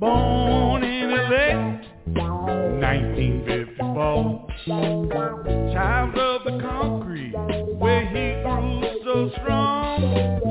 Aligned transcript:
Born 0.00 0.82
in 0.82 1.10
LA, 1.10 1.78
1954. 2.80 4.46
Child 5.74 6.16
of 6.16 6.44
the 6.44 6.58
concrete, 6.58 7.34
where 7.78 8.06
he 8.06 8.42
grew 8.42 8.80
so 9.04 9.30
strong. 9.42 10.49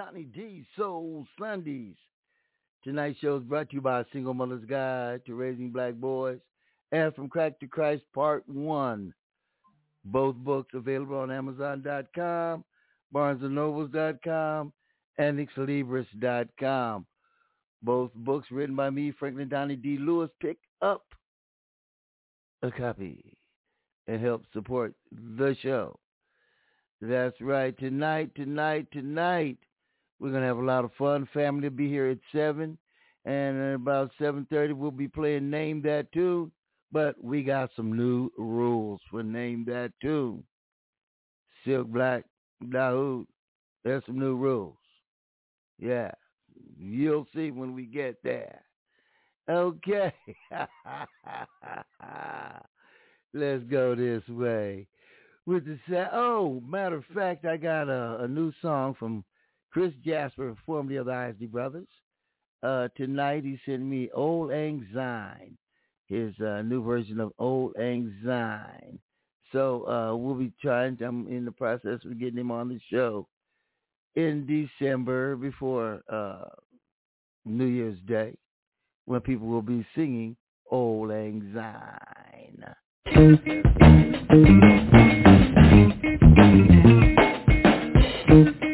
Donnie 0.00 0.22
D. 0.22 0.64
Soul 0.78 1.26
Sundays. 1.38 1.94
Tonight's 2.82 3.18
show 3.18 3.36
is 3.36 3.42
brought 3.42 3.68
to 3.68 3.74
you 3.74 3.82
by 3.82 4.02
Single 4.14 4.32
Mother's 4.32 4.64
Guide 4.64 5.20
to 5.26 5.34
Raising 5.34 5.72
Black 5.72 5.92
Boys 5.92 6.38
and 6.90 7.14
From 7.14 7.28
Crack 7.28 7.60
to 7.60 7.66
Christ 7.66 8.04
Part 8.14 8.48
1. 8.48 9.12
Both 10.06 10.36
books 10.36 10.72
available 10.72 11.18
on 11.18 11.30
Amazon.com, 11.30 12.64
BarnesandNobles.com, 13.14 14.72
and 15.18 15.48
Xlibris.com. 15.48 17.06
Both 17.82 18.14
books 18.14 18.46
written 18.50 18.76
by 18.76 18.88
me, 18.88 19.12
Franklin 19.18 19.50
Donnie 19.50 19.76
D. 19.76 19.98
Lewis. 19.98 20.30
Pick 20.40 20.56
up 20.80 21.04
a 22.62 22.70
copy 22.70 23.36
and 24.08 24.18
help 24.18 24.44
support 24.54 24.94
the 25.12 25.54
show. 25.62 25.98
That's 27.02 27.38
right. 27.42 27.78
Tonight, 27.78 28.34
tonight, 28.34 28.86
tonight, 28.92 29.58
we're 30.20 30.32
gonna 30.32 30.46
have 30.46 30.58
a 30.58 30.62
lot 30.64 30.84
of 30.84 30.92
fun. 30.98 31.26
Family 31.32 31.68
will 31.68 31.76
be 31.76 31.88
here 31.88 32.08
at 32.08 32.18
seven, 32.30 32.76
and 33.24 33.58
at 33.58 33.74
about 33.74 34.12
seven 34.18 34.46
thirty 34.50 34.74
we'll 34.74 34.90
be 34.90 35.08
playing 35.08 35.50
Name 35.50 35.80
That 35.82 36.12
Tune. 36.12 36.52
But 36.92 37.22
we 37.22 37.42
got 37.42 37.70
some 37.74 37.96
new 37.96 38.30
rules 38.36 39.00
for 39.10 39.22
Name 39.22 39.64
That 39.66 39.92
Tune. 40.02 40.44
Silk 41.64 41.88
Black 41.88 42.24
Dahoud, 42.64 43.26
there's 43.84 44.04
some 44.06 44.18
new 44.18 44.36
rules. 44.36 44.76
Yeah, 45.78 46.10
you'll 46.78 47.26
see 47.34 47.50
when 47.50 47.74
we 47.74 47.86
get 47.86 48.16
there. 48.22 48.62
Okay. 49.48 50.12
Let's 53.32 53.64
go 53.64 53.94
this 53.94 54.26
way. 54.28 54.86
With 55.46 55.64
the 55.64 55.78
sa- 55.88 56.10
oh, 56.12 56.60
matter 56.66 56.96
of 56.96 57.04
fact, 57.14 57.44
I 57.46 57.56
got 57.56 57.88
a, 57.88 58.24
a 58.24 58.28
new 58.28 58.52
song 58.60 58.94
from 58.98 59.24
Chris 59.72 59.92
Jasper, 60.04 60.54
formerly 60.66 60.96
of 60.96 61.06
the 61.06 61.12
Isley 61.12 61.46
Brothers. 61.46 61.88
Uh, 62.62 62.88
tonight 62.96 63.44
he 63.44 63.58
sent 63.64 63.82
me 63.82 64.10
Old 64.12 64.50
Syne, 64.50 65.56
his 66.08 66.34
uh, 66.40 66.62
new 66.62 66.82
version 66.82 67.20
of 67.20 67.32
Old 67.38 67.74
Syne. 67.76 68.98
So 69.52 69.88
uh, 69.88 70.14
we'll 70.16 70.34
be 70.34 70.52
trying. 70.60 70.96
To, 70.98 71.06
I'm 71.06 71.26
in 71.28 71.44
the 71.44 71.52
process 71.52 72.00
of 72.04 72.18
getting 72.18 72.38
him 72.38 72.50
on 72.50 72.68
the 72.68 72.80
show 72.90 73.26
in 74.14 74.46
December 74.46 75.36
before 75.36 76.02
uh, 76.08 76.44
New 77.44 77.66
Year's 77.66 77.98
Day, 78.06 78.36
when 79.06 79.20
people 79.20 79.46
will 79.48 79.62
be 79.62 79.86
singing 79.94 80.36
Auld 80.70 81.08
Lang 81.08 81.52
Syne. 81.54 82.74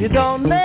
You 0.00 0.08
don't 0.08 0.59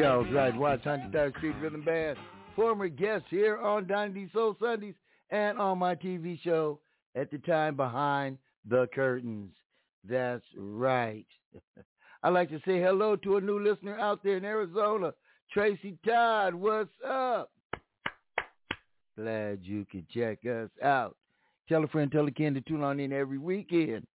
Charles 0.00 0.32
Wright 0.32 0.56
Watts, 0.56 0.82
103rd 0.86 1.36
Street 1.36 1.54
Rhythm 1.60 1.84
Band, 1.84 2.16
former 2.56 2.88
guest 2.88 3.26
here 3.28 3.58
on 3.58 3.86
Dynasty 3.86 4.30
Soul 4.32 4.56
Sundays 4.58 4.94
and 5.28 5.58
on 5.58 5.78
my 5.78 5.94
TV 5.94 6.40
show 6.40 6.80
at 7.14 7.30
the 7.30 7.36
time 7.36 7.76
Behind 7.76 8.38
the 8.66 8.88
Curtains. 8.94 9.52
That's 10.08 10.44
right. 10.56 11.26
I'd 12.22 12.30
like 12.30 12.48
to 12.48 12.60
say 12.66 12.80
hello 12.80 13.14
to 13.16 13.36
a 13.36 13.42
new 13.42 13.62
listener 13.62 13.98
out 13.98 14.24
there 14.24 14.38
in 14.38 14.44
Arizona, 14.46 15.12
Tracy 15.52 15.98
Todd. 16.02 16.54
What's 16.54 16.88
up? 17.06 17.50
Glad 19.18 19.58
you 19.64 19.84
could 19.92 20.08
check 20.08 20.38
us 20.46 20.70
out. 20.82 21.14
Tell 21.68 21.84
a 21.84 21.88
friend, 21.88 22.10
tell 22.10 22.26
a 22.26 22.30
kin 22.30 22.54
to 22.54 22.62
tune 22.62 22.82
on 22.82 23.00
in 23.00 23.12
every 23.12 23.36
weekend 23.36 24.06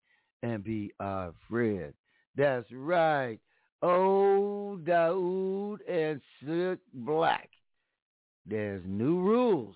and 0.41 0.63
be 0.63 0.91
our 0.99 1.31
friend. 1.47 1.93
That's 2.35 2.65
right. 2.71 3.39
Old 3.85 4.83
Daoud 4.83 5.77
and 5.87 6.19
Slick 6.39 6.79
Black. 6.91 7.49
There's 8.47 8.81
new 8.83 9.19
rules. 9.19 9.75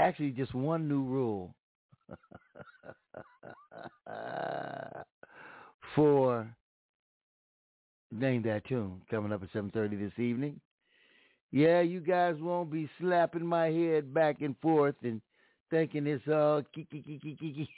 Actually, 0.00 0.32
just 0.32 0.52
one 0.52 0.88
new 0.88 1.04
rule 1.04 1.54
for 5.94 6.52
Name 8.10 8.42
That 8.42 8.64
Tune 8.66 9.00
coming 9.08 9.30
up 9.32 9.44
at 9.44 9.52
7.30 9.52 10.00
this 10.00 10.18
evening. 10.18 10.60
Yeah, 11.52 11.80
you 11.80 12.00
guys 12.00 12.34
won't 12.40 12.72
be 12.72 12.90
slapping 13.00 13.46
my 13.46 13.66
head 13.66 14.12
back 14.12 14.40
and 14.40 14.56
forth 14.60 14.96
and 15.04 15.20
thinking 15.70 16.08
it's 16.08 16.26
all 16.26 16.62
kiki 16.74 17.02
kiki 17.02 17.36
kiki. 17.38 17.70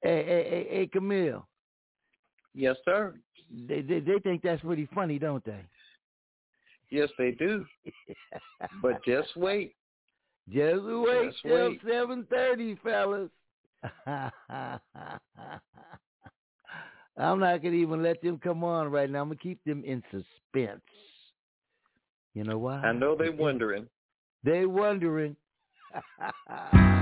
hey, 0.00 0.24
hey, 0.24 0.46
hey, 0.48 0.66
hey, 0.70 0.86
Camille. 0.86 1.44
Yes, 2.54 2.76
sir. 2.84 3.14
They, 3.50 3.82
they 3.82 4.00
they 4.00 4.18
think 4.22 4.42
that's 4.42 4.62
pretty 4.62 4.88
funny, 4.94 5.18
don't 5.18 5.44
they? 5.44 5.60
Yes, 6.90 7.08
they 7.18 7.32
do. 7.32 7.64
but 8.80 9.04
just 9.06 9.36
wait. 9.36 9.74
Just 10.48 10.84
wait 10.84 11.30
Just 11.30 11.42
till 11.42 11.70
wait. 11.70 11.80
seven 11.88 12.26
thirty, 12.30 12.76
fellas. 12.82 13.30
I'm 14.06 14.30
not 17.40 17.62
gonna 17.62 17.74
even 17.74 18.02
let 18.02 18.20
them 18.22 18.38
come 18.38 18.64
on 18.64 18.90
right 18.90 19.08
now. 19.08 19.22
I'm 19.22 19.28
gonna 19.28 19.36
keep 19.36 19.62
them 19.64 19.84
in 19.84 20.02
suspense. 20.10 20.82
You 22.34 22.44
know 22.44 22.58
why? 22.58 22.80
I 22.80 22.92
know 22.92 23.16
they're 23.16 23.32
wondering. 23.32 23.86
They 24.44 24.66
wondering. 24.66 25.36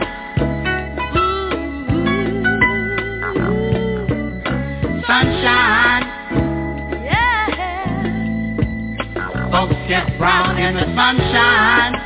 Brown 10.17 10.57
in 10.57 10.75
the 10.75 10.85
sunshine. 10.95 12.00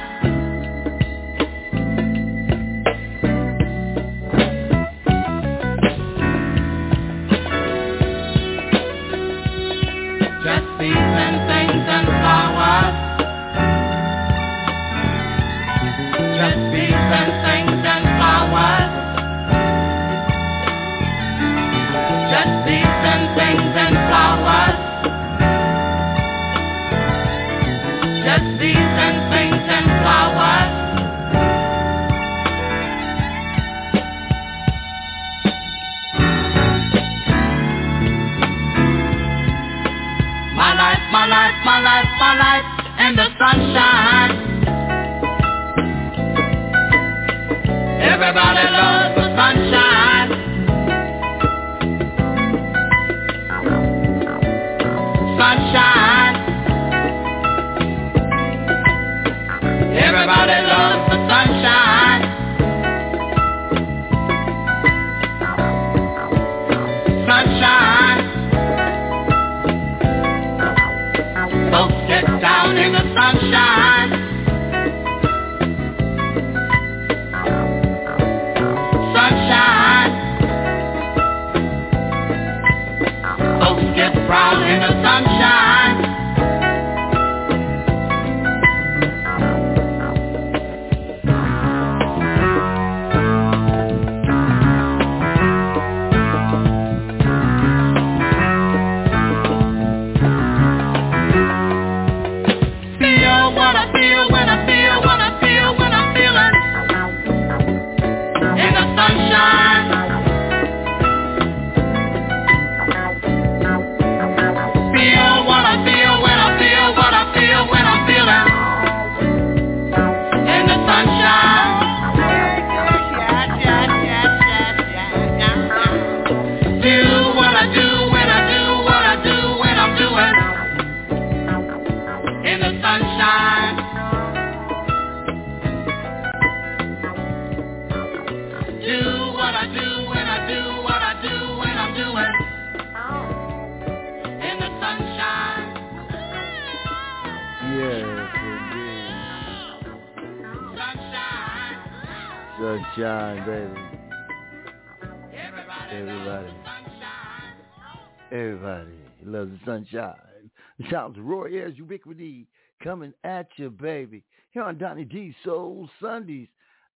Loves 159.36 159.52
the 159.52 159.60
sunshine. 159.66 160.50
The 160.80 160.86
sounds 160.90 161.18
of 161.18 161.26
Roy 161.26 161.54
Ayers 161.54 161.78
Ubiquity 161.78 162.48
coming 162.84 163.14
at 163.24 163.48
you, 163.58 163.70
baby. 163.70 164.24
Here 164.52 164.64
on 164.64 164.78
Donnie 164.78 165.06
D 165.06 165.36
Soul 165.44 165.90
Sundays. 166.02 166.48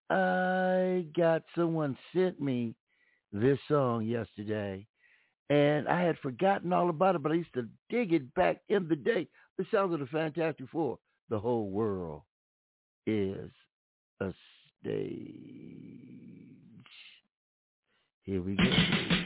I 0.10 1.06
got 1.16 1.44
someone 1.56 1.98
sent 2.16 2.42
me 2.42 2.74
this 3.32 3.60
song 3.68 4.06
yesterday, 4.06 4.88
and 5.52 5.88
I 5.88 6.02
had 6.02 6.18
forgotten 6.18 6.74
all 6.74 6.90
about 6.90 7.16
it, 7.16 7.22
but 7.22 7.32
I 7.32 7.36
used 7.36 7.54
to 7.54 7.68
dig 7.90 8.14
it 8.14 8.34
back 8.34 8.62
in 8.70 8.88
the 8.88 8.96
day. 8.96 9.28
The 9.58 9.66
sounds 9.72 9.94
of 9.94 10.00
the 10.00 10.08
Fantastic 10.08 10.68
Four. 10.72 10.98
The 11.30 11.40
whole 11.40 11.70
world 11.70 12.24
is 13.06 13.52
a 14.20 14.34
stage. 14.82 14.96
Here 18.24 18.42
we 18.42 18.56
go. 18.56 19.19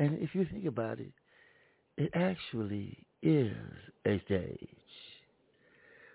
If 0.00 0.34
you 0.34 0.46
think 0.50 0.64
about 0.64 0.98
it, 0.98 1.12
it 1.96 2.10
actually 2.14 3.06
is 3.22 3.56
a 4.06 4.20
stage. 4.24 4.68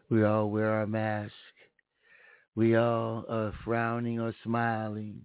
We 0.10 0.24
all 0.24 0.50
wear 0.50 0.71
our 0.71 0.88
mask. 0.88 1.32
We 2.56 2.76
all 2.76 3.26
are 3.30 3.54
frowning 3.63 4.19
or 4.19 4.34
smiling. 4.43 5.21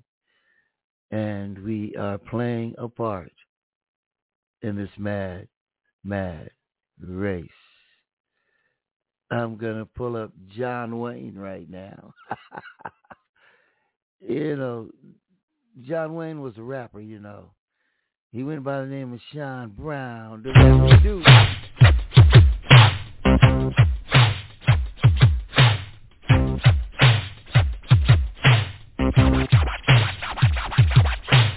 And 1.11 1.59
we 1.65 1.95
are 1.97 2.19
playing 2.19 2.75
a 2.79 2.89
part 2.89 3.33
in 4.63 4.77
this 4.77 4.91
mad, 4.99 5.49
mad 6.05 6.51
race. 7.01 7.49
I'm 9.31 9.57
going 9.57 9.79
to 9.79 9.87
pull 9.87 10.17
up 10.17 10.33
John 10.57 10.99
Wayne 10.99 11.37
right 11.37 11.69
now. 11.69 12.15
you 14.21 14.57
know, 14.57 14.91
John 15.83 16.15
Wayne 16.15 16.41
was 16.41 16.59
a 16.59 16.63
rapper, 16.63 17.01
you 17.01 17.21
know. 17.21 17.53
He 18.33 18.45
went 18.45 18.63
by 18.63 18.83
the 18.83 18.87
name 18.87 19.13
of 19.13 19.19
Shawn 19.33 19.73
Brown. 19.77 20.45
The 20.45 20.53
do. 21.03 21.21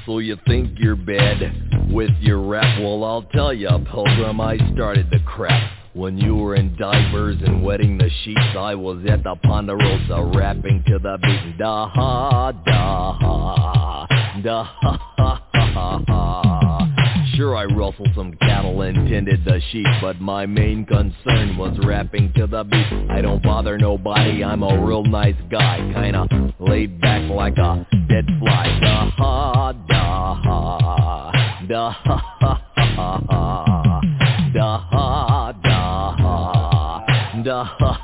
So 0.07 0.17
you 0.17 0.35
think 0.47 0.79
you're 0.79 0.95
bad 0.95 1.91
with 1.91 2.09
your 2.19 2.39
rap? 2.39 2.81
Well, 2.81 3.03
I'll 3.03 3.21
tell 3.21 3.53
ya, 3.53 3.77
Pilgrim, 3.77 4.41
I 4.41 4.57
started 4.73 5.11
the 5.11 5.19
crap. 5.27 5.71
When 5.93 6.17
you 6.17 6.35
were 6.35 6.55
in 6.55 6.75
diapers 6.75 7.37
and 7.45 7.63
wetting 7.63 7.99
the 7.99 8.09
sheets, 8.23 8.39
I 8.57 8.73
was 8.73 9.05
at 9.07 9.23
the 9.23 9.35
Ponderosa 9.43 10.23
rapping 10.35 10.83
to 10.87 10.97
the 10.97 11.19
beat. 11.21 11.59
Da 11.59 11.87
ha, 11.89 12.51
da 12.51 13.13
ha, 13.13 14.07
da 14.41 14.63
ha. 14.63 15.42
Sure, 17.35 17.55
I 17.55 17.63
rustled 17.65 18.09
some 18.15 18.33
cattle 18.33 18.81
and 18.83 19.09
tended 19.09 19.43
the 19.43 19.59
sheep, 19.71 19.87
but 20.01 20.21
my 20.21 20.45
main 20.45 20.85
concern 20.85 21.57
was 21.57 21.75
rapping 21.83 22.31
to 22.35 22.45
the 22.45 22.63
beat. 22.63 23.09
I 23.09 23.21
don't 23.21 23.41
bother 23.41 23.75
nobody, 23.79 24.43
I'm 24.43 24.61
a 24.61 24.85
real 24.85 25.03
nice 25.03 25.35
guy, 25.49 25.77
kinda 25.95 26.53
laid 26.59 27.01
back 27.01 27.27
like 27.31 27.57
a 27.57 27.87
dead 28.07 28.27
fly. 28.39 28.79
Da 28.79 29.09
ha, 29.17 29.71
da 29.87 30.35
ha, 30.43 31.31
da 31.67 31.89
ha 31.89 32.17
ha 32.39 32.61
ha 32.95 33.23
ha, 33.27 34.01
da 34.53 34.77
ha, 34.77 35.51
da 35.63 36.15
ha, 36.21 37.43
da 37.43 37.63
ha 37.63 38.02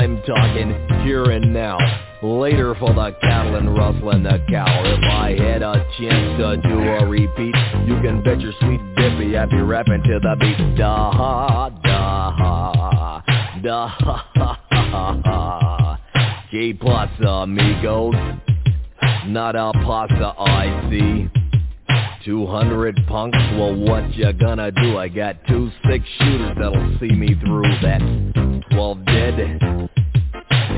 I'm 0.00 0.22
talking 0.22 0.70
here 1.04 1.24
and 1.24 1.52
now. 1.52 1.76
Later 2.22 2.74
for 2.76 2.88
the 2.94 3.14
cattle 3.20 3.56
and 3.56 3.76
rustling 3.76 4.22
the 4.22 4.42
cow. 4.48 4.82
If 4.82 5.04
I 5.04 5.36
had 5.38 5.60
a 5.60 5.74
chance 5.98 6.40
to 6.40 6.56
do 6.66 6.80
a 6.80 7.06
repeat, 7.06 7.54
you 7.86 8.00
can 8.00 8.22
bet 8.24 8.40
your 8.40 8.54
sweet 8.60 8.80
dippy 8.96 9.36
I'd 9.36 9.50
be 9.50 9.60
rapping 9.60 10.02
to 10.04 10.18
the 10.22 10.36
beat. 10.40 10.78
Da 10.78 11.12
ha, 11.12 11.68
da 11.68 12.32
ha, 12.32 13.22
da 13.62 13.88
ha 13.88 14.30
ha 14.36 14.58
ha 14.70 15.20
ha. 15.22 16.00
Que 16.50 16.72
pasa 16.72 17.42
amigos? 17.42 18.14
Not 19.26 19.54
a 19.54 19.70
pasta 19.84 20.32
I 20.38 20.88
see. 20.88 21.28
200 22.24 23.06
punks, 23.06 23.38
well 23.52 23.74
what 23.74 24.14
you 24.14 24.32
gonna 24.32 24.70
do? 24.70 24.96
I 24.96 25.08
got 25.08 25.36
two 25.46 25.70
six 25.86 26.06
shooters 26.18 26.56
that'll 26.58 26.98
see 27.00 27.12
me 27.14 27.34
through 27.44 27.62
that 27.82 28.00
12 28.72 29.04
dead 29.04 29.89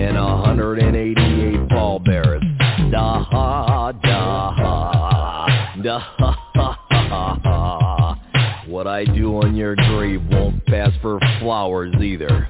and 0.00 0.16
188 0.16 1.68
pallbearers. 1.68 2.42
Da 2.90 3.24
ha, 3.24 3.92
da 3.92 4.52
ha, 4.52 5.80
da 5.82 5.98
ha 5.98 6.50
ha 6.54 6.78
ha 6.88 7.40
ha. 7.42 8.62
What 8.66 8.86
I 8.86 9.04
do 9.04 9.36
on 9.36 9.54
your 9.54 9.76
grave 9.76 10.22
won't 10.30 10.64
pass 10.66 10.90
for 11.02 11.20
flowers 11.40 11.94
either. 12.00 12.48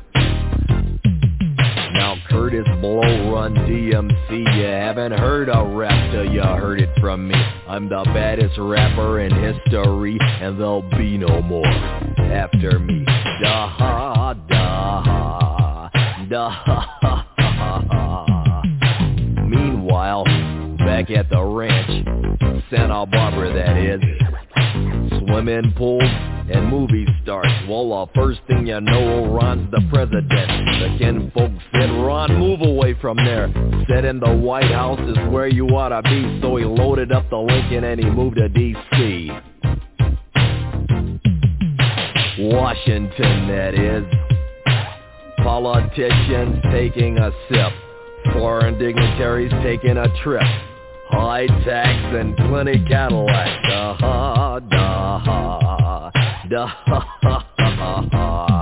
Now 1.94 2.16
Kurtis 2.30 2.80
Blow 2.80 3.32
Run 3.32 3.54
DMC, 3.54 4.56
you 4.56 4.64
haven't 4.64 5.12
heard 5.12 5.48
a 5.48 5.64
rap 5.64 6.12
till 6.12 6.32
you 6.32 6.42
heard 6.42 6.80
it 6.80 6.90
from 7.00 7.28
me. 7.28 7.34
I'm 7.68 7.88
the 7.88 8.02
baddest 8.06 8.58
rapper 8.58 9.20
in 9.20 9.32
history, 9.32 10.16
and 10.20 10.58
there'll 10.58 10.88
be 10.90 11.18
no 11.18 11.42
more 11.42 11.66
after 11.66 12.78
me. 12.78 13.04
Da 13.42 13.68
ha, 13.68 14.34
da 14.48 15.02
ha, 15.02 15.90
da 16.28 16.50
ha 16.50 17.31
back 21.02 21.16
at 21.16 21.30
the 21.30 21.42
ranch, 21.42 22.06
Santa 22.70 23.06
Barbara 23.06 23.52
that 23.54 23.76
is, 23.76 24.00
swimming 25.26 25.72
pools 25.76 26.02
and 26.02 26.68
movie 26.68 27.06
stars. 27.22 27.46
Well, 27.68 28.06
the 28.06 28.12
first 28.14 28.40
thing 28.46 28.66
you 28.66 28.80
know, 28.80 29.26
Ron's 29.26 29.70
the 29.70 29.80
president. 29.90 30.28
The 30.28 30.96
kinfolk 30.98 31.52
said, 31.72 31.90
Ron, 31.90 32.38
move 32.38 32.60
away 32.62 32.94
from 33.00 33.16
there. 33.16 33.52
Said 33.88 34.04
in 34.04 34.20
the 34.20 34.32
White 34.32 34.70
House 34.70 35.00
is 35.00 35.16
where 35.30 35.48
you 35.48 35.66
ought 35.68 35.88
to 35.88 36.02
be. 36.02 36.40
So 36.40 36.56
he 36.56 36.64
loaded 36.64 37.12
up 37.12 37.28
the 37.30 37.38
Lincoln 37.38 37.84
and 37.84 37.98
he 37.98 38.08
moved 38.08 38.36
to 38.36 38.48
D.C. 38.48 39.30
Washington, 42.38 43.48
that 43.48 43.74
is. 43.74 44.04
Politicians 45.38 46.58
taking 46.70 47.18
a 47.18 47.30
sip. 47.48 47.72
Foreign 48.34 48.78
dignitaries 48.78 49.52
taking 49.64 49.96
a 49.96 50.06
trip. 50.22 50.42
High 51.12 51.46
tax 51.64 52.16
and 52.16 52.36
plenty 52.36 52.84
Cadillacs. 52.88 53.68
Da-ha, 53.68 54.58
da-ha, 54.58 56.10
da-ha, 56.48 57.18
ha 57.22 57.22
ha 57.22 58.08
ha 58.10 58.52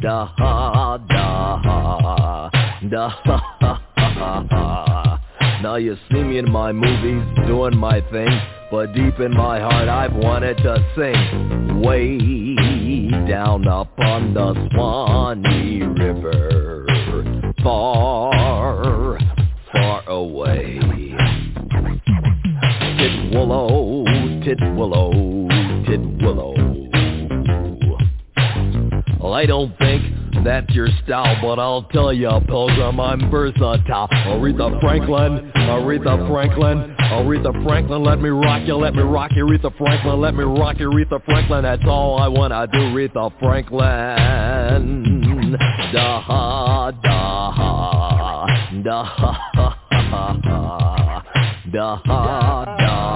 da-ha, 0.00 0.98
da-ha, 1.08 2.50
da-ha, 2.88 3.40
da-ha. 3.60 5.20
Now 5.62 5.76
you 5.76 5.96
see 6.08 6.22
me 6.22 6.38
in 6.38 6.50
my 6.50 6.72
movies 6.72 7.22
doing 7.46 7.76
my 7.76 8.00
thing, 8.12 8.28
but 8.70 8.94
deep 8.94 9.18
in 9.20 9.32
my 9.32 9.58
heart 9.58 9.88
I've 9.88 10.14
wanted 10.14 10.56
to 10.58 10.76
sing. 10.96 11.80
Way 11.80 12.18
down 13.28 13.66
up 13.66 13.88
on 13.98 14.34
the 14.34 14.54
Swanee 14.72 15.82
River, 15.82 16.86
far, 17.62 19.18
far 19.72 20.08
away. 20.08 20.78
Titwillow, 23.36 24.06
Titwillow, 24.46 25.12
Titwillow. 25.84 26.56
Well, 29.20 29.34
I 29.34 29.44
don't 29.44 29.76
think 29.76 30.02
that's 30.42 30.70
your 30.70 30.88
style, 31.04 31.36
but 31.42 31.58
I'll 31.58 31.82
tell 31.92 32.14
you, 32.14 32.30
Pilgrim, 32.46 32.98
I'm 32.98 33.30
versatile. 33.30 34.08
Aretha 34.08 34.80
Franklin, 34.80 35.52
Aretha 35.54 36.26
Franklin, 36.30 36.96
Aretha 36.98 37.52
Franklin, 37.62 38.02
let 38.02 38.22
me 38.22 38.30
rock 38.30 38.62
you, 38.66 38.76
let 38.76 38.94
me 38.94 39.02
rock 39.02 39.32
you, 39.34 39.44
Aretha 39.44 39.76
Franklin, 39.76 40.18
let 40.18 40.34
me 40.34 40.44
rock 40.44 40.78
you, 40.78 40.88
Aretha 40.88 41.22
Franklin, 41.26 41.64
that's 41.64 41.84
all 41.86 42.18
I 42.18 42.28
wanna 42.28 42.66
do, 42.72 42.78
Aretha 42.78 43.30
Franklin. 43.38 43.82
Da 45.92 46.20
ha, 46.22 46.90
da 47.02 47.50
ha, 47.50 48.46
da 48.82 49.04
ha, 49.04 49.76
da 50.00 50.24
ha, 50.24 51.22
da 51.72 51.96
ha, 51.96 53.15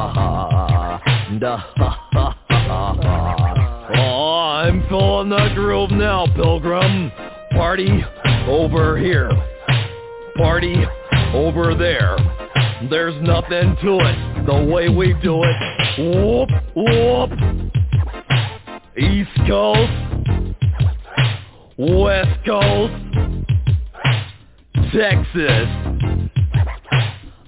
da 1.41 1.57
ha 1.57 2.09
ha 2.13 2.37
ha 2.49 2.95
ha. 3.03 3.91
Oh, 3.97 4.63
I'm 4.63 4.87
feeling 4.89 5.31
the 5.31 5.49
groove 5.55 5.91
now, 5.91 6.27
Pilgrim. 6.37 7.11
Party 7.53 8.05
over 8.47 8.99
here. 8.99 9.31
Party 10.37 10.77
over 11.33 11.75
there. 11.75 12.17
There's 12.91 13.21
nothing 13.23 13.75
to 13.83 13.99
it. 14.01 14.47
The 14.47 14.71
way 14.71 14.91
we 14.91 15.15
do 15.23 15.43
it. 15.43 15.57
Whoop, 15.99 16.51
whoop. 16.77 17.31
East 18.99 19.31
Coast. 19.49 19.93
West 21.79 22.45
Coast. 22.45 22.95
Texas. 24.93 25.69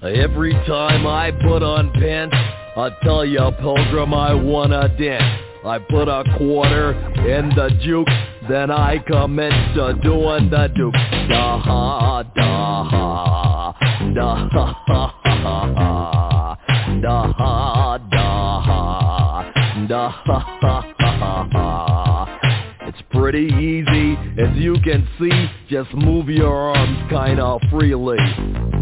Every 0.01 0.53
time 0.65 1.05
I 1.05 1.31
put 1.31 1.61
on 1.61 1.91
pants, 1.93 2.35
I 2.75 2.89
tell 3.03 3.23
you, 3.23 3.51
Pilgrim, 3.59 4.15
I 4.15 4.33
wanna 4.33 4.89
dance. 4.97 5.41
I 5.63 5.77
put 5.77 6.07
a 6.07 6.23
quarter 6.37 6.93
in 7.19 7.49
the 7.49 7.69
juke, 7.81 8.07
then 8.49 8.71
I 8.71 8.97
commence 8.97 9.75
to 9.75 9.93
doing 10.01 10.49
the 10.49 10.71
duke. 10.75 10.95
Da 11.29 11.59
ha, 11.59 12.23
da 12.35 12.83
ha, 12.83 13.75
da 14.15 14.35
ha 14.51 14.83
ha 14.87 15.13
ha 15.23 15.73
ha, 15.77 16.57
da 16.99 17.31
ha, 17.31 17.97
da 18.11 18.61
ha, 18.61 19.53
da 19.87 20.09
ha 20.09 20.39
ha 20.61 20.81
ha 20.97 21.49
ha. 21.53 21.82
Pretty 23.23 23.47
easy, 23.55 24.17
as 24.37 24.53
you 24.57 24.75
can 24.83 25.07
see, 25.17 25.31
just 25.69 25.93
move 25.93 26.27
your 26.27 26.53
arms 26.53 27.09
kinda 27.09 27.57
freely. 27.71 28.17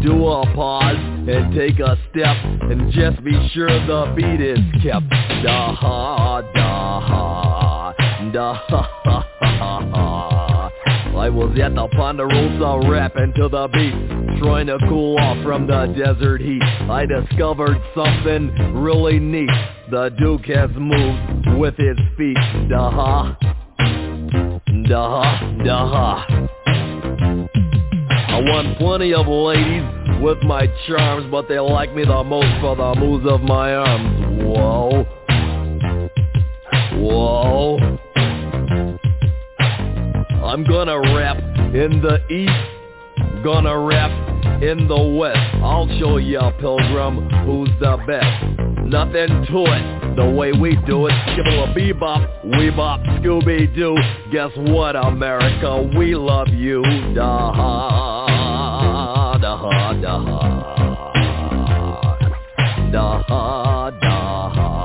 Do 0.02 0.26
a 0.26 0.44
pause 0.52 0.96
and 0.96 1.54
take 1.54 1.78
a 1.78 1.96
step, 2.10 2.36
and 2.62 2.90
just 2.90 3.22
be 3.22 3.30
sure 3.50 3.68
the 3.68 4.12
beat 4.16 4.40
is 4.40 4.58
kept. 4.82 5.08
Da 5.44 5.72
ha, 5.72 6.40
da 6.56 7.00
ha, 7.00 7.94
da 8.32 8.54
ha 8.54 8.90
ha 9.04 9.26
ha 9.40 9.80
ha. 9.94 10.70
I 11.16 11.28
was 11.28 11.56
at 11.60 11.76
the 11.76 11.86
Ponderosa 11.96 12.90
rapping 12.90 13.32
to 13.34 13.48
the 13.48 13.68
beat, 13.68 14.40
trying 14.42 14.66
to 14.66 14.78
cool 14.88 15.18
off 15.20 15.40
from 15.44 15.68
the 15.68 15.86
desert 15.96 16.40
heat. 16.40 16.64
I 16.90 17.06
discovered 17.06 17.80
something 17.94 18.74
really 18.74 19.20
neat. 19.20 19.54
The 19.92 20.10
Duke 20.18 20.46
has 20.46 20.70
moved 20.74 21.60
with 21.60 21.76
his 21.76 21.96
feet. 22.16 22.68
Da 22.68 22.90
ha. 22.90 23.61
Da 24.88 25.38
da. 25.64 26.24
I 28.28 28.40
won 28.40 28.74
plenty 28.78 29.12
of 29.12 29.28
ladies 29.28 29.82
with 30.22 30.42
my 30.44 30.66
charms, 30.86 31.26
but 31.30 31.46
they 31.46 31.58
like 31.58 31.94
me 31.94 32.04
the 32.04 32.24
most 32.24 32.58
for 32.62 32.74
the 32.74 32.94
moves 32.98 33.26
of 33.28 33.42
my 33.42 33.74
arms. 33.74 34.42
Whoa. 34.42 35.04
Whoa. 36.94 37.98
I'm 40.42 40.64
gonna 40.64 40.98
rap 41.14 41.36
in 41.74 42.00
the 42.00 42.18
east, 42.30 43.44
gonna 43.44 43.78
rap 43.78 44.10
in 44.62 44.88
the 44.88 45.16
west. 45.18 45.38
I'll 45.62 45.88
show 45.98 46.16
ya, 46.16 46.50
pilgrim, 46.52 47.28
who's 47.44 47.68
the 47.78 47.98
best. 48.06 48.58
Nothing 48.86 49.46
to 49.48 49.64
it, 49.66 50.01
the 50.16 50.30
way 50.30 50.52
we 50.52 50.76
do 50.86 51.06
it. 51.06 51.12
Give 51.36 51.46
a 51.46 51.72
bebop, 51.74 52.26
weebop, 52.44 53.04
Scooby-Doo. 53.20 53.96
Guess 54.32 54.50
what, 54.72 54.96
America, 54.96 55.90
we 55.96 56.14
love 56.14 56.48
you. 56.48 56.82
Da 57.14 57.52
ha, 57.52 59.38
da 59.40 59.56
ha, 59.56 59.92
da 60.00 60.18
ha. 60.18 60.58
Da 62.92 63.22
ha, 63.26 63.90
da 63.90 64.50
ha, 64.50 64.82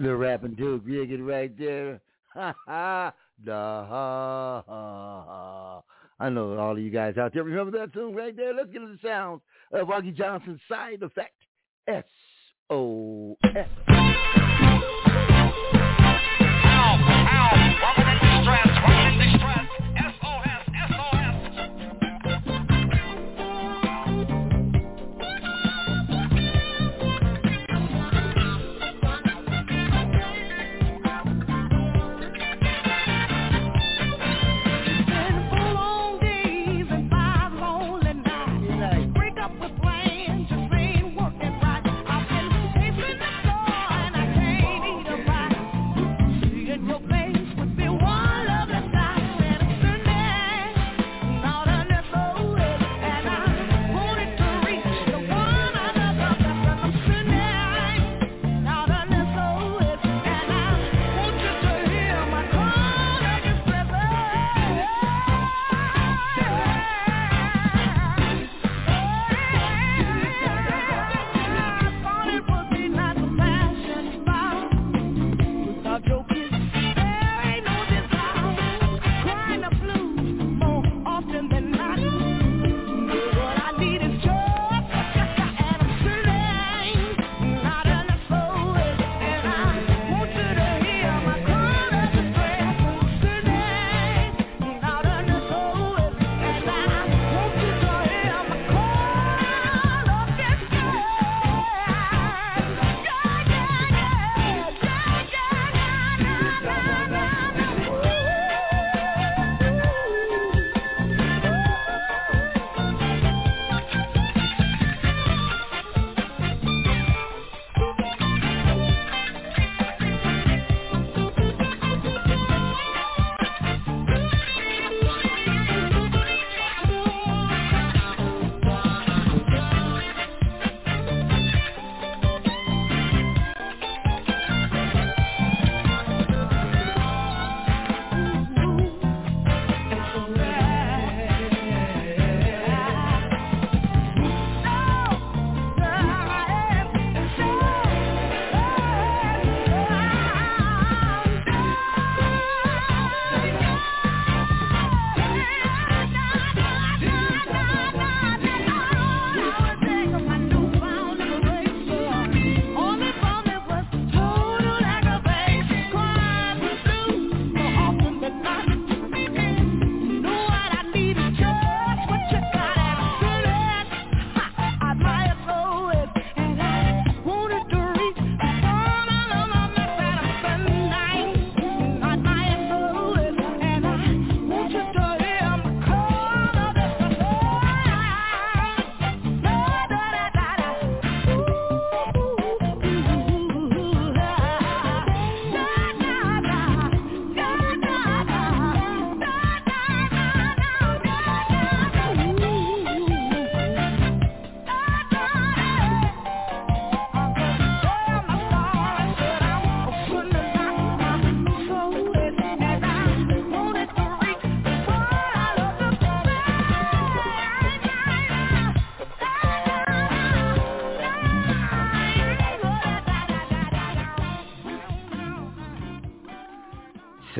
The 0.00 0.14
rapping 0.14 0.54
Duke, 0.54 0.82
you 0.86 1.04
get 1.06 1.20
right 1.22 1.58
there. 1.58 2.00
Ha 2.28 2.54
ha, 2.66 3.12
da 3.44 3.86
ha 3.86 4.62
ha. 4.64 5.82
I 6.20 6.28
know 6.28 6.56
all 6.56 6.72
of 6.72 6.78
you 6.78 6.90
guys 6.90 7.16
out 7.18 7.34
there 7.34 7.42
remember 7.42 7.76
that 7.78 7.92
tune 7.92 8.14
right 8.14 8.36
there. 8.36 8.54
Let's 8.54 8.70
get 8.70 8.78
to 8.78 8.86
the 8.86 8.98
sounds 9.02 9.40
of 9.72 9.88
Augie 9.88 10.14
Johnson's 10.14 10.60
side 10.68 11.02
effect. 11.02 11.34
S 11.88 12.04
O 12.70 13.36
S. 13.44 13.68
Ow, 13.88 14.18
ow, 17.30 17.58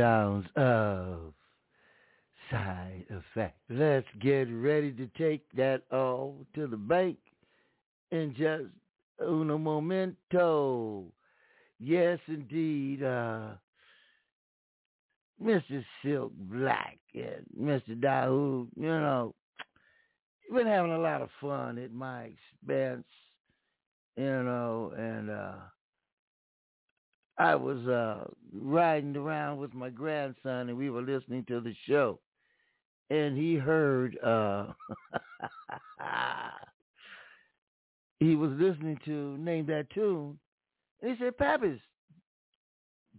sounds 0.09 0.47
of 0.57 1.35
side 2.51 3.05
effect. 3.11 3.59
Let's 3.69 4.07
get 4.21 4.49
ready 4.51 4.91
to 4.93 5.07
take 5.19 5.43
that 5.57 5.83
all 5.93 6.47
to 6.55 6.67
the 6.67 6.77
bank 6.79 7.19
in 8.11 8.35
just 8.37 8.73
uno 9.21 9.59
momento. 9.59 11.05
Yes, 11.79 12.19
indeed. 12.27 13.03
Uh, 13.03 13.51
Mr. 15.43 15.85
Silk 16.03 16.33
Black 16.37 16.99
and 17.15 17.45
Mr. 17.61 18.01
Dahoud, 18.01 18.69
you 18.77 18.87
know, 18.87 19.35
been 20.53 20.67
having 20.67 20.93
a 20.93 20.99
lot 20.99 21.21
of 21.23 21.29
fun 21.41 21.79
at 21.79 21.93
my 21.93 22.31
expense, 22.63 23.07
you 24.17 24.25
know, 24.25 24.93
and 24.97 25.31
uh 25.31 25.53
I 27.39 27.55
was 27.55 27.79
uh 27.87 28.25
riding 28.53 29.17
around 29.17 29.59
with 29.59 29.75
my 29.75 29.91
grandson 29.91 30.69
and 30.69 30.77
we 30.77 30.91
were 30.91 31.03
listening 31.03 31.45
to 31.47 31.61
the 31.61 31.75
show. 31.87 32.19
And 33.11 33.39
he 33.39 33.55
heard 33.55 34.19
uh 34.25 34.73
he 38.21 38.35
was 38.35 38.51
listening 38.53 38.99
to 39.05 39.37
Name 39.39 39.67
That 39.67 39.89
Tune. 39.91 40.39
And 41.01 41.13
he 41.13 41.25
said, 41.25 41.39
Pappas, 41.39 41.79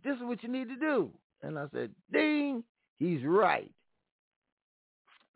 this 0.03 0.15
is 0.15 0.23
what 0.23 0.43
you 0.43 0.49
need 0.49 0.67
to 0.67 0.75
do. 0.75 1.11
And 1.41 1.57
I 1.57 1.67
said, 1.73 1.91
Ding, 2.11 2.63
he's 2.97 3.23
right. 3.23 3.71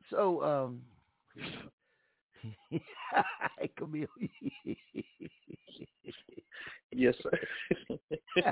So 0.09 0.43
um 0.43 0.81
Camille. 3.77 4.08
yes, 6.91 7.15
sir. 7.21 7.32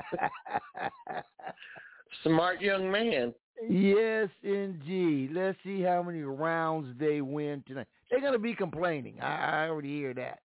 Smart 2.24 2.60
young 2.60 2.90
man. 2.90 3.34
Yes, 3.68 4.28
indeed. 4.42 5.30
Let's 5.32 5.58
see 5.64 5.82
how 5.82 6.02
many 6.02 6.22
rounds 6.22 6.88
they 6.98 7.20
win 7.20 7.62
tonight. 7.66 7.86
They're 8.10 8.20
gonna 8.20 8.38
be 8.38 8.54
complaining. 8.54 9.20
I, 9.20 9.64
I 9.64 9.68
already 9.68 9.96
hear 9.96 10.14
that. 10.14 10.40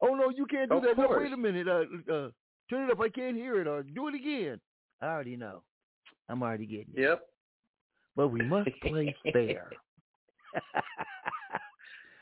Oh 0.00 0.14
no, 0.14 0.30
you 0.30 0.46
can't 0.46 0.70
do 0.70 0.76
Of 0.76 0.82
that. 0.82 0.98
No, 0.98 1.08
wait 1.10 1.32
a 1.32 1.36
minute. 1.36 1.68
Uh, 1.68 2.12
uh, 2.12 2.30
turn 2.68 2.88
it 2.88 2.92
up. 2.92 3.00
I 3.00 3.08
can't 3.08 3.36
hear 3.36 3.60
it. 3.60 3.66
Or 3.66 3.82
do 3.82 4.08
it 4.08 4.14
again. 4.14 4.60
I 5.00 5.06
already 5.06 5.36
know. 5.36 5.62
I'm 6.28 6.42
already 6.42 6.66
getting 6.66 6.94
it. 6.94 7.00
Yep. 7.00 7.22
But 8.16 8.28
we 8.28 8.42
must 8.42 8.70
play 8.82 9.14
fair. 9.32 9.70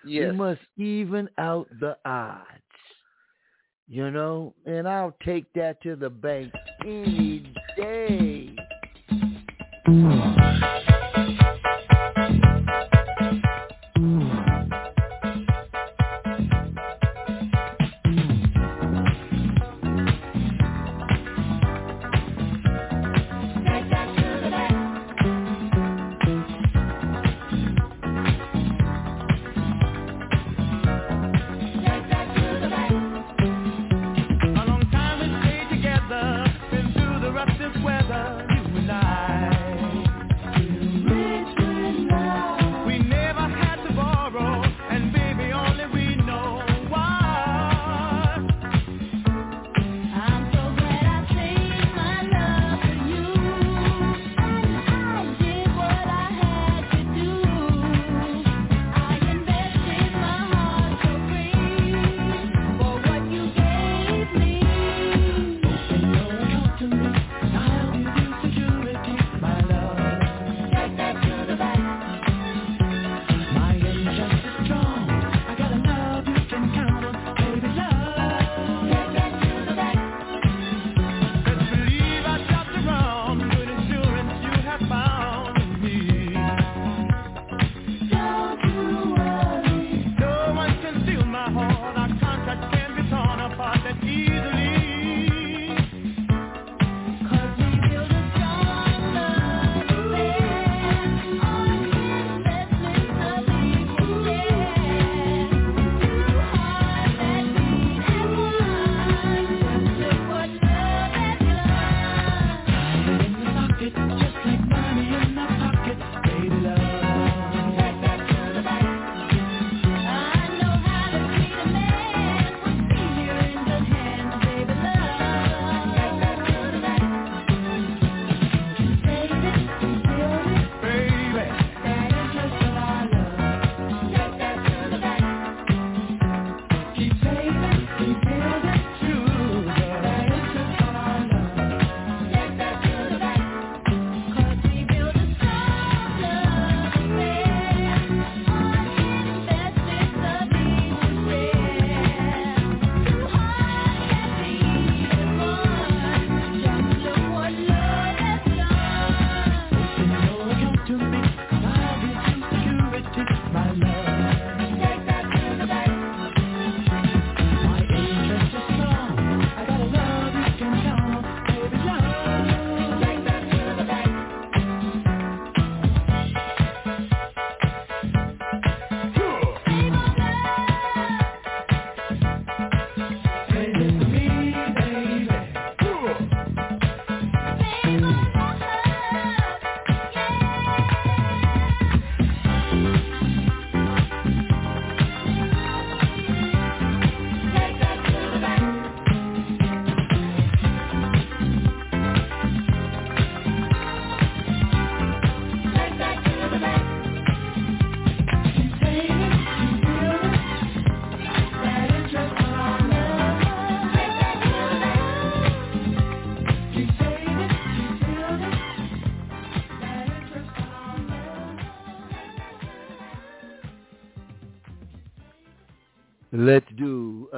Yes. 0.04 0.30
We 0.30 0.36
must 0.36 0.60
even 0.76 1.28
out 1.38 1.68
the 1.80 1.96
odds. 2.04 2.46
You 3.88 4.10
know, 4.12 4.54
and 4.66 4.88
I'll 4.88 5.16
take 5.24 5.52
that 5.54 5.82
to 5.82 5.96
the 5.96 6.10
bank 6.10 6.52
any 6.84 7.52
day. 7.76 8.54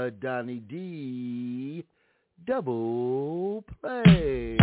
A 0.02 0.10
Donnie 0.10 0.60
D 0.68 1.84
double 2.44 3.62
play. 3.80 4.56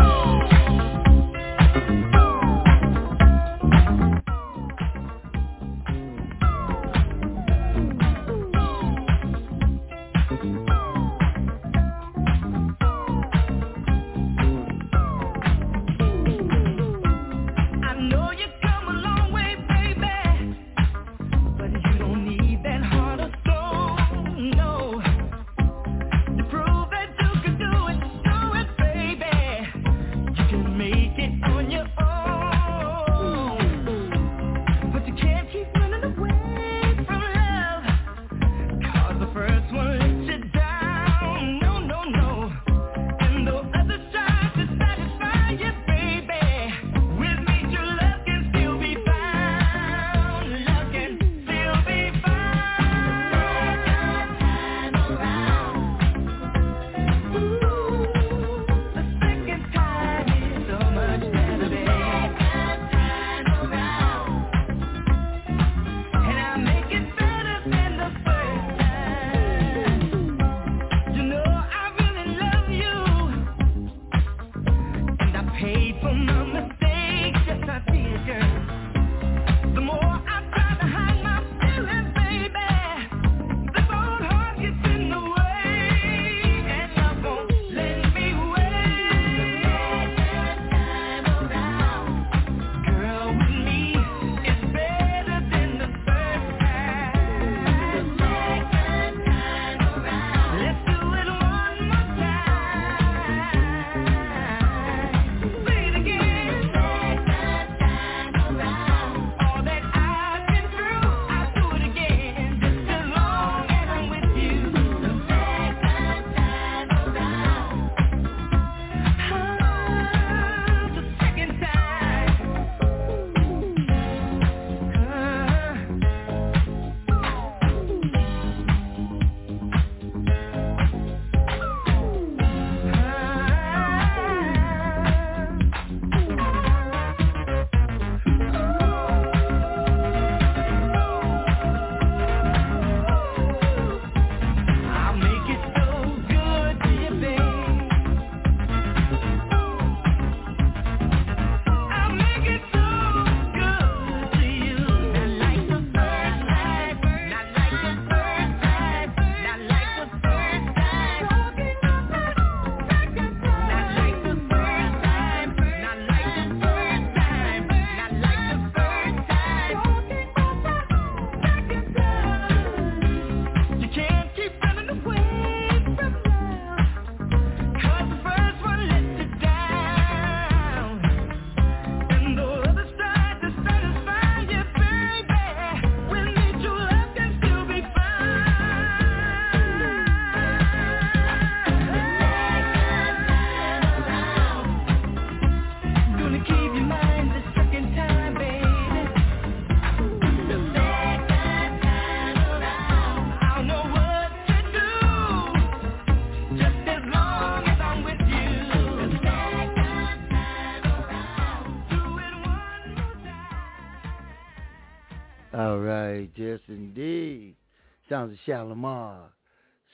Sounds 218.09 218.33
of 218.33 218.39
Shalamar. 218.47 219.29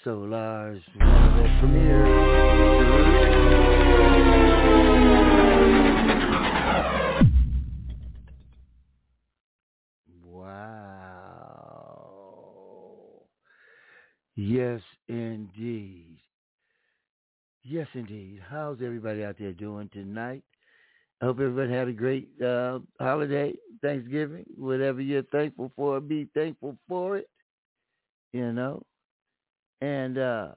Solar's 0.06 0.82
premiere. 1.60 2.06
Wow. 10.24 12.08
Yes, 14.38 14.80
indeed. 15.10 16.18
Yes, 17.64 17.88
indeed. 17.94 18.40
How's 18.50 18.78
everybody 18.82 19.26
out 19.26 19.36
there 19.38 19.52
doing 19.52 19.90
tonight? 19.92 20.44
I 21.22 21.26
hope 21.26 21.42
everybody 21.42 21.74
had 21.74 21.90
a 21.90 21.94
great 21.94 22.30
uh, 22.42 22.80
holiday, 22.98 23.56
Thanksgiving, 23.82 24.46
whatever 24.56 25.02
you're 25.02 25.24
thankful 25.24 25.74
for, 25.76 26.00
be 26.00 26.30
thankful 26.34 26.78
for 26.88 27.18
it, 27.18 27.28
you 28.36 28.52
know. 28.52 28.84
And 29.82 30.18
uh, 30.18 30.48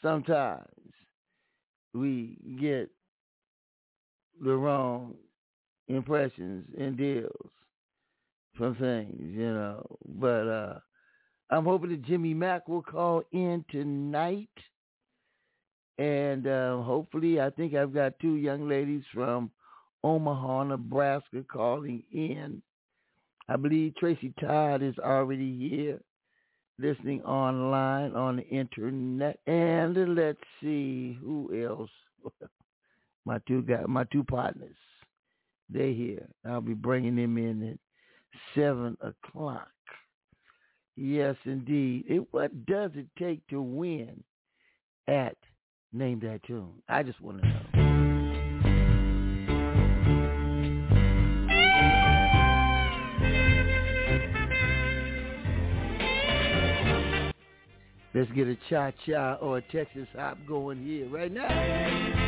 sometimes 0.00 0.64
we 1.92 2.38
get 2.60 2.90
the 4.42 4.54
wrong 4.54 5.14
impressions 5.88 6.64
and 6.78 6.96
deals 6.96 7.50
from 8.56 8.74
things, 8.76 9.16
you 9.20 9.52
know. 9.52 9.84
But 10.18 10.48
uh, 10.48 10.78
I'm 11.50 11.64
hoping 11.64 11.90
that 11.90 12.04
Jimmy 12.06 12.32
Mack 12.32 12.68
will 12.68 12.82
call 12.82 13.22
in 13.32 13.64
tonight. 13.70 14.48
And 15.98 16.46
uh, 16.46 16.80
hopefully, 16.82 17.40
I 17.40 17.50
think 17.50 17.74
I've 17.74 17.92
got 17.92 18.18
two 18.20 18.36
young 18.36 18.68
ladies 18.68 19.02
from 19.12 19.50
Omaha, 20.04 20.64
Nebraska 20.64 21.44
calling 21.50 22.02
in. 22.12 22.62
I 23.48 23.56
believe 23.56 23.96
Tracy 23.96 24.32
Todd 24.40 24.82
is 24.82 24.94
already 24.98 25.58
here 25.58 26.00
listening 26.78 27.22
online 27.22 28.14
on 28.14 28.36
the 28.36 28.48
internet. 28.48 29.38
And 29.46 30.14
let's 30.14 30.38
see 30.60 31.18
who 31.20 31.50
else. 31.64 31.90
my 33.24 33.38
two 33.46 33.62
guys, 33.62 33.84
my 33.86 34.04
two 34.04 34.24
partners. 34.24 34.76
they're 35.68 35.92
here. 35.92 36.26
I'll 36.46 36.60
be 36.60 36.74
bringing 36.74 37.16
them 37.16 37.36
in 37.38 37.68
at 37.70 37.78
seven 38.54 38.96
o'clock. 39.00 39.68
Yes, 40.96 41.36
indeed. 41.44 42.04
It, 42.08 42.26
what 42.32 42.66
does 42.66 42.90
it 42.94 43.06
take 43.18 43.46
to 43.48 43.62
win 43.62 44.22
at 45.06 45.36
Name 45.92 46.18
That 46.20 46.42
Tune? 46.44 46.82
I 46.88 47.04
just 47.04 47.20
want 47.20 47.40
to 47.40 47.48
know. 47.48 47.77
Let's 58.18 58.32
get 58.32 58.48
a 58.48 58.56
cha-cha 58.68 59.34
or 59.34 59.58
a 59.58 59.62
Texas 59.62 60.08
hop 60.12 60.38
going 60.44 60.84
here 60.84 61.08
right 61.08 61.30
now. 61.30 62.27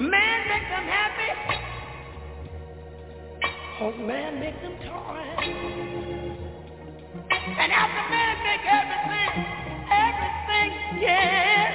Man 0.00 0.48
makes 0.48 0.68
them 0.70 0.86
happy. 0.90 1.30
Oh, 3.80 3.92
man 3.92 4.40
make 4.40 4.60
them 4.60 4.76
tired, 4.80 5.38
And 7.58 7.72
after 7.72 8.10
man 8.10 8.36
make 8.42 8.64
everything, 8.66 9.30
everything, 9.90 10.70
yeah. 11.00 11.70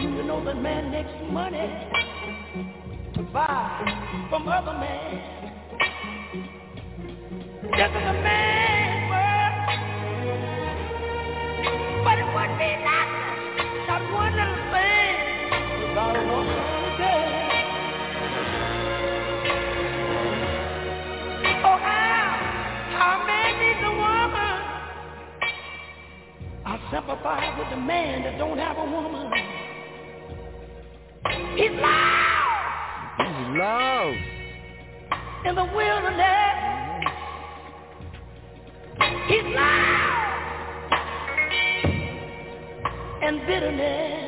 You 0.00 0.24
know 0.24 0.44
that 0.44 0.60
man 0.60 0.90
makes 0.90 1.08
money 1.32 1.68
to 3.14 3.22
buy 3.32 4.26
from 4.28 4.46
other 4.46 4.74
men. 4.78 5.20
This 7.62 7.90
is 7.90 8.04
a 8.04 8.12
man's 8.12 9.08
world, 9.08 9.56
but 12.04 12.18
it 12.18 12.26
would 12.34 12.58
be 12.58 12.84
not. 12.84 13.13
sympathize 26.94 27.58
with 27.58 27.68
the 27.70 27.76
man 27.76 28.22
that 28.22 28.38
don't 28.38 28.56
have 28.56 28.78
a 28.78 28.84
woman. 28.84 29.32
He's 31.56 31.72
lost. 31.72 33.18
He's 33.18 33.58
lost. 33.58 34.18
In 35.44 35.54
the 35.56 35.64
wilderness. 35.74 36.56
He's 39.26 39.42
lost. 39.56 40.14
And 43.22 43.40
bitterness. 43.44 44.23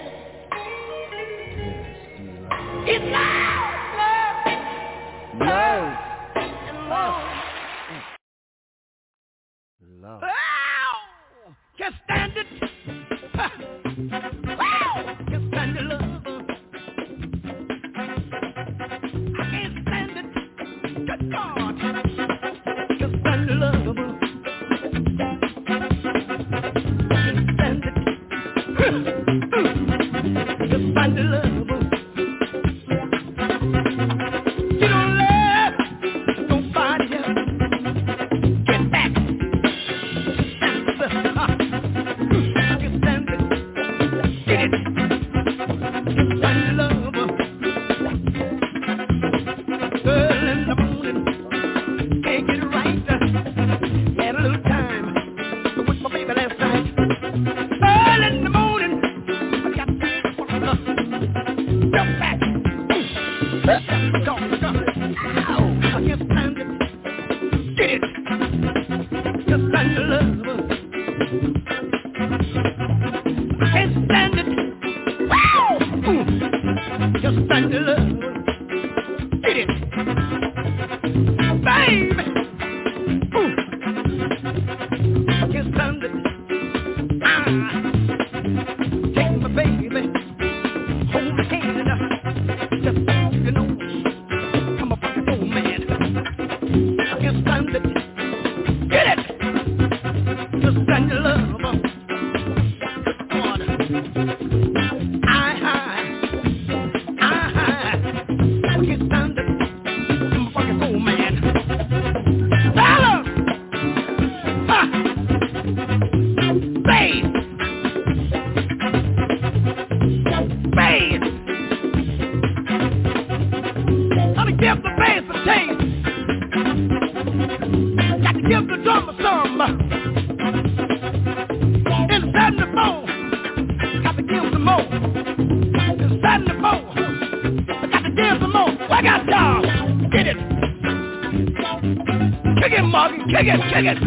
Morgan. 143.47 143.69
Kick 143.69 143.85
it, 143.85 143.99
kick 143.99 144.03
it. 144.03 144.06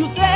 You 0.00 0.06
say. 0.16 0.29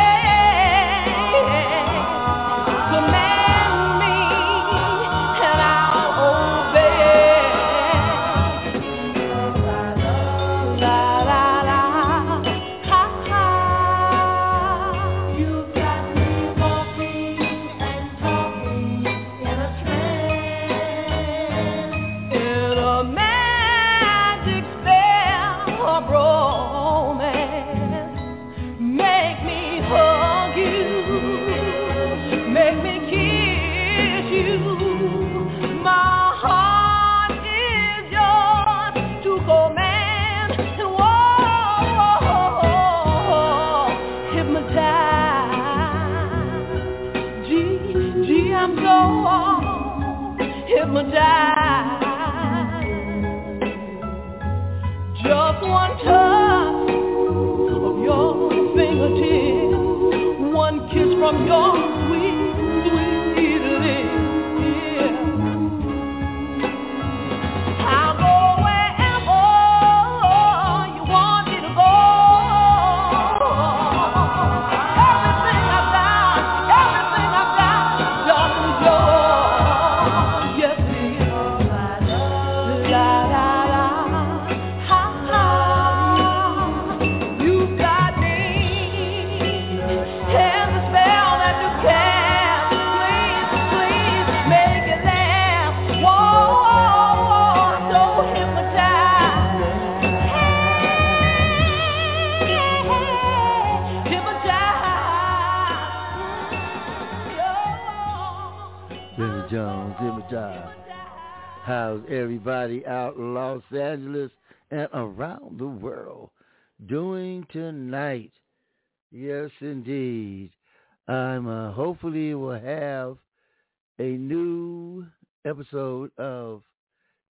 Episode 125.55 126.11
of 126.19 126.63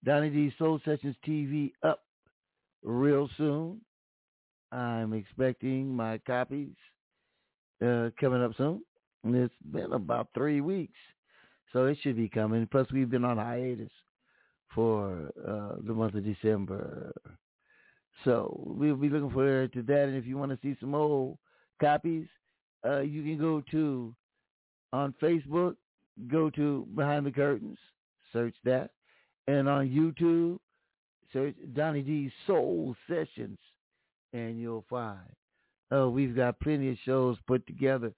Donnie 0.03 0.31
D 0.31 0.51
Soul 0.57 0.79
Sessions 0.83 1.15
TV 1.27 1.71
up 1.83 1.99
real 2.83 3.29
soon. 3.37 3.81
I'm 4.71 5.13
expecting 5.13 5.95
my 5.95 6.17
copies 6.25 6.73
uh, 7.85 8.09
coming 8.19 8.43
up 8.43 8.53
soon. 8.57 8.81
And 9.23 9.35
it's 9.35 9.53
been 9.71 9.93
about 9.93 10.29
three 10.33 10.59
weeks, 10.59 10.97
so 11.71 11.85
it 11.85 11.99
should 12.01 12.17
be 12.17 12.27
coming. 12.27 12.67
Plus, 12.71 12.87
we've 12.91 13.09
been 13.09 13.25
on 13.25 13.37
hiatus 13.37 13.91
for 14.73 15.31
uh, 15.47 15.81
the 15.85 15.93
month 15.93 16.15
of 16.15 16.25
December. 16.25 17.13
So 18.23 18.59
we'll 18.65 18.95
be 18.95 19.09
looking 19.09 19.31
forward 19.31 19.71
to 19.73 19.83
that. 19.83 20.03
And 20.05 20.17
if 20.17 20.25
you 20.25 20.37
want 20.37 20.51
to 20.51 20.59
see 20.63 20.75
some 20.79 20.95
old 20.95 21.37
copies, 21.79 22.27
uh, 22.83 23.01
you 23.01 23.21
can 23.21 23.37
go 23.37 23.61
to 23.69 24.15
on 24.93 25.13
Facebook, 25.21 25.75
go 26.27 26.49
to 26.51 26.87
Behind 26.95 27.23
the 27.23 27.31
Curtains, 27.31 27.77
search 28.35 28.55
that, 28.65 28.91
and 29.47 29.69
on 29.69 29.87
YouTube, 29.87 30.57
search 31.31 31.55
Donnie 31.73 32.01
D 32.01 32.29
Soul 32.45 32.95
Sessions, 33.07 33.57
and 34.33 34.59
you'll 34.59 34.85
find. 34.89 35.19
Oh, 35.91 36.09
we've 36.09 36.35
got 36.35 36.59
plenty 36.59 36.89
of 36.89 36.97
shows 37.05 37.37
put 37.47 37.65
together, 37.65 38.11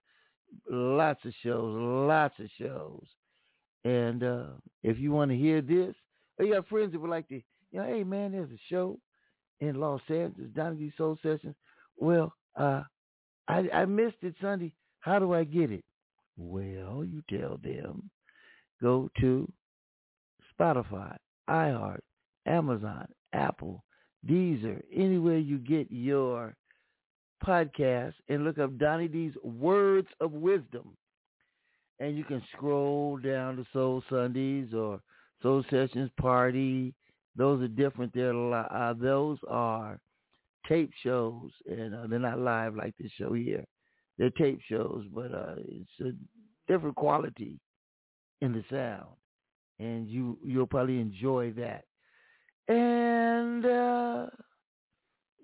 lots 0.69 1.23
of 1.23 1.33
shows, 1.43 1.75
lots 1.77 2.33
of 2.39 2.47
shows. 2.57 3.05
And 3.83 4.23
uh, 4.23 4.45
if 4.83 4.97
you 4.97 5.11
want 5.11 5.29
to 5.31 5.37
hear 5.37 5.61
this, 5.61 5.93
or 6.39 6.45
you 6.45 6.53
have 6.55 6.67
friends 6.67 6.93
that 6.93 6.99
would 6.99 7.11
like 7.11 7.27
to, 7.27 7.35
you 7.35 7.79
know, 7.79 7.85
hey 7.85 8.03
man, 8.03 8.31
there's 8.31 8.49
a 8.49 8.59
show 8.69 8.97
in 9.59 9.79
Los 9.79 10.01
Angeles, 10.09 10.49
Donnie 10.55 10.77
D 10.77 10.93
Soul 10.97 11.17
Sessions. 11.21 11.55
Well, 11.97 12.33
uh, 12.55 12.83
I, 13.47 13.67
I 13.73 13.85
missed 13.85 14.17
it 14.21 14.35
Sunday. 14.41 14.73
How 15.01 15.19
do 15.19 15.33
I 15.33 15.43
get 15.43 15.71
it? 15.71 15.83
Well, 16.37 17.05
you 17.05 17.23
tell 17.29 17.59
them, 17.63 18.09
go 18.81 19.09
to 19.21 19.51
Spotify, 20.59 21.15
iHeart, 21.49 21.99
Amazon, 22.45 23.07
Apple, 23.33 23.83
Deezer, 24.27 24.81
anywhere 24.93 25.37
you 25.37 25.57
get 25.57 25.87
your 25.89 26.55
podcast 27.45 28.13
and 28.29 28.43
look 28.43 28.57
up 28.57 28.77
Donnie 28.77 29.07
D's 29.07 29.33
Words 29.43 30.07
of 30.19 30.31
Wisdom. 30.31 30.95
And 31.99 32.17
you 32.17 32.23
can 32.23 32.43
scroll 32.55 33.17
down 33.17 33.57
to 33.57 33.65
Soul 33.73 34.03
Sundays 34.09 34.73
or 34.73 34.99
Soul 35.41 35.63
Sessions 35.69 36.11
Party. 36.19 36.93
Those 37.35 37.61
are 37.61 37.67
different. 37.67 38.13
They're 38.13 38.53
uh, 38.53 38.93
those 38.99 39.37
are 39.47 39.99
tape 40.67 40.91
shows, 41.03 41.49
and 41.65 41.95
uh, 41.95 42.07
they're 42.07 42.19
not 42.19 42.39
live 42.39 42.75
like 42.75 42.93
this 42.99 43.11
show 43.17 43.33
here. 43.33 43.63
They're 44.17 44.29
tape 44.31 44.59
shows, 44.69 45.05
but 45.13 45.33
uh, 45.33 45.55
it's 45.57 45.89
a 46.01 46.11
different 46.71 46.95
quality 46.95 47.59
in 48.41 48.53
the 48.53 48.63
sound, 48.69 49.15
and 49.79 50.09
you 50.09 50.37
you'll 50.43 50.67
probably 50.67 50.99
enjoy 50.99 51.53
that. 51.53 51.85
And, 52.67 53.65
uh, 53.65 54.27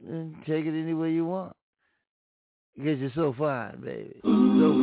and 0.07 0.35
take 0.47 0.65
it 0.65 0.79
any 0.79 0.93
way 0.93 1.11
you 1.11 1.25
want. 1.25 1.55
Because 2.77 2.99
you're 2.99 3.11
so 3.15 3.35
fine, 3.37 3.81
baby, 3.81 4.19
so 4.23 4.29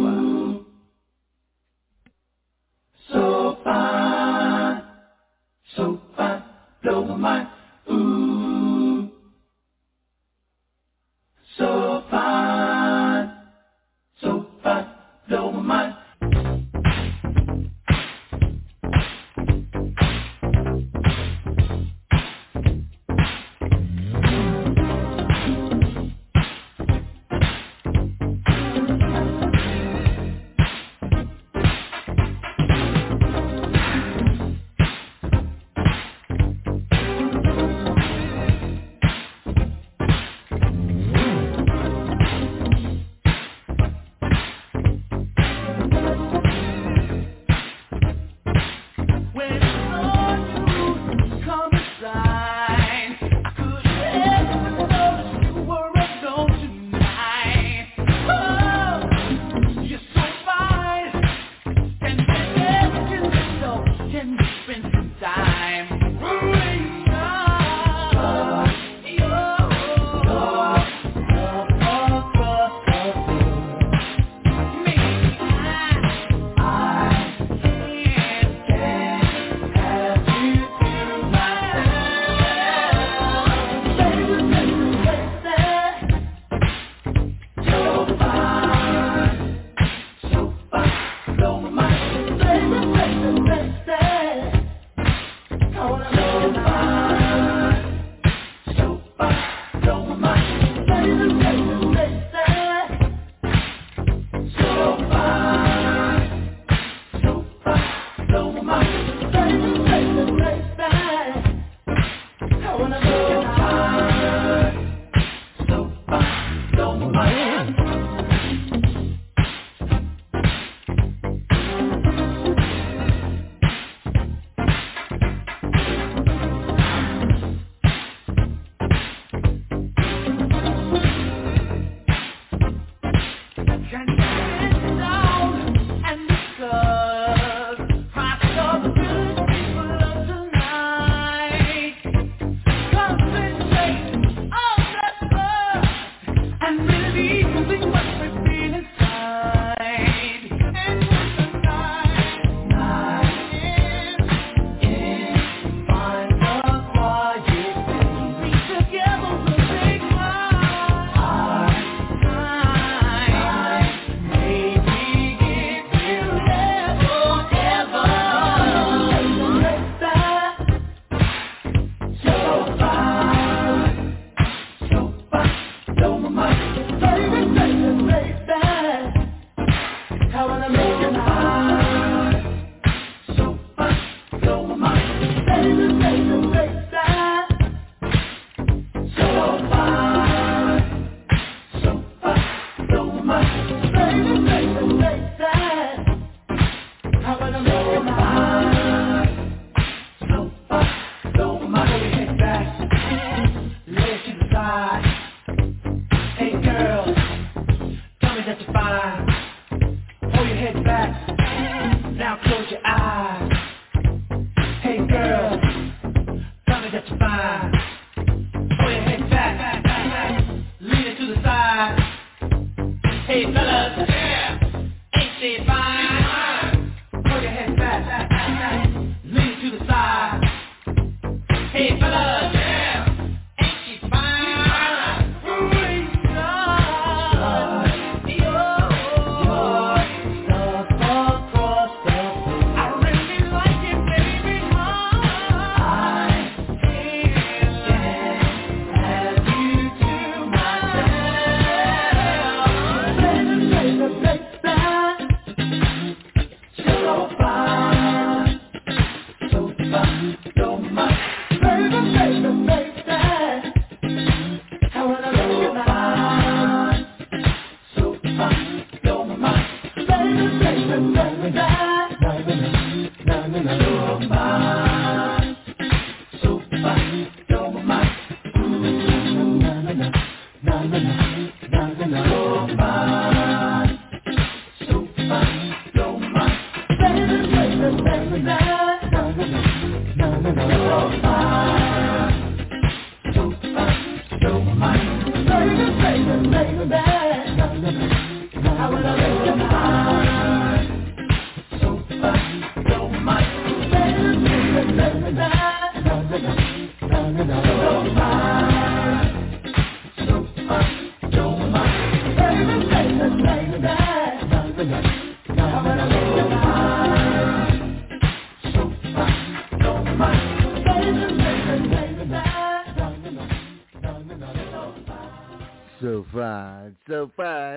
fine, 0.04 0.66
so 3.12 3.58
fine, 3.64 4.84
so 5.76 6.02
fine, 6.16 6.44
blow 6.84 7.04
my 7.06 7.16
mind. 7.16 7.49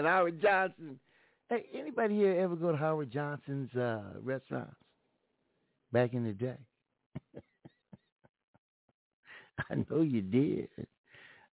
Howard 0.05 0.41
Johnson. 0.41 0.99
Hey, 1.49 1.65
anybody 1.73 2.15
here 2.15 2.39
ever 2.39 2.55
go 2.55 2.71
to 2.71 2.77
Howard 2.77 3.11
Johnson's 3.11 3.73
uh, 3.75 4.01
restaurants 4.21 4.75
back 5.91 6.13
in 6.13 6.23
the 6.23 6.33
day? 6.33 6.57
I 9.69 9.75
know 9.89 10.01
you 10.01 10.21
did. 10.21 10.69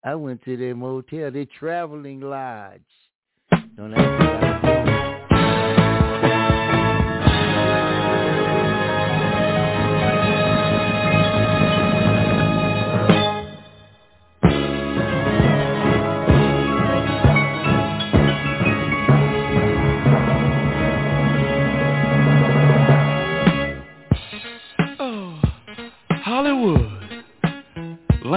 I 0.02 0.14
went 0.14 0.42
to 0.44 0.56
their 0.56 0.74
motel, 0.74 1.30
their 1.30 1.46
traveling 1.58 2.20
lodge. 2.20 2.80
Don't 3.76 3.94
ask 3.94 4.64
me 4.64 4.69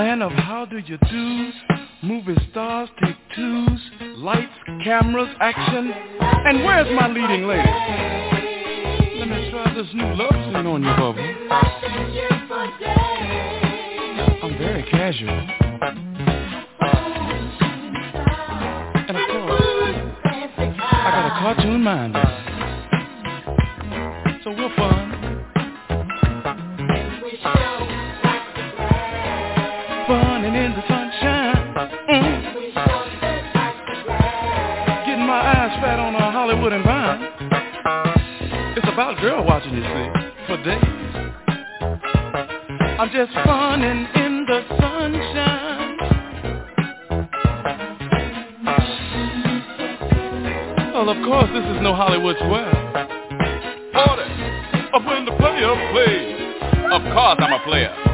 Land 0.04 0.22
of 0.22 0.34
how 0.34 0.66
do 0.66 0.80
you 0.80 0.97
do? 1.10 1.51
Movie 2.06 2.36
stars 2.51 2.89
take 3.01 3.16
twos, 3.34 3.80
lights, 4.18 4.51
cameras, 4.84 5.30
action. 5.39 5.93
And 6.20 6.66
where's 6.66 6.93
my 6.93 7.08
leading 7.08 7.47
lady? 7.47 7.70
Let 9.18 9.30
me 9.30 9.49
try 9.49 9.74
this 9.74 9.88
new 9.93 10.14
love 10.14 10.34
scene 10.34 10.56
on 10.68 10.84
you, 10.84 10.89
Bubba. 10.89 11.24
I'm 14.43 14.58
very 14.58 14.84
casual. 14.91 15.30
And 19.08 19.16
of 19.16 19.26
course, 19.30 19.62
I 20.82 21.10
got 21.14 21.26
a 21.28 21.30
cartoon 21.39 21.82
mind. 21.82 22.18
So 24.43 24.49
we're 24.51 24.76
fun. 24.76 25.12
Hollywood 36.46 36.74
and 36.74 36.84
Vine. 36.84 37.22
It's 38.76 38.88
about 38.91 39.20
girl 39.22 39.46
watching, 39.46 39.74
you 39.74 39.82
see, 39.82 40.10
for 40.46 40.58
days. 40.64 40.84
I'm 43.00 43.10
just 43.12 43.32
funning 43.46 44.08
in 44.16 44.46
the 44.46 44.62
sunshine. 44.80 45.98
Well, 50.94 51.10
of 51.10 51.18
course, 51.26 51.50
this 51.54 51.64
is 51.64 51.82
no 51.82 51.96
Hollywood 51.96 52.36
square. 52.36 52.74
Order, 53.96 54.28
up 54.94 55.06
when 55.06 55.26
the 55.26 55.32
player 55.39 55.76
plays. 55.91 56.36
Of 56.91 57.02
course 57.14 57.39
I'm 57.39 57.54
a 57.54 57.64
player. 57.66 58.12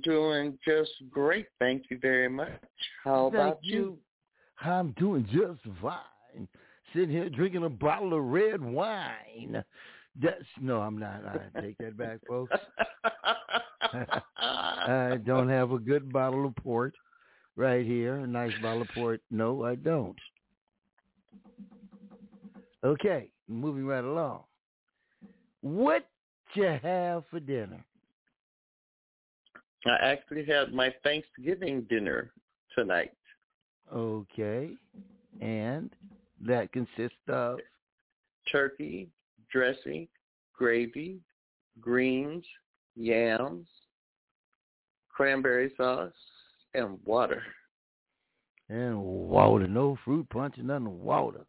I'm 0.00 0.12
doing 0.12 0.58
just 0.66 0.90
great. 1.10 1.46
Thank 1.58 1.84
you 1.90 1.98
very 2.00 2.28
much. 2.28 2.48
How 3.04 3.26
about 3.26 3.60
Thank 3.60 3.74
you. 3.74 3.98
I'm 4.62 4.94
doing 4.98 5.26
just 5.30 5.60
fine. 5.82 6.48
Sitting 6.92 7.10
here 7.10 7.28
drinking 7.28 7.64
a 7.64 7.68
bottle 7.68 8.14
of 8.14 8.24
red 8.24 8.62
wine. 8.62 9.62
That's 10.20 10.44
no, 10.60 10.80
I'm 10.80 10.98
not. 10.98 11.22
I 11.26 11.60
take 11.60 11.78
that 11.78 11.96
back, 11.96 12.18
folks. 12.26 12.52
I 14.36 15.18
don't 15.24 15.48
have 15.48 15.72
a 15.72 15.78
good 15.78 16.12
bottle 16.12 16.46
of 16.46 16.56
port 16.56 16.94
right 17.56 17.84
here. 17.84 18.16
A 18.16 18.26
nice 18.26 18.52
bottle 18.62 18.82
of 18.82 18.88
port. 18.94 19.20
No, 19.30 19.64
I 19.64 19.74
don't. 19.74 20.18
Okay, 22.84 23.30
moving 23.48 23.86
right 23.86 24.04
along. 24.04 24.44
What 25.60 26.06
you 26.54 26.78
have 26.82 27.24
for 27.30 27.40
dinner? 27.40 27.84
I 29.86 29.96
actually 30.02 30.44
had 30.44 30.72
my 30.72 30.94
Thanksgiving 31.02 31.86
dinner 31.88 32.32
tonight. 32.74 33.12
Okay, 33.92 34.70
and 35.40 35.90
that 36.46 36.72
consists 36.72 37.16
of 37.28 37.58
Turkey, 38.50 39.08
dressing, 39.50 40.06
gravy, 40.56 41.20
greens, 41.80 42.44
yams, 42.94 43.66
cranberry 45.08 45.72
sauce, 45.76 46.12
and 46.74 46.98
water. 47.04 47.42
and 48.68 49.02
water. 49.02 49.66
No 49.66 49.98
fruit 50.04 50.28
punch, 50.30 50.54
and 50.58 50.68
nothing. 50.68 51.02
Water. 51.02 51.44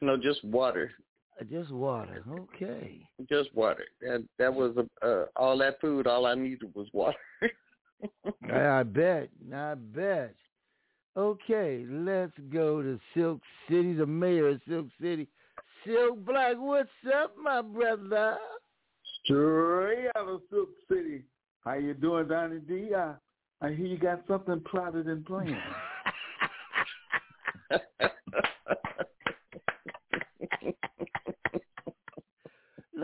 No, 0.00 0.16
just 0.16 0.44
water. 0.44 0.92
Uh, 1.40 1.44
Just 1.50 1.70
water. 1.70 2.24
Okay. 2.30 3.06
Just 3.28 3.54
water. 3.54 3.84
That 4.00 4.24
that 4.38 4.52
was 4.52 4.76
uh, 4.76 5.06
uh, 5.06 5.24
all 5.36 5.58
that 5.58 5.80
food. 5.80 6.06
All 6.06 6.26
I 6.26 6.34
needed 6.34 6.74
was 6.74 6.88
water. 6.92 7.16
I 8.52 8.82
bet. 8.82 9.28
I 9.54 9.74
bet. 9.74 10.34
Okay, 11.16 11.84
let's 11.88 12.32
go 12.52 12.82
to 12.82 13.00
Silk 13.14 13.40
City, 13.68 13.94
the 13.94 14.06
mayor 14.06 14.50
of 14.50 14.60
Silk 14.68 14.86
City. 15.00 15.26
Silk 15.84 16.24
Black, 16.24 16.54
what's 16.56 16.88
up, 17.12 17.34
my 17.42 17.62
brother? 17.62 18.36
Straight 19.24 20.08
out 20.16 20.28
of 20.28 20.40
Silk 20.50 20.68
City. 20.88 21.24
How 21.64 21.74
you 21.74 21.94
doing, 21.94 22.28
Donnie 22.28 22.60
D? 22.60 22.90
I, 22.94 23.14
I 23.60 23.72
hear 23.72 23.86
you 23.86 23.98
got 23.98 24.22
something 24.28 24.60
plotted 24.70 25.06
and 25.08 25.26
planned. 25.26 25.56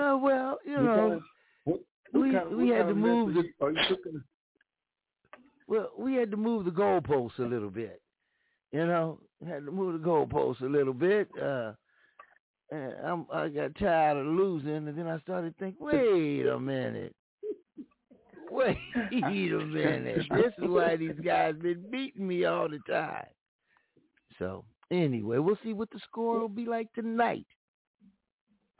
no, 0.07 0.17
well, 0.19 0.59
you 0.65 0.77
know, 0.77 1.21
what- 1.65 1.81
what 2.13 2.21
we- 2.23 2.33
kind 2.33 2.47
of- 2.47 2.53
we 2.59 2.69
had 2.69 2.87
to 2.89 2.95
move 2.95 3.35
message 3.35 3.53
Are 3.61 3.71
you 3.71 3.79
cooking? 3.89 4.25
well, 5.67 5.93
we 5.99 6.15
had 6.15 6.31
to 6.31 6.37
move 6.37 6.65
the 6.65 6.71
goalposts 6.71 7.39
a 7.39 7.43
little 7.43 7.71
bit. 7.71 8.01
You 8.73 8.87
know, 8.87 9.21
had 9.47 9.65
to 9.65 9.73
move 9.73 10.01
the 10.01 10.07
goalposts 10.07 10.61
a 10.63 10.67
little 10.67 10.93
bit. 10.95 11.29
Uh, 11.41 11.73
and 12.71 12.95
I'm, 13.03 13.27
I 13.33 13.49
got 13.49 13.75
tired 13.77 14.17
of 14.19 14.27
losing, 14.27 14.89
and 14.89 14.97
then 14.99 15.07
I 15.07 15.19
started 15.21 15.55
thinking, 15.59 15.85
wait 15.85 16.47
a 16.47 16.59
minute. 16.59 17.15
Wait 18.51 18.79
a 19.13 19.21
minute. 19.59 20.27
This 20.31 20.53
is 20.59 20.69
why 20.69 20.97
these 20.97 21.19
guys 21.25 21.57
been 21.57 21.91
beating 21.91 22.27
me 22.27 22.45
all 22.45 22.69
the 22.69 22.79
time. 22.89 23.27
So 24.39 24.65
anyway, 24.91 25.39
we'll 25.39 25.59
see 25.65 25.73
what 25.73 25.91
the 25.91 25.99
score 26.01 26.39
will 26.41 26.49
be 26.49 26.65
like 26.67 26.93
tonight. 26.93 27.47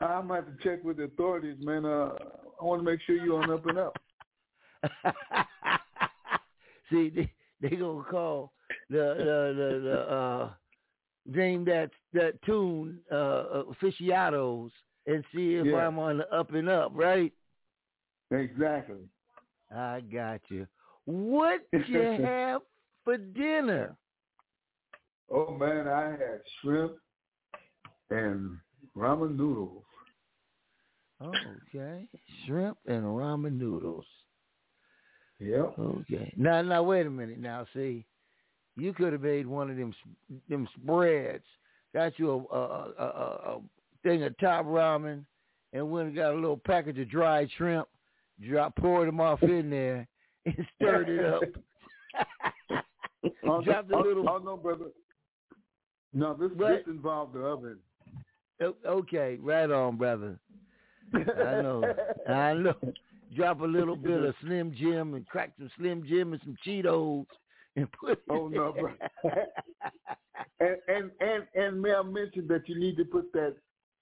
I'm 0.01 0.27
going 0.27 0.43
to 0.43 0.49
have 0.49 0.57
to 0.57 0.63
check 0.63 0.83
with 0.83 0.97
the 0.97 1.03
authorities, 1.03 1.57
man. 1.59 1.85
Uh, 1.85 2.11
I 2.61 2.65
want 2.65 2.79
to 2.79 2.85
make 2.89 2.99
sure 3.01 3.15
you're 3.15 3.41
on 3.41 3.51
up 3.51 3.65
and 3.65 3.77
up. 3.77 3.97
See, 6.91 7.09
they 7.09 7.31
they 7.61 7.75
gonna 7.75 8.03
call 8.03 8.53
the 8.89 9.15
the 9.17 9.53
the, 9.57 9.79
the 9.89 9.99
uh 10.15 10.49
name 11.25 11.65
that 11.65 11.89
that 12.13 12.41
tune 12.43 12.99
uh 13.11 13.63
aficionados 13.71 14.71
and 15.07 15.23
see 15.33 15.55
if 15.55 15.65
Yeah. 15.65 15.87
I'm 15.87 15.99
on 15.99 16.19
the 16.19 16.33
up 16.33 16.53
and 16.53 16.69
up, 16.69 16.91
right? 16.93 17.33
Exactly. 18.31 19.09
I 19.75 20.01
got 20.01 20.41
you. 20.49 20.67
What 21.05 21.61
you 21.87 21.99
have 22.01 22.61
for 23.03 23.17
dinner? 23.17 23.95
Oh, 25.29 25.51
man, 25.57 25.87
I 25.87 26.11
had 26.11 26.41
shrimp 26.61 26.93
and 28.09 28.57
ramen 28.95 29.35
noodles. 29.35 29.83
Okay, 31.21 32.07
shrimp 32.45 32.77
and 32.85 33.03
ramen 33.03 33.57
noodles. 33.57 34.05
Yep. 35.39 35.73
Okay. 35.79 36.33
Now, 36.37 36.61
now, 36.61 36.83
wait 36.83 37.05
a 37.05 37.09
minute. 37.09 37.39
Now, 37.39 37.65
see, 37.73 38.05
you 38.75 38.93
could 38.93 39.13
have 39.13 39.21
made 39.21 39.47
one 39.47 39.69
of 39.69 39.77
them 39.77 39.93
them 40.49 40.67
spreads. 40.81 41.43
Got 41.93 42.17
you 42.19 42.31
a 42.31 42.37
a, 42.55 42.59
a, 42.59 43.03
a, 43.03 43.55
a 43.57 43.61
thing 44.03 44.23
of 44.23 44.37
top 44.37 44.65
ramen, 44.65 45.25
and 45.73 45.91
went 45.91 46.07
and 46.07 46.15
got 46.15 46.33
a 46.33 46.35
little 46.35 46.61
package 46.65 46.99
of 46.99 47.09
dried 47.09 47.49
shrimp. 47.57 47.87
Drop, 48.47 48.75
poured 48.75 49.07
them 49.07 49.19
off 49.19 49.41
in 49.41 49.69
there, 49.71 50.07
and 50.45 50.67
stirred 50.75 51.09
it 51.09 51.25
up. 51.25 51.41
Oh, 53.43 53.61
Dropped 53.61 53.91
a 53.91 53.95
oh, 53.95 54.01
little- 54.01 54.29
oh, 54.29 54.37
no, 54.37 54.57
brother. 54.57 54.85
No, 56.13 56.33
this 56.33 56.51
What? 56.55 56.69
this 56.69 56.87
involved 56.87 57.33
the 57.33 57.39
oven. 57.41 57.77
Okay, 58.85 59.37
right 59.41 59.69
on, 59.69 59.97
brother. 59.97 60.37
I 61.13 61.61
know. 61.61 61.95
I 62.27 62.53
know. 62.53 62.75
Drop 63.35 63.61
a 63.61 63.65
little 63.65 63.95
bit 64.09 64.23
of 64.23 64.33
Slim 64.41 64.73
Jim 64.77 65.13
and 65.13 65.27
crack 65.27 65.51
some 65.57 65.69
Slim 65.77 66.03
Jim 66.07 66.33
and 66.33 66.41
some 66.43 66.55
Cheetos 66.65 67.25
and 67.75 67.87
put. 67.91 68.11
it 68.13 68.19
Oh, 68.29 68.47
no, 68.47 68.71
bro. 68.79 68.91
and 70.59 70.77
and 70.87 71.11
and 71.19 71.43
and 71.55 71.81
may 71.81 71.93
I 71.93 72.01
mention 72.03 72.47
that 72.47 72.67
you 72.67 72.79
need 72.79 72.97
to 72.97 73.05
put 73.05 73.31
that 73.33 73.55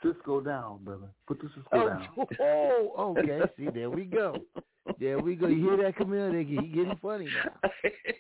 Cisco 0.04 0.42
down, 0.42 0.84
brother. 0.84 1.08
Put 1.28 1.42
the 1.42 1.48
Cisco 1.56 1.68
Oh, 1.72 1.88
down. 1.90 2.08
oh, 2.40 3.16
okay. 3.18 3.42
See, 3.58 3.68
there 3.74 3.90
we 3.90 4.06
go. 4.06 4.36
There 5.00 5.18
we 5.20 5.36
go. 5.36 5.48
You 5.48 5.70
hear 5.70 5.78
that, 5.84 5.96
Camille? 5.98 6.32
They 6.32 6.44
He 6.44 6.56
getting 6.68 6.98
funny 7.02 7.26
now. 7.26 7.70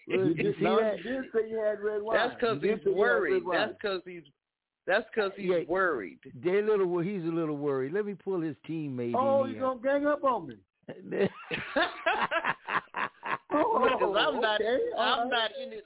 Well, 0.08 0.20
You 0.20 0.26
you 0.30 0.34
did, 0.36 0.56
see 0.58 0.64
no, 0.64 0.80
that? 0.80 0.98
you 0.98 1.04
did 1.04 1.24
say 1.34 1.50
you 1.50 1.58
had 1.60 1.80
red 1.80 2.02
wine. 2.02 2.18
That's 2.18 2.34
because 2.40 2.58
he's 2.62 2.72
say 2.72 2.78
you 2.86 2.90
had 2.92 2.98
worried. 2.98 3.44
That's 3.54 3.74
because 3.74 4.02
he's. 4.06 4.24
That's 4.88 5.06
because 5.14 5.32
he's 5.36 5.50
Yeah. 5.50 5.64
worried. 5.68 6.20
They 6.36 6.62
little. 6.62 6.86
wor- 6.86 7.04
He's 7.04 7.24
a 7.24 7.28
little 7.28 7.58
worried. 7.58 7.92
Let 7.94 8.06
me 8.06 8.14
pull 8.14 8.40
his 8.42 8.56
teammate 8.68 9.16
Oh, 9.18 9.46
he's 9.46 9.58
gonna 9.60 9.80
gang 9.82 10.06
up 10.06 10.24
on 10.24 10.48
me? 10.48 10.56
here. 11.10 11.30
Oh, 13.52 13.80
Because 13.84 14.16
I'm 14.18 14.42
not. 14.42 14.60
okay, 14.62 14.80
all 14.98 15.04
I'm 15.04 15.30
right. 15.30 15.32
not 15.32 15.52
in 15.62 15.74
it. 15.74 15.86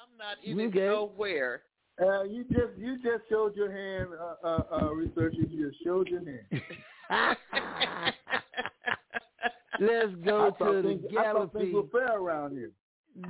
I'm 0.00 0.16
not 0.16 0.36
in 0.44 0.60
Okay. 0.68 0.78
it 0.78 0.86
nowhere. 0.90 1.62
Uh, 2.00 2.22
you 2.24 2.44
just 2.44 2.78
you 2.78 2.96
just 3.02 3.28
showed 3.28 3.54
your 3.56 3.70
hand, 3.70 4.10
uh, 4.18 4.34
uh, 4.46 4.62
uh, 4.72 4.90
researcher. 4.92 5.42
You 5.42 5.68
just 5.70 5.82
showed 5.84 6.08
your 6.08 6.24
hand. 6.24 6.46
Let's 9.80 10.14
go 10.24 10.46
I 10.46 10.64
to 10.64 10.82
the 10.82 10.82
things, 10.88 11.04
I 11.18 11.32
thought 11.32 11.52
things 11.52 11.74
were 11.74 11.82
fair 11.90 12.18
around 12.18 12.52
here. 12.56 12.70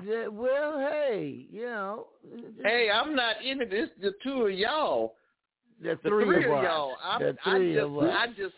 Yeah, 0.05 0.27
Well, 0.29 0.79
hey, 0.79 1.47
you 1.51 1.63
know, 1.67 2.07
uh, 2.33 2.37
hey, 2.63 2.89
I'm 2.93 3.15
not 3.17 3.43
in 3.45 3.61
it. 3.63 3.73
It's 3.73 3.91
the 4.01 4.13
two 4.23 4.47
of 4.47 4.53
y'all. 4.53 5.15
the 5.83 5.99
The 6.03 6.09
three, 6.09 6.25
three 6.25 6.45
of 6.45 6.53
of 6.59 6.63
y'all. 6.65 6.95
I'm, 7.03 7.21
the 7.23 7.37
I 7.45 7.57
three 7.57 7.75
just. 7.75 7.85
of 7.87 7.99
us. 7.99 8.15
I 8.17 8.27
just. 8.29 8.55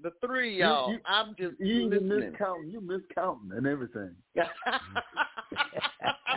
The 0.00 0.12
three 0.24 0.50
of 0.50 0.54
You- 0.58 0.64
y'all. 0.64 0.92
you- 0.92 1.00
I'm 1.06 1.34
just 1.38 1.58
You 1.58 1.86
even 1.86 2.08
listening. 2.08 2.32
miscounting. 2.34 2.70
You 2.70 2.80
miscounting 2.80 3.50
and 3.56 3.66
everything. 3.66 4.14
I'm 4.36 4.46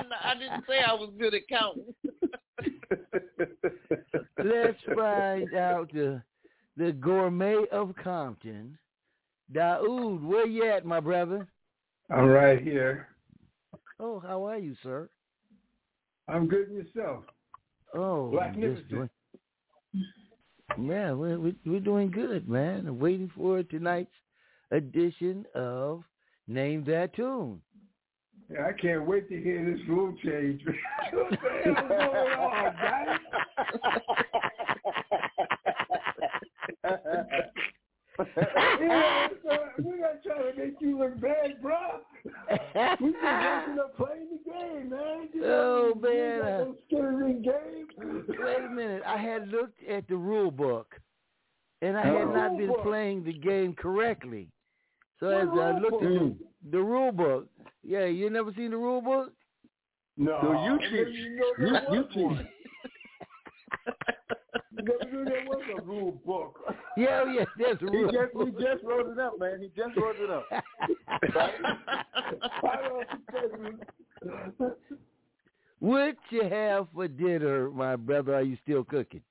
not, 0.10 0.20
I 0.24 0.34
didn't 0.36 0.64
say 0.68 0.80
I 0.80 0.94
was 0.94 1.12
good 1.20 1.34
at 1.36 1.48
counting. 1.48 1.94
Let's 4.44 4.80
find 4.96 5.54
out 5.56 5.92
the 5.94 6.22
the 6.78 6.92
gourmet 6.94 7.66
of 7.72 7.94
Compton. 8.02 8.78
Daoud, 9.54 10.24
where 10.24 10.48
you 10.48 10.66
at, 10.70 10.86
my 10.86 11.00
brother? 11.02 11.48
I'm 12.10 12.28
right 12.28 12.62
here. 12.62 13.10
Oh, 14.04 14.20
how 14.20 14.44
are 14.48 14.58
you, 14.58 14.76
sir? 14.82 15.08
I'm 16.28 16.48
good 16.48 16.70
and 16.70 16.78
yourself. 16.78 17.24
Oh, 17.94 18.32
Black 18.32 18.56
doing. 18.56 19.10
Yeah, 20.80 21.12
we're, 21.12 21.38
we're 21.40 21.54
we're 21.66 21.80
doing 21.80 22.10
good, 22.10 22.50
man. 22.50 22.88
I'm 22.88 22.98
waiting 22.98 23.30
for 23.36 23.62
tonight's 23.62 24.10
edition 24.72 25.46
of 25.54 26.04
Name 26.48 26.84
That 26.86 27.14
Tune. 27.16 27.62
Yeah, 28.52 28.66
I 28.66 28.72
can't 28.82 29.06
wait 29.06 29.30
to 29.30 29.40
hear 29.40 29.64
this 29.64 29.80
rule 29.88 30.16
change. 30.24 30.62
what 31.12 31.30
the 31.30 31.38
hell's 31.64 31.88
going 31.88 32.34
on, 32.40 32.74
guys? 32.82 33.20
yeah, 38.38 39.28
we're 39.80 39.98
not 39.98 40.24
trying 40.24 40.54
to 40.54 40.58
make 40.58 40.76
you 40.82 40.98
look 41.00 41.20
bad, 41.22 41.62
bro. 41.62 42.02
We 43.00 43.12
just 43.12 43.24
working 43.24 43.80
up 43.80 43.98
playing 43.98 44.28
the 44.32 44.52
game, 44.52 44.90
man. 44.90 45.30
You 45.34 45.42
Oh, 45.46 45.94
know, 45.96 46.00
we 46.02 46.16
man. 46.16 46.40
got 46.40 46.48
no 46.60 46.76
skittering 46.88 47.42
game. 47.42 47.88
Wait 48.44 48.64
a 48.66 48.70
minute. 48.70 49.04
I 49.06 49.18
had 49.18 49.48
looked 49.48 49.80
at 49.90 50.08
the 50.08 50.16
rule 50.16 50.52
book, 50.52 50.96
and 51.82 51.98
I 51.98 52.06
had 52.06 52.28
Oh. 52.28 52.34
not 52.34 52.58
been 52.58 52.68
book. 52.68 52.84
playing 52.84 53.24
the 53.24 53.34
game 53.34 53.74
correctly. 53.74 54.50
So 55.20 55.28
What 55.28 55.36
as 55.42 55.48
I 55.50 55.54
rule 55.72 55.82
looked 55.82 56.04
at 56.04 56.10
the, 56.10 56.36
the 56.72 56.82
rule 56.82 57.12
book, 57.12 57.48
yeah, 57.84 58.06
you 58.06 58.30
never 58.30 58.52
seen 58.54 58.72
the 58.72 58.78
rule 58.78 59.02
book? 59.02 59.34
No, 60.18 60.38
So 60.42 60.52
you 60.52 60.74
I 60.76 60.78
teach. 60.78 61.16
didn't 61.16 61.36
know 61.38 61.54
You, 61.58 61.66
you 61.68 61.74
was 61.74 62.12
one. 62.16 62.38
teach. 62.38 62.48
Never 63.86 64.71
knew 64.71 64.71
there 64.86 65.46
was 65.46 65.62
a 65.78 65.82
rule 65.82 66.20
book. 66.26 66.60
Yeah, 66.98 67.24
oh, 67.24 67.32
yeah, 67.32 67.46
there's 67.58 67.78
a 67.82 67.86
He 67.86 67.98
rule 67.98 68.12
just 68.12 68.34
he 68.36 68.52
just 68.64 68.84
wrote 68.84 69.10
it 69.10 69.18
up, 69.18 69.40
man. 69.40 69.62
He 69.62 69.70
just 69.70 69.96
wrote 69.96 70.18
it 70.20 70.30
up. 70.30 70.46
I 72.64 72.76
don't 72.84 73.80
know. 74.60 74.76
what 75.80 76.18
you 76.32 76.44
have 76.44 76.88
for 76.94 77.08
dinner, 77.08 77.70
my 77.72 77.96
brother? 77.96 78.36
Are 78.36 78.42
you 78.42 78.58
still 78.62 78.84
cooking? 78.84 79.22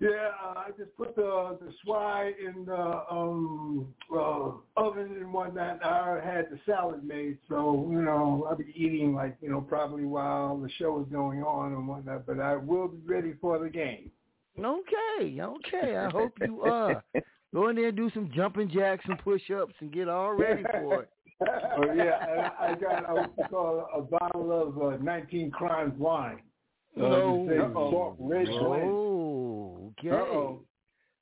Yeah, 0.00 0.30
I 0.56 0.70
just 0.78 0.96
put 0.96 1.14
the 1.14 1.58
the 1.60 1.72
swine 1.84 2.32
in 2.42 2.64
the 2.64 3.02
um, 3.10 3.92
uh, 4.10 4.52
oven 4.78 5.14
and 5.20 5.30
whatnot. 5.30 5.84
I 5.84 6.18
had 6.24 6.46
the 6.50 6.58
salad 6.64 7.04
made, 7.04 7.36
so 7.50 7.86
you 7.90 8.00
know 8.00 8.46
I'll 8.48 8.56
be 8.56 8.72
eating 8.74 9.14
like 9.14 9.36
you 9.42 9.50
know 9.50 9.60
probably 9.60 10.04
while 10.04 10.56
the 10.56 10.70
show 10.78 11.00
is 11.02 11.06
going 11.12 11.42
on 11.42 11.74
and 11.74 11.86
whatnot. 11.86 12.26
But 12.26 12.40
I 12.40 12.56
will 12.56 12.88
be 12.88 12.98
ready 13.06 13.34
for 13.42 13.58
the 13.58 13.68
game. 13.68 14.10
Okay, 14.58 15.38
okay. 15.38 15.96
I 15.98 16.08
hope 16.12 16.32
you 16.40 16.62
are. 16.62 17.04
Go 17.52 17.68
in 17.68 17.76
there 17.76 17.88
and 17.88 17.96
do 17.96 18.10
some 18.14 18.30
jumping 18.34 18.70
jacks 18.70 19.04
and 19.06 19.18
push-ups 19.18 19.74
and 19.80 19.92
get 19.92 20.08
all 20.08 20.32
ready 20.32 20.62
for 20.80 21.02
it. 21.02 21.10
oh 21.42 21.92
yeah, 21.92 22.50
I, 22.58 22.70
I 22.70 22.74
got 22.74 23.04
uh, 23.04 23.12
what 23.14 23.32
you 23.36 23.44
call 23.50 23.88
a 23.94 24.00
bottle 24.00 24.50
of 24.50 24.94
uh, 24.94 24.96
19 25.02 25.50
Crimes 25.50 25.98
wine. 25.98 26.40
Uh, 26.96 27.00
No. 27.00 27.46
to 27.46 27.52
say 27.52 27.58
Uh-oh. 29.98 30.08
salt 30.08 30.12
red 30.12 30.24
blend. 30.24 30.58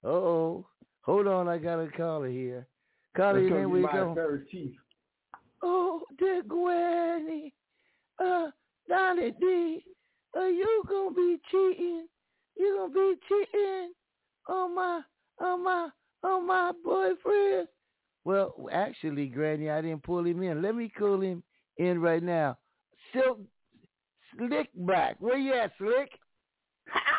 Oh, 0.04 0.08
okay. 0.08 0.08
Uh-oh. 0.08 0.08
Uh-oh. 0.10 0.66
Hold 1.02 1.26
on, 1.26 1.48
I 1.48 1.58
got 1.58 1.80
a 1.80 1.88
caller 1.88 2.28
here. 2.28 2.66
Caller, 3.16 3.40
That's 3.40 3.50
your 3.50 3.58
name, 3.60 3.68
gonna 3.68 3.68
where 3.68 3.80
you 3.80 3.86
my 3.86 3.92
go? 3.92 4.12
aperitif. 4.12 4.72
Oh, 5.62 6.02
dear 6.18 6.42
Granny. 6.42 7.54
Uh, 8.22 8.48
Donnie 8.88 9.32
D, 9.40 9.84
are 10.36 10.48
you 10.50 10.82
gonna 10.88 11.14
be 11.14 11.38
cheating? 11.50 12.06
You 12.56 12.76
gonna 12.76 12.92
be 12.92 13.14
cheating 13.28 13.92
on 14.48 14.74
my, 14.74 15.00
on 15.40 15.64
my, 15.64 15.88
on 16.22 16.46
my 16.46 16.72
boyfriend? 16.84 17.68
Well, 18.24 18.68
actually, 18.70 19.28
Granny, 19.28 19.70
I 19.70 19.80
didn't 19.80 20.02
pull 20.02 20.24
him 20.26 20.42
in. 20.42 20.60
Let 20.60 20.74
me 20.74 20.90
call 20.90 21.20
him 21.20 21.42
in 21.78 22.00
right 22.00 22.22
now. 22.22 22.58
Silk, 23.12 23.40
Slick 24.36 24.68
back. 24.74 25.16
Where 25.20 25.38
you 25.38 25.54
at, 25.54 25.72
Slick? 25.78 26.10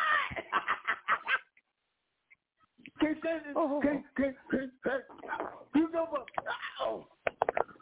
Can't 3.00 3.18
stand 3.20 3.42
it. 3.48 3.54
Oh. 3.56 3.80
Can't, 3.82 4.04
can't, 4.16 4.36
can't, 4.50 4.70
can't. 4.84 5.02
You 5.74 5.90
know 5.92 6.06
what? 6.10 6.26
Ow. 6.82 7.06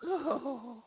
Oh, 0.04 0.82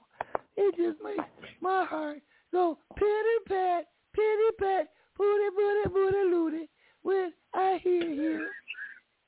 it 0.57 0.75
just 0.77 1.03
makes 1.03 1.23
my 1.61 1.85
heart 1.85 2.19
go 2.51 2.77
pitty 2.95 3.37
pat, 3.47 3.85
pitty 4.13 4.51
pat, 4.59 4.87
booty 5.17 5.49
booty 5.55 5.89
booty 5.93 6.23
looty 6.31 6.69
when 7.03 7.31
I 7.53 7.79
hear 7.83 8.03
you. 8.03 8.47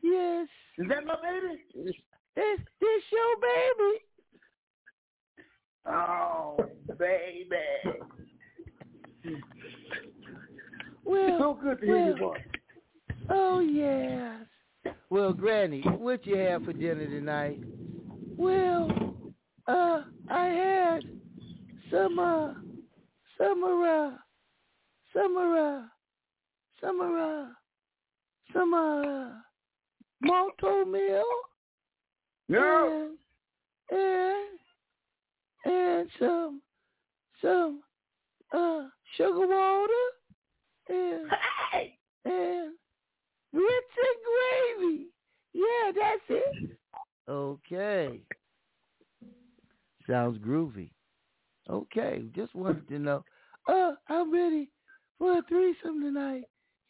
Yes, 0.01 0.47
Is 0.77 0.87
that 0.89 1.05
my 1.05 1.15
baby? 1.21 1.61
this 2.35 2.59
this 2.81 3.03
your 3.11 3.35
baby. 3.41 3.99
Oh, 5.85 6.57
baby. 6.97 7.55
Well, 11.05 11.37
So 11.39 11.59
good 11.61 11.79
to 11.81 11.85
hear 11.85 11.95
well, 11.95 12.05
your 12.07 12.17
voice. 12.17 12.41
oh 13.29 13.59
yes. 13.59 14.45
Well, 15.09 15.33
Granny, 15.33 15.81
what 15.81 16.25
you 16.25 16.35
have 16.37 16.63
for 16.65 16.73
dinner 16.73 17.05
tonight? 17.05 17.59
Well, 18.37 18.91
uh, 19.67 20.03
I 20.29 20.45
had 20.45 21.03
some 21.91 22.19
uh, 22.19 22.53
some 23.37 23.63
uh, 23.63 24.11
some 25.13 25.37
uh, 25.37 25.81
some 26.81 27.01
uh, 27.01 27.45
some 28.53 28.73
uh, 28.73 29.29
Malt-O-Meal. 30.21 31.23
No. 32.49 33.09
And, 33.89 33.99
and 33.99 34.53
and 35.65 36.09
some 36.19 36.61
some 37.41 37.81
uh 38.53 38.87
sugar 39.17 39.47
water 39.47 40.05
and 40.89 41.31
and 42.25 42.73
grits 43.53 43.95
and 43.97 44.19
gravy. 44.81 45.07
Yeah, 45.53 45.91
that's 45.95 46.21
it. 46.29 46.77
Okay. 47.29 48.21
Sounds 50.09 50.37
groovy. 50.39 50.89
Okay, 51.69 52.25
just 52.35 52.53
wanted 52.55 52.87
to 52.89 52.99
know. 52.99 53.23
Uh, 53.67 53.93
I'm 54.09 54.33
ready 54.33 54.69
for 55.17 55.37
a 55.37 55.41
threesome 55.47 56.01
tonight. 56.01 56.43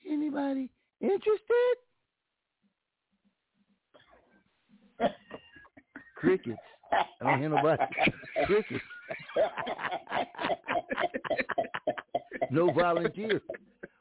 Anybody 0.10 0.72
interested? 1.00 1.78
Crickets. 6.16 6.58
I 7.22 7.30
don't 7.30 7.40
hear 7.40 7.50
nobody. 7.50 7.84
Crickets. 8.46 8.84
No 12.50 12.72
volunteers. 12.72 13.42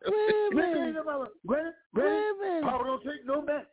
Wait 0.07 0.53
a 0.53 0.55
minute. 0.55 0.95
Granny, 1.47 1.71
Wait 1.95 2.05
a 2.05 2.35
minute. 2.41 2.63
Papa 2.63 2.85
don't 2.85 3.03
take 3.03 3.27
no 3.27 3.43
mess. 3.43 3.65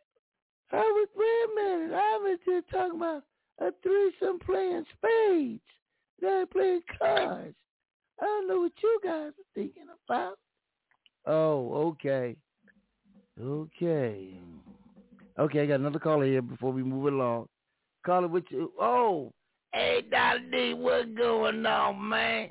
I 0.71 0.77
was 0.77 1.07
wait 1.15 1.25
a 1.25 1.55
minute. 1.55 1.95
I 1.95 2.17
was 2.17 2.39
just 2.45 2.69
talking 2.69 2.97
about 2.97 3.23
a 3.59 3.71
threesome 3.81 4.39
playing 4.39 4.85
spades. 4.97 5.61
They're 6.21 6.45
playing 6.45 6.81
cards. 6.97 7.55
I 8.21 8.25
don't 8.25 8.47
know 8.47 8.59
what 8.61 8.71
you 8.83 8.99
guys 9.03 9.29
are 9.29 9.51
thinking 9.55 9.85
about. 10.07 10.37
Oh, 11.25 11.95
okay. 12.01 12.35
Okay. 13.41 14.33
Okay, 15.37 15.61
I 15.61 15.65
got 15.65 15.79
another 15.79 15.99
caller 15.99 16.25
here 16.25 16.41
before 16.41 16.73
we 16.73 16.83
move 16.83 17.05
along. 17.05 17.47
Caller, 18.05 18.27
what 18.27 18.49
you? 18.51 18.73
Oh, 18.79 19.31
hey, 19.73 20.03
Dolly 20.11 20.41
D, 20.51 20.73
what's 20.73 21.07
going 21.17 21.65
on, 21.65 22.09
man? 22.09 22.49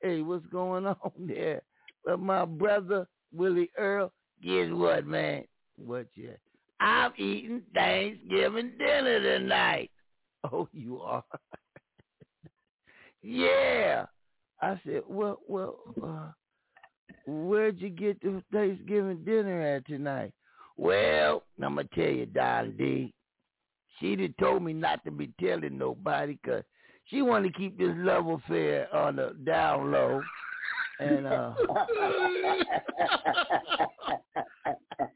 Hey, 0.00 0.22
what's 0.22 0.46
going 0.46 0.86
on 0.86 1.12
there? 1.18 1.62
Well, 2.04 2.16
my 2.16 2.44
brother 2.44 3.06
Willie 3.32 3.70
Earl, 3.76 4.12
guess 4.42 4.68
what, 4.70 5.06
man? 5.06 5.44
What 5.76 6.06
you? 6.14 6.34
I'm 6.80 7.12
eating 7.16 7.62
Thanksgiving 7.74 8.72
dinner 8.78 9.20
tonight. 9.20 9.90
Oh, 10.52 10.68
you 10.72 11.00
are? 11.00 11.24
yeah. 13.22 14.06
I 14.62 14.80
said, 14.86 15.02
well, 15.08 15.40
well, 15.48 15.80
uh, 16.00 16.30
where'd 17.26 17.80
you 17.80 17.88
get 17.88 18.20
the 18.22 18.40
Thanksgiving 18.52 19.24
dinner 19.24 19.60
at 19.60 19.84
tonight? 19.86 20.32
Well, 20.76 21.42
I'm 21.60 21.74
going 21.74 21.88
to 21.88 21.94
tell 21.94 22.14
you, 22.14 22.26
Don 22.26 22.76
D. 22.76 23.12
She 23.98 24.14
done 24.14 24.32
told 24.38 24.62
me 24.62 24.72
not 24.72 25.04
to 25.04 25.10
be 25.10 25.32
telling 25.40 25.76
nobody 25.76 26.38
'cause 26.44 26.62
she 27.06 27.20
wanted 27.20 27.52
to 27.52 27.58
keep 27.58 27.76
this 27.76 27.94
love 27.96 28.28
affair 28.28 28.86
on 28.94 29.16
the 29.16 29.36
down 29.44 29.90
low. 29.90 30.22
And, 31.00 31.26
uh, 31.26 31.54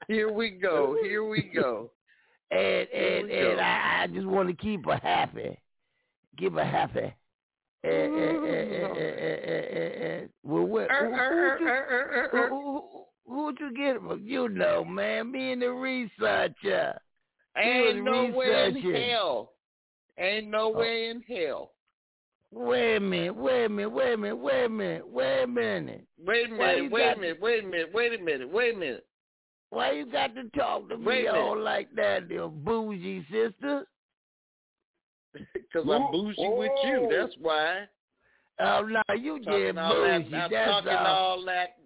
Here 0.09 0.30
we 0.32 0.50
go. 0.50 0.96
Here 1.02 1.24
we 1.24 1.42
go. 1.42 1.90
and 2.50 2.88
and 2.88 3.30
and. 3.30 3.60
I, 3.60 4.02
I 4.02 4.06
just 4.06 4.26
want 4.26 4.48
to 4.48 4.54
keep 4.54 4.84
her 4.86 5.00
happy, 5.02 5.59
keep 6.38 6.54
her 6.54 6.64
happy. 6.64 7.12
And, 7.84 8.14
and, 8.14 8.14
and, 8.14 8.46
and, 8.46 8.96
and, 8.96 9.18
and, 9.18 9.64
and, 9.64 9.94
and 10.04 10.28
well, 10.44 10.64
what? 10.64 10.88
Er, 10.90 11.09
who, 11.09 11.14
er, 11.14 11.59
who'd 11.59 11.66
er, 11.66 12.30
you, 12.32 12.48
who, 12.48 12.82
who, 13.26 13.34
who'd 13.34 13.59
you 13.59 13.74
get 13.74 13.96
it 13.96 14.02
from? 14.06 14.22
You 14.24 14.48
know, 14.48 14.84
man, 14.84 15.32
me 15.32 15.52
and 15.52 15.62
the 15.62 15.70
researcher. 15.70 17.00
Ain't 17.56 18.04
no 18.04 18.30
way 18.34 18.46
oh. 18.54 18.66
in 18.68 18.94
hell. 18.94 19.52
Ain't 20.18 20.48
no 20.48 20.72
Oh. 20.72 20.78
way 20.78 21.09
in 21.09 21.22
hell. 21.22 21.72
Wait 22.55 22.97
a 22.97 23.01
minute, 23.01 23.35
wait 23.35 23.65
a 23.65 23.69
minute, 23.70 23.89
wait 23.91 24.12
a 24.12 24.16
minute, 24.19 24.37
wait 24.37 24.65
a 24.65 24.69
minute, 24.69 25.09
wait 25.09 25.43
a 25.43 25.47
minute. 25.47 26.05
Wait 26.19 26.47
a 26.47 26.51
minute, 26.53 26.93
wait 26.93 27.12
a 27.12 27.16
minute, 27.19 27.41
wait 27.41 27.65
a 27.65 27.66
minute, 27.66 27.91
wait 27.95 28.12
a 28.20 28.23
minute, 28.23 28.51
wait 28.53 28.74
a 28.74 28.79
minute. 28.79 29.07
Why 29.70 29.93
you 29.93 30.05
got 30.05 30.35
to 30.35 30.45
talk 30.51 30.89
to 30.91 30.99
me 30.99 31.27
all 31.29 31.59
like 31.59 31.89
that, 31.97 32.31
you 32.31 32.53
bougie 32.55 33.24
sister? 33.31 33.87
Because 35.33 35.89
I'm 35.91 36.11
bougie 36.12 36.35
with 36.39 36.70
you. 36.85 37.09
That's 37.11 37.35
why. 37.41 37.85
Oh 38.61 38.83
no, 38.83 39.03
you 39.16 39.43
Talking 39.43 39.61
get 39.62 39.74
that. 39.77 39.89
bougie. 39.91 40.12
I'm 40.37 40.51
That's 40.51 40.53
talking 40.70 40.89
all. 40.93 41.07
all 41.07 41.45
that. 41.47 41.77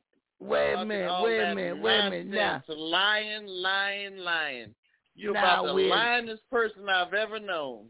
Wait 0.40 0.72
a 0.74 0.84
minute, 0.84 1.22
wait 1.22 1.40
a 1.40 1.54
minute, 1.54 1.80
wait 1.80 1.98
a 2.00 2.10
minute. 2.10 2.26
Now, 2.26 2.52
nonsense, 2.54 2.76
Lying, 2.76 3.46
lying, 3.46 4.16
lying. 4.18 4.74
You're 5.14 5.32
Now, 5.32 5.62
about 5.62 5.66
the 5.68 5.74
when- 5.74 5.84
lyingest 5.90 6.40
person 6.50 6.88
I've 6.88 7.14
ever 7.14 7.38
known. 7.38 7.86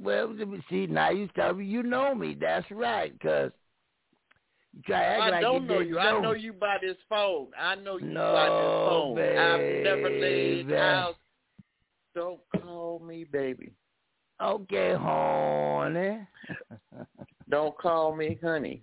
Well, 0.00 0.34
let 0.34 0.48
me 0.48 0.62
see. 0.68 0.86
Now 0.86 1.10
you 1.10 1.28
tell 1.34 1.54
me 1.54 1.64
you 1.64 1.82
know 1.82 2.14
me. 2.14 2.36
That's 2.38 2.70
right, 2.70 3.12
cause 3.20 3.50
you 4.74 4.82
try 4.86 5.00
to 5.00 5.04
act 5.06 5.22
I 5.22 5.30
like 5.30 5.42
don't 5.42 5.62
you 5.62 5.68
know 5.68 5.78
didn't. 5.78 5.98
I 5.98 6.20
know 6.20 6.32
you 6.32 6.52
by 6.52 6.76
this 6.82 6.96
phone. 7.08 7.48
I 7.58 7.74
know 7.76 7.98
you 7.98 8.06
No, 8.06 8.32
by 8.32 8.44
this 8.48 8.88
phone. 8.88 9.18
I've 9.18 9.84
never 9.84 10.10
laid 10.10 10.66
baby. 10.68 10.76
out. 10.76 11.14
Don't 12.14 12.40
call 12.62 13.00
me 13.00 13.24
baby. 13.24 13.72
Okay, 14.42 14.94
honey. 14.94 16.26
Don't 17.48 17.76
call 17.78 18.14
me 18.16 18.38
honey. 18.42 18.82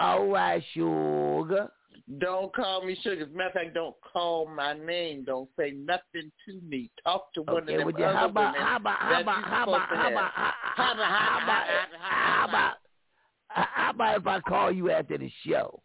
All 0.00 0.28
right, 0.28 0.62
sugar. 0.72 1.68
Don't 2.16 2.54
call 2.54 2.82
me 2.86 2.96
sugar. 3.02 3.22
As 3.24 3.28
a 3.28 3.32
matter 3.36 3.48
of 3.48 3.52
fact, 3.52 3.74
don't 3.74 3.94
call 4.00 4.46
my 4.48 4.72
name. 4.72 5.24
Don't 5.24 5.48
say 5.58 5.72
nothing 5.72 6.32
to 6.46 6.60
me. 6.66 6.90
Talk 7.04 7.32
to 7.34 7.42
one 7.42 7.64
Okay, 7.64 7.74
of 7.74 7.80
them 7.92 8.02
how 8.02 8.08
other 8.08 8.26
about 8.30 8.54
women 8.54 8.66
how 8.66 8.76
about 8.76 8.98
how 8.98 9.20
about 9.20 9.36
you 9.36 9.44
how 9.44 9.62
about 9.64 9.88
how 9.90 10.08
about 10.08 10.08
how 10.08 10.12
about- 10.12 10.32
how 10.74 10.92
about 10.94 11.06
how 12.00 12.44
about 12.48 12.76
how 13.50 13.90
about 13.90 14.16
if 14.20 14.26
I 14.26 14.40
call 14.40 14.72
you 14.72 14.90
after 14.90 15.18
the 15.18 15.30
show? 15.46 15.82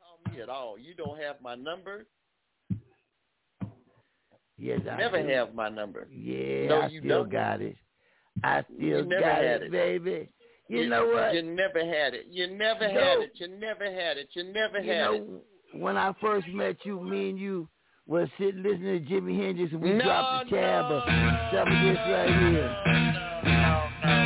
call 0.00 0.32
me 0.34 0.40
at 0.40 0.48
all. 0.48 0.76
You 0.78 0.94
don't 0.94 1.20
have 1.20 1.36
my 1.40 1.54
number. 1.54 2.06
Yes, 4.58 4.80
I 4.90 4.96
Never 4.96 5.22
do. 5.22 5.28
have 5.28 5.54
my 5.54 5.68
number. 5.68 6.06
Yeah, 6.10 6.68
No, 6.68 6.80
I 6.82 6.86
you 6.88 7.00
still 7.00 7.22
don't. 7.22 7.30
got 7.32 7.60
it. 7.60 7.76
I 8.44 8.62
still 8.76 9.04
got 9.04 9.44
it, 9.44 9.62
it. 9.64 9.70
baby. 9.72 10.28
You, 10.72 10.88
know 10.88 11.06
what? 11.06 11.34
You 11.34 11.42
never 11.42 11.80
had 11.80 12.14
it. 12.14 12.26
You 12.30 12.46
never 12.48 12.88
No. 12.92 13.00
had 13.00 13.18
it. 13.20 13.32
You 13.34 13.48
never 13.48 13.84
had 13.84 14.16
it. 14.16 14.28
You 14.32 14.44
never 14.44 14.78
You 14.80 14.92
had 14.92 15.04
know, 15.04 15.14
it. 15.14 15.78
when 15.78 15.96
I 15.96 16.12
first 16.20 16.46
met 16.48 16.76
you, 16.84 17.00
me 17.00 17.30
and 17.30 17.38
you 17.38 17.68
was 18.06 18.28
sitting 18.38 18.62
listening 18.62 19.04
to 19.06 19.12
Jimi 19.12 19.36
Hendrix, 19.36 19.72
and 19.72 19.82
we 19.82 19.92
No, 19.92 20.04
dropped 20.04 20.50
the 20.50 20.56
tab 20.56 20.90
no, 20.90 20.96
of 20.96 21.02
some 21.52 21.68
of 21.72 21.82
this 21.84 21.98
right 22.08 22.28
here. 22.50 24.21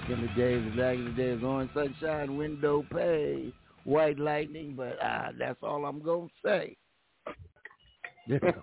Back 0.00 0.10
in 0.10 0.22
the 0.22 0.28
days. 0.28 0.62
Back 0.76 0.94
in 0.96 1.04
the 1.04 1.10
days, 1.10 1.42
Orange 1.44 1.70
Sunshine, 1.74 2.36
Window 2.36 2.84
Pane, 2.90 3.52
White 3.84 4.18
Lightning, 4.18 4.74
but 4.74 4.98
uh, 5.02 5.32
that's 5.38 5.58
all 5.62 5.84
I'm 5.84 6.00
going 6.00 6.28
to 6.28 6.34
say. 6.42 6.74
that's 8.28 8.56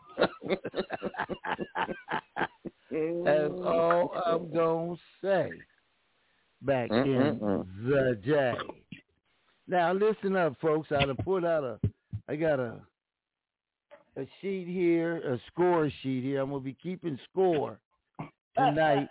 all 3.54 4.12
I'm 4.26 4.52
going 4.52 4.96
to 4.96 5.02
say. 5.22 5.52
Back 6.64 6.90
in 6.92 7.38
the 7.86 8.20
day. 8.26 8.56
Now 9.68 9.94
listen 9.94 10.36
up, 10.36 10.56
folks. 10.60 10.92
I 10.92 11.06
done 11.06 11.18
put 11.24 11.46
out 11.46 11.64
a, 11.64 11.80
I 12.28 12.36
got 12.36 12.60
a, 12.60 12.80
a 14.16 14.26
sheet 14.42 14.68
here, 14.68 15.18
a 15.18 15.40
score 15.52 15.92
sheet 16.02 16.24
here. 16.24 16.42
I'm 16.42 16.50
gonna 16.50 16.62
be 16.62 16.74
keeping 16.82 17.20
score 17.30 17.78
tonight. 18.58 19.08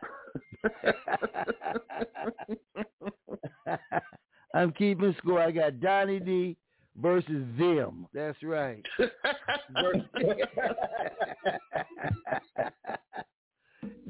I'm 4.54 4.72
keeping 4.72 5.14
score. 5.18 5.40
I 5.40 5.50
got 5.50 5.80
Donnie 5.80 6.20
D 6.20 6.56
versus 6.96 7.44
them. 7.58 8.06
That's 8.14 8.42
right. 8.42 8.82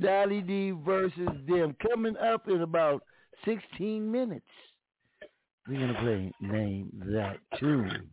Donnie 0.00 0.42
D 0.42 0.72
versus 0.84 1.28
them. 1.48 1.76
Coming 1.90 2.16
up 2.16 2.48
in 2.48 2.62
about 2.62 3.02
16 3.44 4.10
minutes. 4.10 4.46
We're 5.68 5.80
gonna 5.80 6.00
play 6.00 6.32
name 6.40 6.90
that 7.12 7.38
tune. 7.58 8.08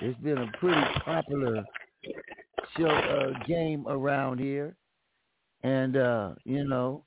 It's 0.00 0.18
been 0.20 0.38
a 0.38 0.50
pretty 0.58 0.80
popular 1.04 1.62
show 2.78 2.86
uh, 2.86 3.44
game 3.46 3.86
around 3.86 4.40
here, 4.40 4.74
and 5.62 5.96
uh, 5.96 6.30
you 6.44 6.64
know, 6.66 7.04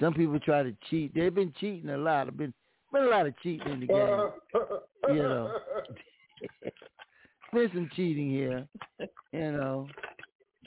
some 0.00 0.14
people 0.14 0.38
try 0.40 0.62
to 0.62 0.74
cheat. 0.88 1.14
They've 1.14 1.34
been 1.34 1.52
cheating 1.60 1.90
a 1.90 1.98
lot. 1.98 2.28
I've 2.28 2.36
been 2.36 2.54
been 2.92 3.04
a 3.04 3.08
lot 3.08 3.26
of 3.26 3.38
cheating 3.42 3.72
in 3.72 3.80
the 3.80 3.86
game. 3.86 4.30
you 5.08 5.22
know, 5.22 5.52
been 7.52 7.70
some 7.72 7.90
cheating 7.94 8.30
here. 8.30 8.66
You 9.32 9.52
know, 9.52 9.88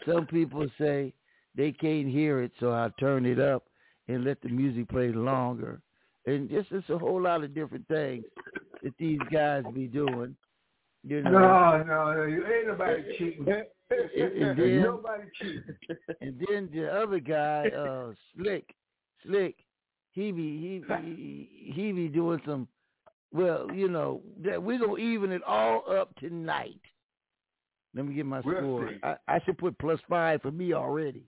some 0.07 0.25
people 0.25 0.67
say 0.80 1.13
they 1.55 1.71
can't 1.71 2.07
hear 2.07 2.41
it, 2.41 2.51
so 2.59 2.71
I 2.71 2.89
turn 2.99 3.25
it 3.25 3.39
up 3.39 3.65
and 4.07 4.23
let 4.23 4.41
the 4.41 4.49
music 4.49 4.89
play 4.89 5.11
longer. 5.11 5.81
And 6.25 6.49
just 6.49 6.71
it's 6.71 6.89
a 6.89 6.97
whole 6.97 7.21
lot 7.21 7.43
of 7.43 7.53
different 7.53 7.88
things 7.88 8.23
that 8.81 8.93
these 8.97 9.19
guys 9.31 9.63
be 9.73 9.88
doing. 9.88 10.35
You 11.05 11.21
know. 11.23 11.31
No, 11.31 11.84
no, 11.85 12.13
no, 12.13 12.23
you 12.23 12.45
ain't 12.45 12.67
nobody 12.67 13.03
cheating. 13.17 13.45
And 14.18 14.57
then, 14.60 14.82
nobody 14.82 15.24
cheating. 15.40 15.64
And 16.22 16.45
then 16.48 16.70
the 16.74 16.90
other 16.91 17.20
guy, 17.20 17.70
uh, 17.70 18.14
Slick, 18.36 18.74
Slick, 19.26 19.56
he 20.11 20.32
be 20.32 20.82
he 20.88 20.95
he 21.02 21.74
he 21.74 21.91
be 21.91 22.07
doing 22.07 22.40
some. 22.45 22.68
Well, 23.32 23.68
you 23.74 23.88
know 23.88 24.22
that 24.44 24.61
we're 24.61 24.80
gonna 24.80 24.98
even 24.98 25.32
it 25.32 25.44
all 25.44 25.84
up 25.90 26.15
tonight. 26.18 26.80
Let 27.95 28.06
me 28.06 28.14
get 28.15 28.26
my 28.26 28.41
score. 28.41 28.90
I, 29.03 29.15
I 29.28 29.40
should 29.45 29.57
put 29.57 29.78
plus 29.80 29.99
five 30.10 30.41
for 30.41 30.52
me 30.52 30.74
already, 30.74 31.26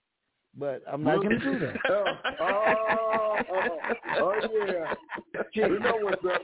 but 0.56 0.82
I'm 0.90 1.02
not 1.02 1.22
gonna 1.22 1.38
do 1.38 1.58
that. 1.58 1.76
Oh, 1.88 2.04
oh, 2.40 3.36
oh, 4.18 4.40
oh, 4.42 4.66
yeah. 4.66 5.42
You 5.52 5.78
know 5.78 5.98
what's 6.00 6.24
up. 6.24 6.42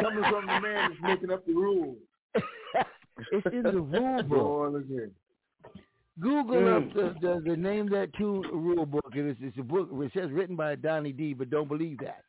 Coming 0.00 0.24
from 0.30 0.46
the 0.46 0.60
man 0.60 0.90
that's 0.90 1.02
making 1.02 1.30
up 1.30 1.46
the 1.46 1.52
rules. 1.52 1.96
it's 2.34 3.46
in 3.52 3.62
the 3.62 3.80
rule 3.80 4.22
book. 4.22 4.74
Boy, 6.20 6.28
look 6.28 6.46
here. 6.50 6.52
Google 6.52 6.56
Mm. 6.56 6.76
up 6.88 6.94
the, 6.94 7.26
the 7.44 7.50
the 7.50 7.56
name 7.56 7.88
that 7.90 8.12
tune 8.18 8.42
rule 8.52 8.86
book. 8.86 9.12
It 9.14 9.24
is 9.26 9.36
it's 9.40 9.58
a 9.58 9.62
book. 9.62 9.88
It 9.92 10.12
says 10.14 10.30
written 10.32 10.56
by 10.56 10.74
Donnie 10.74 11.12
D, 11.12 11.34
but 11.34 11.50
don't 11.50 11.68
believe 11.68 11.98
that. 11.98 12.22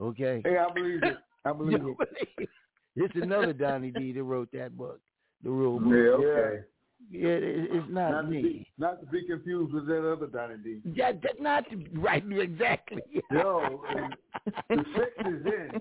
Okay. 0.00 0.42
Hey, 0.44 0.58
I 0.58 0.72
believe 0.72 1.02
it. 1.02 1.16
I 1.44 1.52
believe 1.58 1.74
it. 1.80 1.82
believe- 1.82 2.48
It's 2.96 3.14
another 3.16 3.52
Donnie 3.52 3.90
D 3.90 4.12
that 4.12 4.22
wrote 4.22 4.48
that 4.52 4.76
book, 4.76 5.00
the 5.42 5.50
rule 5.50 5.78
book. 5.80 5.92
Yeah, 5.92 6.26
okay. 6.26 6.60
Yeah, 7.10 7.28
it, 7.28 7.68
it's 7.72 7.86
not, 7.90 8.10
Not 8.12 8.22
to, 8.22 8.28
me. 8.28 8.42
be, 8.42 8.66
not 8.78 8.98
to 9.00 9.06
be 9.06 9.26
confused 9.26 9.74
with 9.74 9.86
that 9.88 10.10
other 10.10 10.26
Donnie 10.26 10.56
D. 10.64 10.80
Yeah, 10.94 11.12
that 11.12 11.38
not 11.40 11.68
to, 11.70 11.84
right 11.98 12.24
exactly. 12.30 13.02
Yo, 13.30 13.82
the 14.70 14.84
fix 14.94 15.28
is 15.28 15.44
in. 15.46 15.80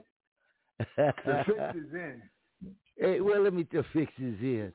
The 0.98 1.44
fix 1.46 1.76
is 1.78 1.94
in. 1.94 2.22
hey, 2.98 3.22
well, 3.22 3.42
let 3.42 3.54
me 3.54 3.66
the 3.72 3.84
fix 3.94 4.12
is 4.18 4.36
in. 4.42 4.74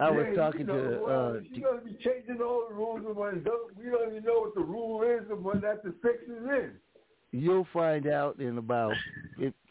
I 0.00 0.10
was 0.10 0.26
Yeah, 0.30 0.34
talking 0.36 0.60
you 0.60 0.66
know, 0.66 0.74
to 0.74 1.02
well, 1.04 1.28
uh, 1.36 1.40
you 1.52 1.62
gotta 1.62 1.84
be 1.84 1.92
changing 2.02 2.40
all 2.42 2.66
the 2.68 2.74
rules 2.74 3.02
when 3.04 3.42
don't, 3.42 3.76
we 3.76 3.84
don't 3.90 4.10
even 4.10 4.24
know 4.24 4.40
what 4.40 4.54
the 4.54 4.60
rule 4.62 5.02
is 5.02 5.28
and 5.30 5.44
when 5.44 5.60
that 5.60 5.82
the 5.84 5.94
fix 6.02 6.22
is 6.24 6.30
in. 6.44 6.72
You'll 7.32 7.66
find 7.72 8.06
out 8.06 8.40
in 8.40 8.58
about 8.58 8.94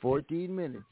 14 0.01 0.55
minutes. 0.55 0.83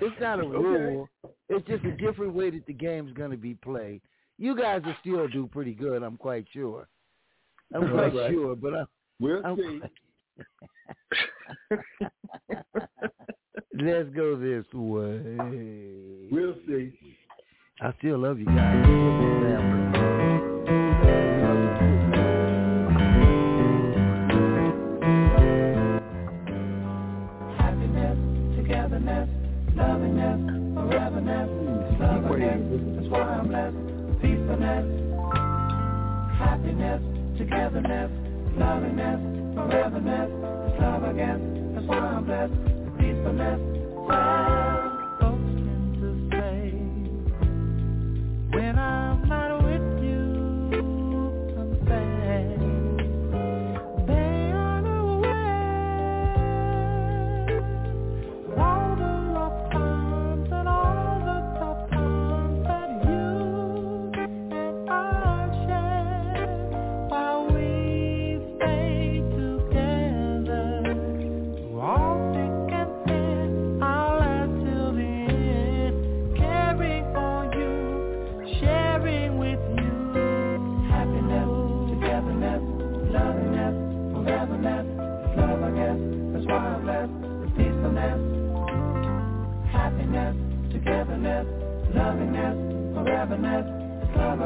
It's 0.00 0.20
not 0.20 0.38
a 0.40 0.42
Okay. 0.44 0.58
rule. 0.58 1.08
It's 1.48 1.66
just 1.66 1.84
a 1.84 1.96
different 1.96 2.32
way 2.32 2.50
that 2.50 2.64
the 2.66 2.72
game's 2.72 3.12
going 3.12 3.32
to 3.32 3.36
be 3.36 3.54
played. 3.54 4.00
You 4.38 4.56
guys 4.56 4.82
will 4.84 4.94
still 5.00 5.28
do 5.28 5.46
pretty 5.52 5.74
good, 5.74 6.02
I'm 6.02 6.16
quite 6.16 6.46
sure. 6.52 6.88
I'm 7.74 7.88
quite 7.88 8.14
Right. 8.14 8.32
sure, 8.32 8.56
but 8.56 8.74
I, 8.74 8.84
We'll 9.20 9.42
I'm 9.44 9.56
see. 9.56 9.82
let's 13.74 14.08
go 14.14 14.36
this 14.38 14.64
way. 14.72 16.28
We'll 16.30 16.54
see. 16.66 17.09
I 17.82 17.94
still 17.98 18.18
love 18.18 18.38
you 18.38 18.44
guys. 18.44 18.86
Togetherness, 28.58 29.28
lovingness, 29.74 30.40
foreverness. 30.76 31.48
Love 31.98 32.30
again, 32.30 32.92
that's 32.94 33.08
why 33.08 33.22
I'm 33.22 33.48
blessed. 33.48 34.20
Peacefulness, 34.20 34.86
happiness, 36.36 37.00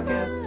love 0.06 0.43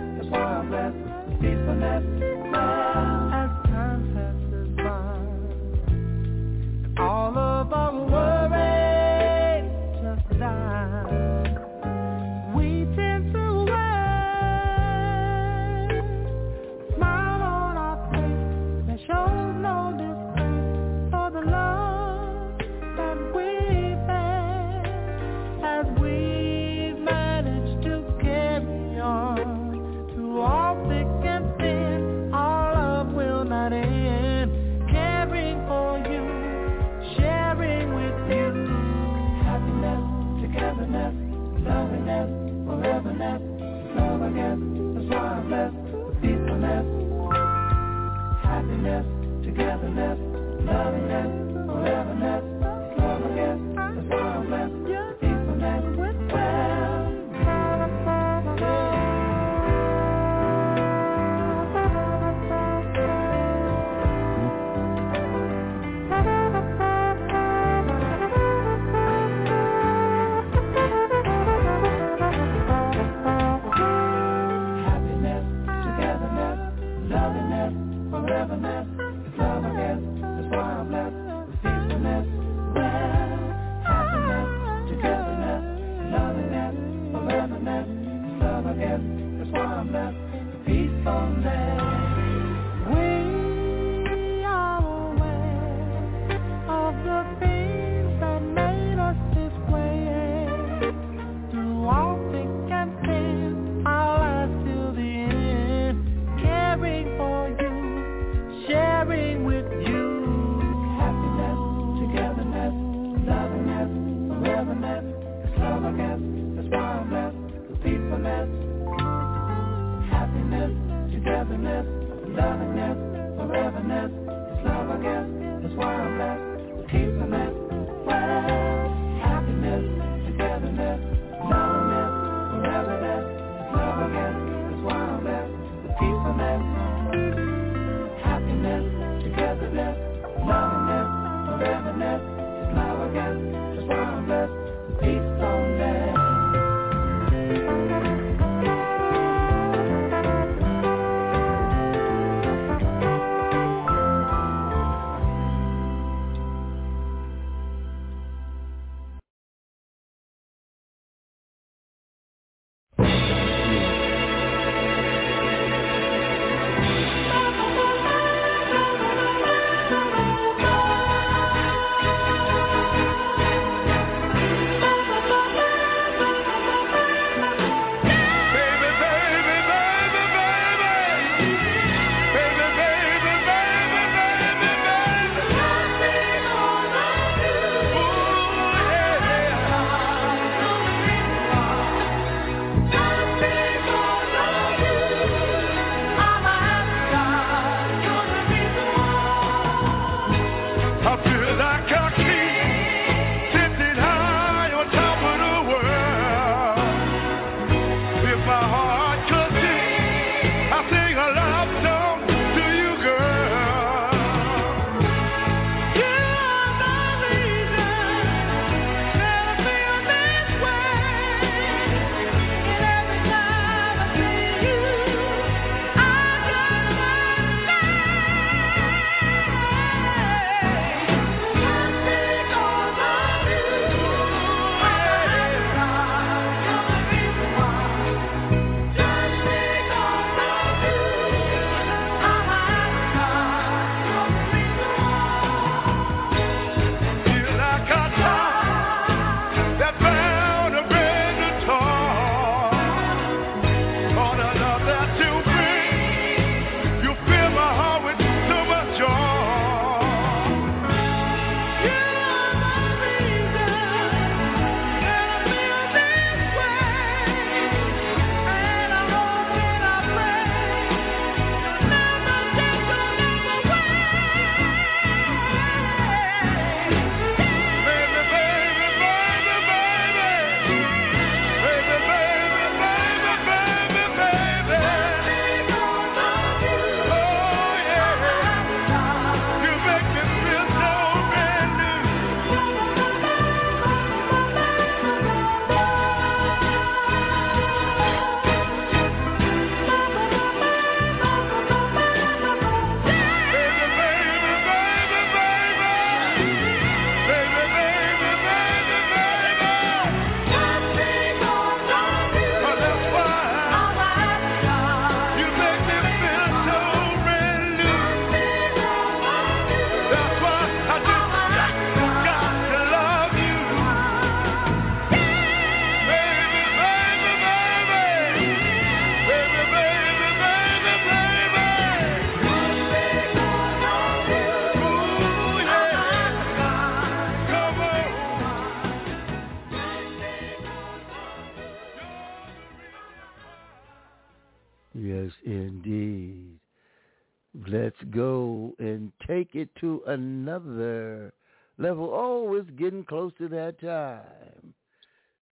another 350.66 351.34
level. 351.78 352.12
Oh, 352.14 352.54
it's 352.56 352.70
getting 352.72 353.04
close 353.04 353.32
to 353.38 353.48
that 353.50 353.80
time. 353.82 354.74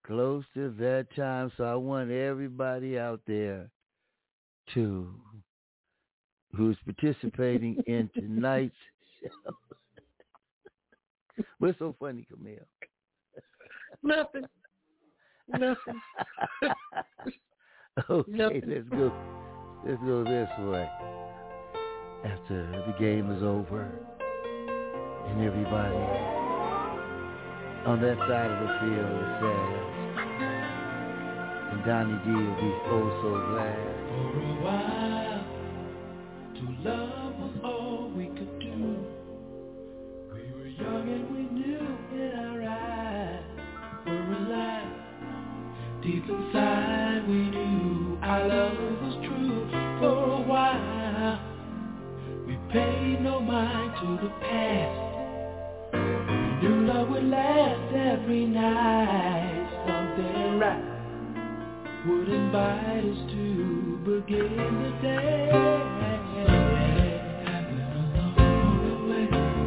Close 0.07 0.45
to 0.55 0.70
that 0.79 1.07
time. 1.15 1.53
So 1.57 1.65
I 1.65 1.74
want 1.74 2.11
everybody 2.11 2.99
out 2.99 3.20
there 3.27 3.70
to 4.74 5.15
who's 6.55 6.77
participating 6.85 7.83
in 7.87 8.11
tonight's 8.15 8.74
show. 9.20 9.53
What's 11.59 11.79
so 11.79 11.95
funny, 11.99 12.27
Camille? 12.31 12.66
Nothing. 14.03 14.45
Nothing. 15.49 16.01
okay, 18.11 18.31
Nothing. 18.31 18.62
let's 18.66 18.89
go. 18.89 19.12
Let's 19.87 20.03
go 20.03 20.24
this 20.24 20.49
way. 20.59 20.89
After 22.24 22.85
the 22.87 22.95
game 23.01 23.31
is 23.33 23.43
over 23.43 23.91
and 25.28 25.40
everybody 25.43 26.32
on 27.85 28.01
that 28.01 28.16
side 28.28 28.51
of 28.51 28.59
the 28.62 28.69
field 28.78 29.12
is 29.19 29.31
sad. 29.43 29.93
And 31.73 31.81
Donnie 31.85 32.19
D 32.24 32.31
will 32.31 32.57
be 32.62 32.70
oh 32.86 33.09
so 33.23 33.31
glad. 33.51 33.93
For 34.09 34.39
a 34.39 34.40
while, 34.62 35.43
to 36.55 36.65
love 36.89 37.35
was 37.40 37.55
all 37.65 38.12
we 38.15 38.27
could 38.27 38.55
do. 38.61 38.78
We 40.32 40.43
were 40.55 40.69
young 40.69 41.09
and 41.09 41.24
we 41.35 41.43
knew 41.51 41.86
in 42.15 42.32
our 42.39 42.62
eyes 42.69 43.43
were 44.07 44.32
alive. 44.36 44.93
Deep 46.03 46.28
inside 46.28 47.23
we 47.27 47.51
knew 47.51 48.19
our 48.23 48.47
love 48.47 48.78
was 49.03 49.15
true. 49.27 49.70
For 49.99 50.19
a 50.35 50.43
while, 50.43 51.40
we 52.47 52.55
paid 52.73 53.20
no 53.23 53.40
mind 53.40 53.93
to 54.01 54.24
the 54.24 54.31
past. 54.40 55.11
We 55.93 56.69
knew 56.69 56.86
love 56.86 57.09
would 57.10 57.24
last 57.24 57.94
every 57.94 58.47
night. 58.47 59.69
Something 59.86 60.59
right 60.59 60.85
would 62.06 62.28
invite 62.28 63.05
us 63.05 63.31
to 63.32 63.98
begin 64.05 64.82
the 64.82 64.90
day. 65.02 65.51
Happen 67.44 67.81
along 67.81 68.74
the 68.85 68.94
way. 69.10 69.61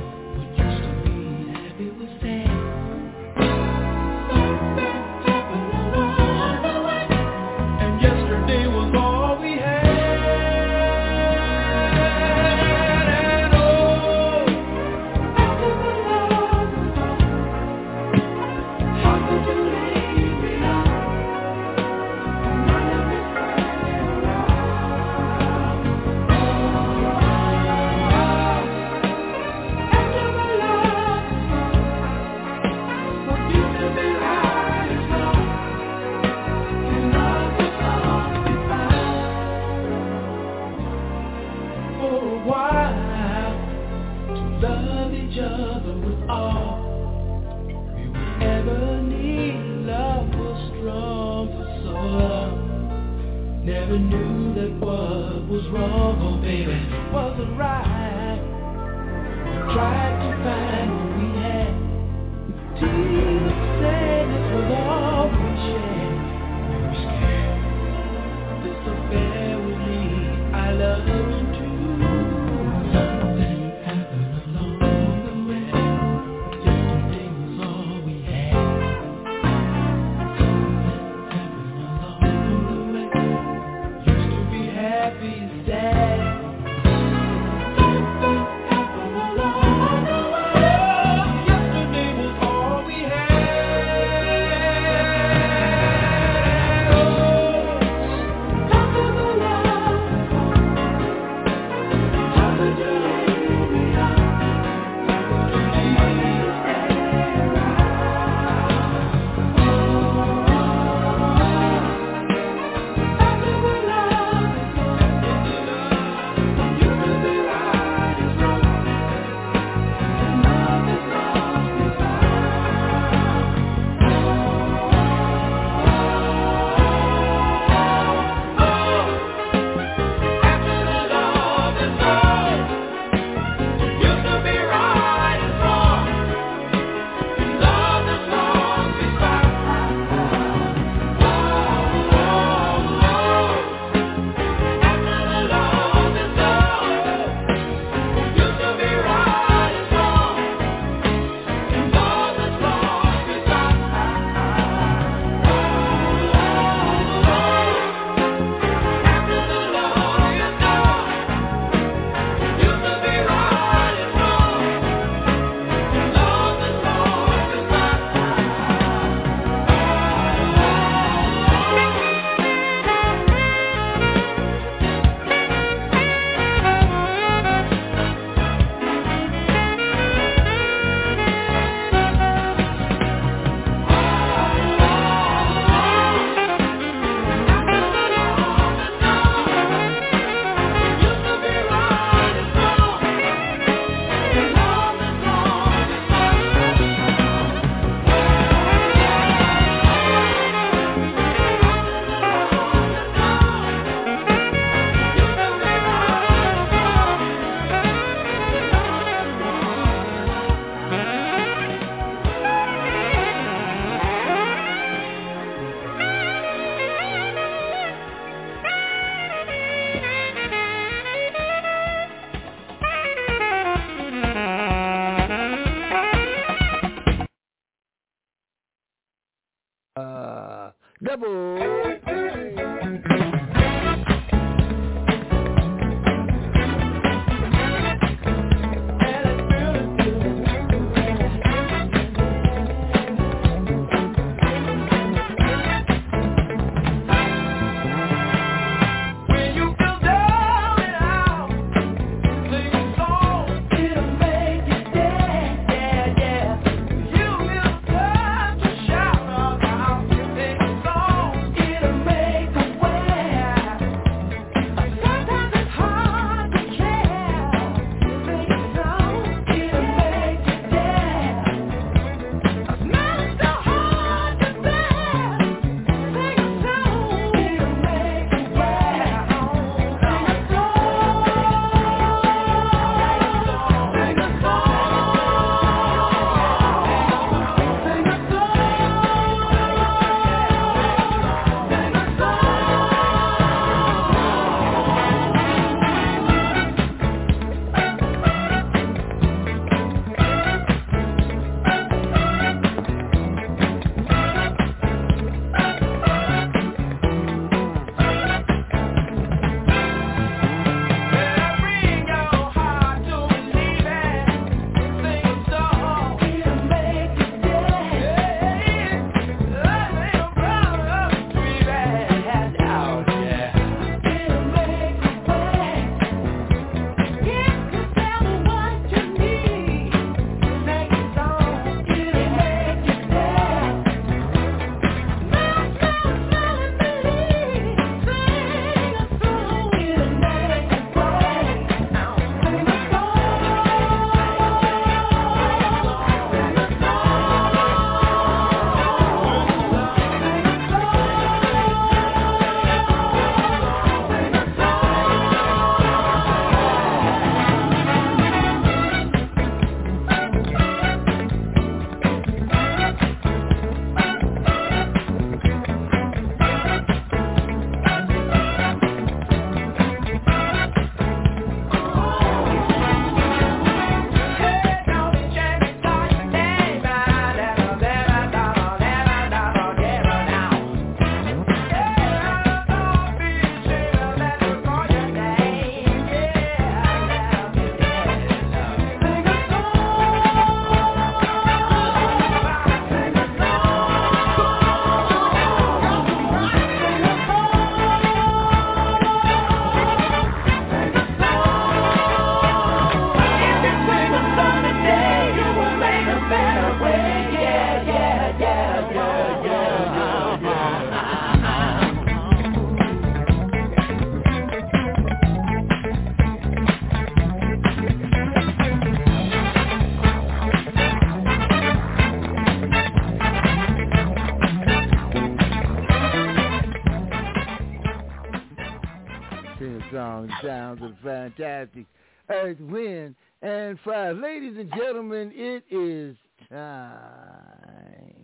Fantastic 431.05 431.85
Earth, 432.29 432.59
Wind, 432.59 433.15
and 433.41 433.79
Fire. 433.85 434.13
Ladies 434.13 434.57
and 434.57 434.69
gentlemen, 434.75 435.31
it 435.33 435.63
is 435.69 436.17
time. 436.49 438.15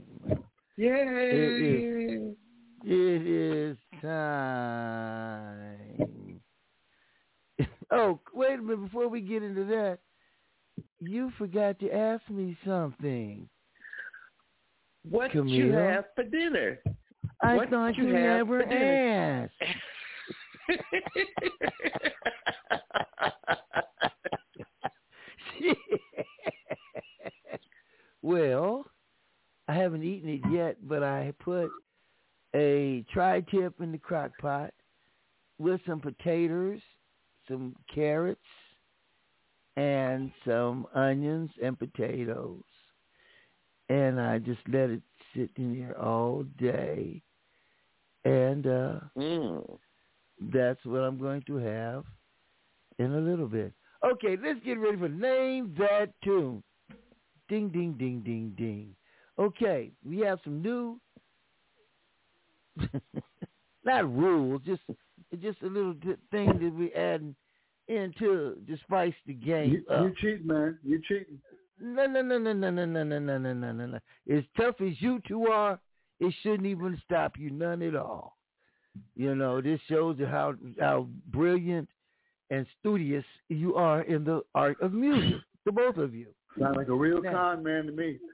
Yay! 0.76 0.90
It 1.24 1.62
is, 1.64 2.36
it 2.84 3.28
is 3.28 3.78
time. 4.02 5.30
oh, 7.92 8.20
wait 8.34 8.58
a 8.58 8.62
minute. 8.62 8.82
Before 8.86 9.08
we 9.08 9.22
get 9.22 9.44
into 9.44 9.66
that, 9.66 10.00
you 11.00 11.32
forgot 11.38 11.80
to 11.80 11.92
ask 11.92 12.28
me 12.30 12.58
something. 12.66 13.48
What 15.08 15.32
Camille? 15.32 15.54
you 15.54 15.72
have 15.74 16.06
for 16.16 16.24
dinner? 16.24 16.80
I 17.42 17.56
What 17.56 17.70
thought 17.70 17.98
you 17.98 18.08
you 18.08 18.14
never 18.14 18.64
asked. 18.64 19.54
well, 28.22 28.86
I 29.68 29.74
haven't 29.74 30.04
eaten 30.04 30.30
it 30.30 30.42
yet, 30.52 30.78
but 30.88 31.04
I 31.04 31.34
put 31.40 31.70
a 32.56 33.04
tri-tip 33.14 33.82
in 33.82 33.92
the 33.92 33.98
crock 33.98 34.32
pot 34.40 34.74
with 35.58 35.82
some 35.88 36.00
potatoes, 36.00 36.80
some 37.48 37.76
carrots, 37.94 38.40
and 39.78 40.32
some 40.46 40.86
onions 40.94 41.50
and 41.64 41.80
potatoes. 41.80 42.64
And 43.90 44.20
I 44.20 44.40
just 44.40 44.62
let 44.68 44.90
it 44.90 45.02
sit 45.36 45.50
in 45.58 45.78
there 45.78 45.98
all 46.00 46.44
day. 46.58 47.22
And 48.24 48.68
uh 48.68 49.00
mm. 49.18 49.78
That's 50.54 50.84
what 50.86 51.00
I'm 51.00 51.20
going 51.20 51.44
to 51.48 51.58
have 51.58 52.04
in 53.00 53.14
a 53.14 53.20
little 53.20 53.48
bit. 53.48 53.74
Okay, 54.04 54.38
let's 54.44 54.60
get 54.66 54.80
ready 54.80 54.98
for 54.98 55.10
Name 55.10 55.76
That 55.78 56.14
Tune. 56.24 56.64
Ding, 57.48 57.70
ding, 57.70 57.94
ding, 58.00 58.22
ding, 58.26 58.54
ding. 58.58 58.96
Okay, 59.38 59.92
we 60.06 60.20
have 60.20 60.40
some 60.44 60.62
new, 60.62 61.00
not 63.84 64.14
rules, 64.16 64.62
just 64.66 64.82
just 65.42 65.62
a 65.62 65.68
little 65.68 65.96
thing 66.32 66.48
that 66.48 66.74
we 66.78 66.92
adding 66.94 67.36
into 67.88 68.56
to 68.68 68.78
spice 68.84 69.14
the 69.26 69.34
game 69.34 69.72
You, 69.72 69.94
up. 69.94 70.04
you 70.04 70.14
cheating, 70.22 70.48
man. 70.48 70.78
You 70.84 71.02
cheating. 71.08 71.40
No, 71.80 72.06
no, 72.06 72.22
no, 72.22 72.38
no, 72.38 72.54
no, 72.54 72.70
no, 72.70 72.86
no, 72.86 73.04
no, 73.04 73.20
no, 73.20 73.38
no, 73.38 73.54
no, 73.54 73.72
no, 73.72 73.86
no. 73.88 74.00
As 74.38 74.44
tough 74.56 74.76
as 74.82 74.94
you 75.00 75.20
two 75.28 75.48
are, 75.48 75.80
it 76.20 76.34
shouldn't 76.44 76.68
even 76.68 77.02
stop 77.04 77.34
you 77.38 77.50
none 77.50 77.82
at 77.82 77.96
all. 77.96 78.38
You 79.16 79.36
know, 79.36 79.62
this 79.62 79.80
shows 79.88 80.18
you 80.20 80.26
how 80.26 80.56
how 80.80 81.08
brilliant 81.28 81.88
and 82.50 82.66
studious 82.80 83.26
you 83.50 83.76
are 83.76 84.02
in 84.02 84.24
the 84.24 84.42
art 84.56 84.78
of 84.82 84.94
music, 84.94 85.40
the 85.66 85.72
both 85.72 85.98
of 85.98 86.14
you. 86.14 86.28
Sound 86.60 86.76
like 86.76 86.90
a 86.90 86.94
real 86.96 87.22
Now- 87.22 87.32
con 87.32 87.64
man 87.64 87.86
to 87.86 87.92
me. 87.94 88.20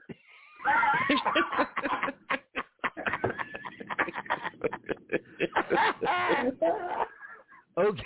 Okay. 7.76 8.02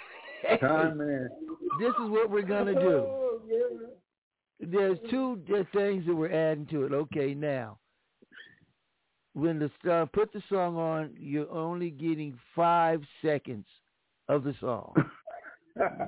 Con 0.60 0.98
man. 0.98 1.28
This 1.80 1.88
is 1.90 2.10
what 2.10 2.30
we're 2.30 2.42
gonna 2.42 2.74
do. 2.74 3.06
Oh, 3.06 3.40
there's 4.60 4.98
two 5.10 5.40
things 5.72 6.04
that 6.06 6.14
we're 6.14 6.30
adding 6.32 6.66
to 6.66 6.84
it. 6.84 6.92
Okay, 6.92 7.34
now 7.34 7.78
when 9.34 9.58
the 9.58 9.70
star 9.80 10.06
put 10.06 10.32
the 10.32 10.42
song 10.48 10.76
on, 10.76 11.14
you're 11.18 11.50
only 11.50 11.90
getting 11.90 12.38
five 12.54 13.02
seconds 13.22 13.66
of 14.28 14.44
the 14.44 14.54
song. 14.60 14.92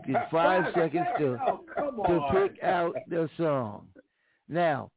Get 0.07 0.31
five 0.31 0.73
seconds 0.75 1.07
to 1.19 1.39
Oh, 1.79 2.05
to 2.07 2.29
pick 2.33 2.63
out 2.63 2.95
the 3.09 3.29
song. 3.37 3.89
Now, 4.49 4.91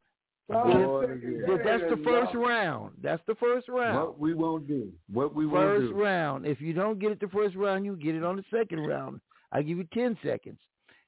Oh, 0.49 0.99
if- 1.01 1.23
if 1.49 1.63
that's 1.63 1.89
the 1.89 1.97
first 2.05 2.33
round. 2.33 2.95
That's 3.01 3.21
the 3.25 3.35
first 3.35 3.67
round. 3.67 3.97
What 3.97 4.17
we 4.19 4.33
won't 4.33 4.65
do. 4.67 4.93
What 5.11 5.33
we 5.35 5.45
won't 5.45 5.65
First 5.79 5.89
do. 5.93 6.01
round. 6.01 6.45
If 6.45 6.61
you 6.61 6.71
don't 6.73 6.99
get 6.99 7.11
it 7.11 7.19
the 7.19 7.27
first 7.27 7.55
round, 7.55 7.85
you 7.85 7.97
get 7.97 8.15
it 8.15 8.23
on 8.23 8.37
the 8.37 8.45
second 8.49 8.85
round. 8.85 9.19
I 9.51 9.61
give 9.61 9.77
you 9.77 9.83
ten 9.93 10.17
seconds. 10.23 10.59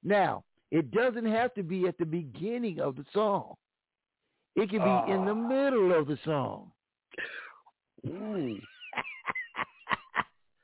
Now, 0.03 0.43
it 0.71 0.91
doesn't 0.91 1.25
have 1.25 1.53
to 1.53 1.63
be 1.63 1.87
at 1.87 1.97
the 1.97 2.05
beginning 2.05 2.79
of 2.81 2.95
the 2.97 3.05
song. 3.13 3.55
It 4.55 4.69
can 4.69 4.79
be 4.83 5.11
in 5.11 5.23
the 5.25 5.35
middle 5.35 5.93
of 5.93 6.07
the 6.07 6.17
song. 6.25 6.71
Mm. 8.07 8.59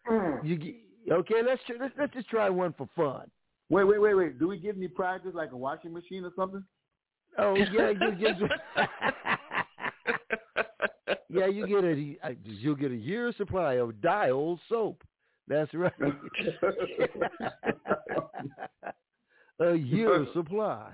Mm. 0.07 0.45
You 0.45 0.56
get, 0.56 0.76
okay? 1.12 1.41
Let's, 1.44 1.62
tr- 1.66 1.74
let's 1.80 1.94
let's 1.98 2.14
just 2.14 2.30
try 2.30 2.48
one 2.48 2.76
for 2.78 2.88
fun. 2.95 3.28
Wait, 3.70 3.86
wait, 3.86 3.99
wait, 3.99 4.14
wait. 4.14 4.38
Do 4.38 4.48
we 4.48 4.60
give 4.60 4.78
any 4.78 4.88
prizes 4.88 5.34
like 5.34 5.52
a 5.52 5.57
washing 5.57 5.91
machine 5.91 6.24
or 6.24 6.32
something? 6.36 6.64
Oh 7.38 7.56
yeah, 7.56 7.90
you 7.90 8.12
get 8.16 8.38
yeah, 11.30 11.48
you 11.48 11.68
get 11.68 11.84
a 11.84 12.16
you'll 12.44 12.76
get 12.76 12.91
a 12.91 12.95
year's 12.95 13.36
supply 13.38 13.74
of 13.74 13.99
Dial 14.02 14.60
soap. 14.70 15.03
That's 15.48 15.74
right. 15.74 15.91
a 19.60 19.74
year's 19.74 20.28
supply. 20.34 20.94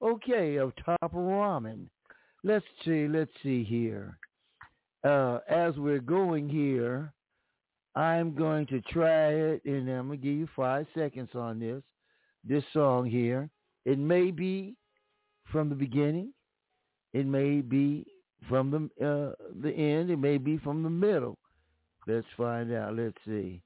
Okay, 0.00 0.56
of 0.56 0.72
top 0.84 1.12
ramen. 1.12 1.88
Let's 2.42 2.64
see. 2.84 3.06
Let's 3.06 3.30
see 3.42 3.62
here. 3.64 4.18
Uh, 5.04 5.38
as 5.48 5.76
we're 5.76 5.98
going 5.98 6.48
here, 6.48 7.12
I'm 7.94 8.34
going 8.34 8.66
to 8.66 8.80
try 8.82 9.28
it, 9.28 9.64
and 9.64 9.88
I'm 9.88 10.06
gonna 10.06 10.16
give 10.16 10.32
you 10.34 10.48
five 10.54 10.86
seconds 10.94 11.30
on 11.34 11.58
this. 11.58 11.82
This 12.44 12.64
song 12.72 13.06
here. 13.06 13.50
It 13.84 13.98
may 13.98 14.30
be 14.30 14.76
from 15.50 15.68
the 15.68 15.74
beginning. 15.74 16.32
It 17.12 17.26
may 17.26 17.60
be 17.60 18.06
from 18.48 18.70
the 18.70 19.04
uh, 19.04 19.34
the 19.60 19.70
end. 19.70 20.10
It 20.10 20.18
may 20.18 20.38
be 20.38 20.58
from 20.58 20.82
the 20.82 20.90
middle. 20.90 21.38
Let's 22.06 22.26
find 22.36 22.72
out. 22.72 22.96
Let's 22.96 23.16
see. 23.26 23.62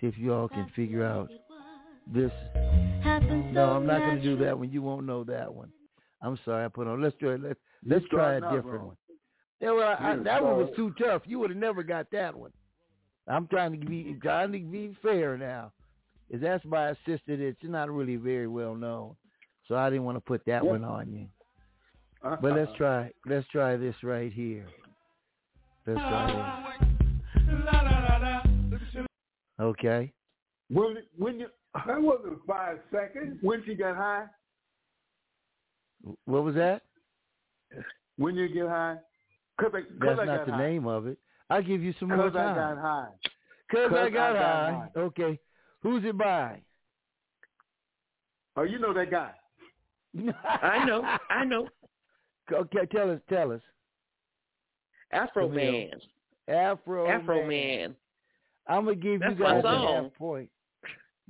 See 0.00 0.06
if 0.06 0.18
you 0.18 0.34
all 0.34 0.48
can 0.48 0.70
figure 0.74 1.04
out 1.04 1.30
this. 2.12 2.32
No, 3.52 3.72
I'm 3.76 3.86
not 3.86 4.00
going 4.00 4.16
to 4.16 4.22
do 4.22 4.36
that 4.44 4.58
one. 4.58 4.70
You 4.70 4.82
won't 4.82 5.06
know 5.06 5.24
that 5.24 5.52
one. 5.52 5.70
I'm 6.22 6.38
sorry. 6.44 6.64
I 6.64 6.68
put 6.68 6.86
on. 6.86 7.00
Let's 7.00 7.16
try. 7.16 7.36
Let's 7.36 7.58
let's 7.86 8.04
try 8.10 8.34
a 8.34 8.40
different 8.40 8.84
one. 8.84 8.96
Yeah, 9.60 9.72
well, 9.72 9.96
I, 9.98 10.16
that 10.16 10.44
one 10.44 10.56
was 10.58 10.68
too 10.76 10.92
tough. 11.02 11.22
You 11.24 11.38
would 11.38 11.48
have 11.50 11.58
never 11.58 11.82
got 11.82 12.10
that 12.12 12.36
one. 12.36 12.50
I'm 13.26 13.46
trying 13.48 13.80
to 13.80 13.86
be 13.86 14.16
trying 14.22 14.52
to 14.52 14.58
be 14.58 14.94
fair 15.02 15.36
now. 15.38 15.72
Is 16.30 16.40
that's 16.42 16.64
my 16.64 16.90
assistant. 16.90 17.40
It's 17.40 17.58
not 17.62 17.90
really 17.90 18.16
very 18.16 18.46
well 18.48 18.74
known, 18.74 19.16
so 19.66 19.76
I 19.76 19.88
didn't 19.90 20.04
want 20.04 20.16
to 20.16 20.20
put 20.20 20.44
that 20.46 20.62
Yeah. 20.64 20.70
one 20.70 20.84
on 20.84 21.12
you. 21.12 21.28
Uh-uh. 22.22 22.36
But 22.40 22.52
let's 22.54 22.72
try. 22.76 23.12
Let's 23.24 23.46
try 23.48 23.76
this 23.76 23.94
right 24.02 24.32
here. 24.32 24.66
Let's 25.86 26.00
try 26.00 26.26
this. 26.26 26.36
Okay. 29.60 30.12
When 30.68 30.96
when 31.16 31.40
you 31.40 31.46
That 31.86 32.02
wasn't 32.02 32.38
five 32.46 32.78
seconds. 32.92 33.38
when 33.42 33.62
she 33.64 33.74
got 33.74 33.96
high, 33.96 34.26
What 36.24 36.44
was 36.44 36.54
that? 36.56 36.82
when 38.16 38.34
you 38.36 38.48
get 38.48 38.68
high, 38.68 38.96
cause 39.60 39.72
I, 39.74 39.80
cause 39.80 39.88
That's 40.00 40.20
I 40.20 40.24
not 40.24 40.36
got 40.38 40.46
the 40.46 40.52
high. 40.52 40.68
name 40.68 40.86
of 40.86 41.06
it. 41.06 41.18
I'll 41.50 41.62
give 41.62 41.82
you 41.82 41.94
some 41.98 42.08
more 42.08 42.30
Cause 42.30 42.36
I 42.36 42.54
got 42.54 42.78
high. 42.78 43.08
Cause, 43.70 43.80
I 43.86 43.88
'Cause 43.88 43.90
got, 43.92 44.02
I 44.06 44.10
got 44.10 44.36
high. 44.36 44.88
high. 44.94 45.00
Okay. 45.00 45.38
Who's 45.82 46.04
it 46.04 46.16
by? 46.18 46.60
Oh, 48.56 48.62
you 48.62 48.78
know 48.78 48.92
that 48.94 49.10
guy. 49.10 49.32
I 50.62 50.84
know, 50.86 51.02
I 51.28 51.44
know. 51.44 51.68
Okay, 52.50 52.86
tell 52.90 53.10
us. 53.10 53.20
Tell 53.28 53.52
us. 53.52 53.60
Afroman. 55.12 55.90
Afro. 56.48 57.06
man. 57.06 57.20
Afroman. 57.26 57.48
Man. 57.48 57.96
I'm 58.68 58.84
gonna 58.84 58.96
give 58.96 59.20
That's 59.20 59.32
you 59.38 59.44
guys 59.44 59.62
a 59.64 59.78
half 60.02 60.14
point. 60.14 60.48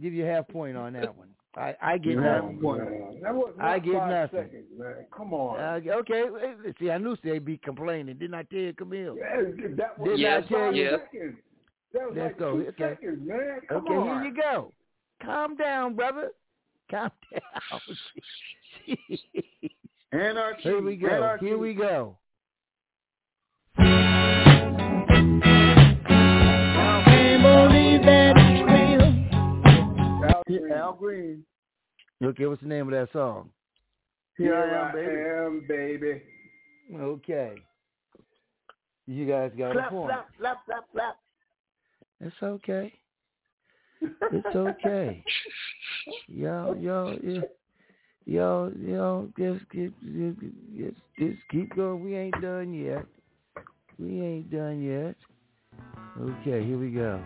Give 0.01 0.13
you 0.13 0.25
a 0.27 0.29
half 0.29 0.49
point 0.49 0.77
on 0.77 0.93
that 0.95 1.17
one. 1.17 1.29
I 1.57 1.75
I 1.81 1.99
get 1.99 2.13
You 2.13 2.21
nothing. 2.21 2.61
one. 2.61 2.79
Man, 2.79 3.21
that 3.23 3.35
was 3.35 3.55
not 3.57 3.67
I 3.67 3.79
get 3.79 3.95
five 3.95 4.11
nothing. 4.33 4.45
seconds, 4.49 4.67
man. 4.79 5.07
Come 5.17 5.33
on. 5.33 5.59
Uh, 5.59 5.81
okay. 6.01 6.25
eh, 6.43 6.73
See, 6.79 6.91
I 6.91 6.99
knew 6.99 7.17
they'd 7.25 7.45
be 7.45 7.57
complaining. 7.59 8.17
Didn't 8.19 8.35
I 8.35 8.43
tell 8.43 8.59
you, 8.59 8.73
Camille? 8.75 9.17
yeah, 9.19 9.41
that 9.77 9.99
was 9.99 10.07
Didn't 10.09 10.19
Yes, 10.21 10.45
not 10.51 10.59
I 10.59 10.61
tell 10.61 10.67
five 10.69 10.75
you? 10.77 10.83
yes. 10.85 11.01
seconds. 11.13 11.37
That 11.95 12.03
was 12.09 12.13
Let's 12.17 12.27
like 12.27 12.39
go. 12.39 12.53
two 12.59 12.67
Okay. 12.69 12.95
seconds, 12.95 13.19
man. 13.27 13.61
Come 13.69 13.77
Okay, 13.87 13.95
on. 13.95 14.05
here 14.23 14.31
you 14.31 14.37
go. 14.43 14.73
Calm 15.23 15.57
down, 15.57 15.95
brother. 15.95 16.31
Calm 16.91 17.11
down. 17.33 17.81
Anarchy. 20.13 20.63
here 20.63 20.83
we 20.83 20.97
go. 20.97 21.09
Anarchy. 21.09 21.47
Here 21.47 21.59
we 21.59 21.75
go. 21.75 22.19
Al, 30.49 30.73
Al 30.73 30.93
Green. 30.95 31.45
Okay, 32.23 32.47
what's 32.47 32.63
the 32.63 32.69
name 32.69 32.87
of 32.87 32.93
that 32.93 33.13
song? 33.13 33.51
Here 34.37 34.47
Here 34.47 34.57
I 34.57 34.89
am, 34.89 35.67
baby. 35.67 36.03
am, 36.03 36.03
baby. 36.09 36.23
Okay. 37.03 37.55
You 39.07 39.27
guys 39.27 39.53
got 39.57 39.73
Flap, 39.73 39.87
a 39.87 39.91
point. 39.91 40.13
It's 42.21 42.37
okay. 42.43 42.93
It's 44.01 44.47
okay. 44.57 45.25
Y'all, 46.29 46.77
y'all, 46.77 47.17
yeah. 47.23 47.41
Y'all, 48.29 48.73
y'all, 48.73 49.29
just, 49.39 49.61
just, 49.73 49.93
just, 50.03 50.97
just 51.17 51.39
keep 51.51 51.77
going. 51.77 52.03
We 52.03 52.17
ain't 52.17 52.41
done 52.43 52.75
yet. 52.75 53.07
We 53.99 54.21
ain't 54.21 54.51
done 54.51 54.83
yet. 54.83 55.15
Okay, 56.21 56.65
here 56.67 56.79
we 56.79 56.91
go. 56.91 57.23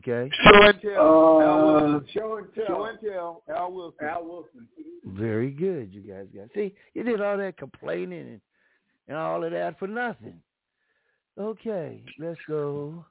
Okay. 0.00 0.30
Show 0.44 0.62
and 0.62 0.80
tell. 0.80 1.40
Al 1.42 1.68
Uh, 1.76 1.82
Wilson. 1.82 2.08
show 2.12 2.36
and 2.36 2.54
tell. 2.54 2.66
Show 2.66 2.84
and 2.86 2.98
tell. 3.00 3.42
Al 3.54 3.72
Wilson. 3.72 4.06
Al 4.06 4.24
Wilson. 4.24 4.68
Very 5.04 5.50
good, 5.50 5.92
you 5.92 6.00
guys 6.00 6.26
got. 6.34 6.48
See, 6.54 6.74
you 6.94 7.02
did 7.02 7.20
all 7.20 7.36
that 7.38 7.56
complaining 7.56 8.20
and, 8.20 8.40
and 9.08 9.16
all 9.18 9.44
of 9.44 9.52
that 9.52 9.78
for 9.78 9.86
nothing. 9.88 10.40
Okay, 11.38 12.02
let's 12.18 12.40
go 12.48 13.04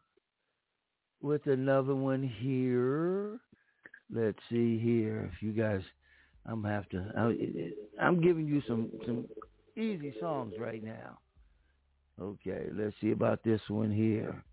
with 1.21 1.45
another 1.47 1.95
one 1.95 2.23
here. 2.23 3.39
Let's 4.13 4.39
see 4.49 4.77
here. 4.79 5.29
If 5.33 5.41
you 5.43 5.51
guys, 5.51 5.81
I'm 6.45 6.61
gonna 6.61 6.73
have 6.73 6.89
to. 6.89 7.11
I, 7.17 8.03
I'm 8.03 8.19
giving 8.21 8.47
you 8.47 8.61
some 8.67 8.89
some 9.05 9.25
easy 9.75 10.13
songs 10.19 10.53
right 10.59 10.83
now. 10.83 11.19
Okay, 12.21 12.67
let's 12.73 12.95
see 13.01 13.11
about 13.11 13.43
this 13.43 13.61
one 13.67 13.91
here. 13.91 14.43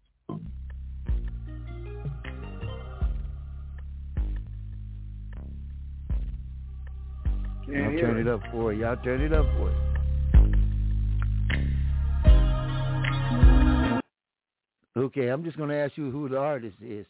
Can't 7.66 7.94
I'll 7.94 8.00
turn 8.00 8.18
it 8.18 8.28
up 8.28 8.40
for 8.52 8.72
you. 8.72 8.84
I'll 8.86 8.96
turn 8.96 9.20
it 9.20 9.32
up 9.32 9.46
for 9.56 9.70
you. 9.70 9.76
Okay, 14.96 15.28
I'm 15.28 15.44
just 15.44 15.56
going 15.56 15.68
to 15.68 15.76
ask 15.76 15.96
you 15.96 16.10
who 16.10 16.28
the 16.28 16.38
artist 16.38 16.76
is. 16.80 17.06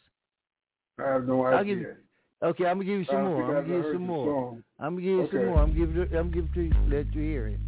I 0.99 1.13
have 1.13 1.25
no 1.25 1.45
idea. 1.45 1.75
give 1.75 1.87
Okay, 2.43 2.65
I'm 2.67 2.77
gonna 2.77 2.85
give 2.85 2.99
you 2.99 3.05
some 3.05 3.25
uh, 3.25 3.29
more. 3.29 3.45
I'm 3.45 3.65
gonna 3.65 3.67
give 3.67 3.85
you 3.85 3.93
some 3.93 4.07
more. 4.07 4.57
I'm 4.79 4.95
gonna 4.95 5.01
give 5.01 5.11
you 5.11 5.27
some 5.31 5.45
more. 5.47 5.59
I'm 5.59 5.73
gonna 5.73 5.87
give 5.87 5.97
it. 5.97 6.15
I'm 6.15 6.29
gonna 6.29 6.41
give 6.41 6.45
it 6.45 6.53
to 6.53 6.61
you. 6.61 6.73
Let 6.87 7.13
you 7.15 7.21
hear 7.21 7.47
it. 7.47 7.59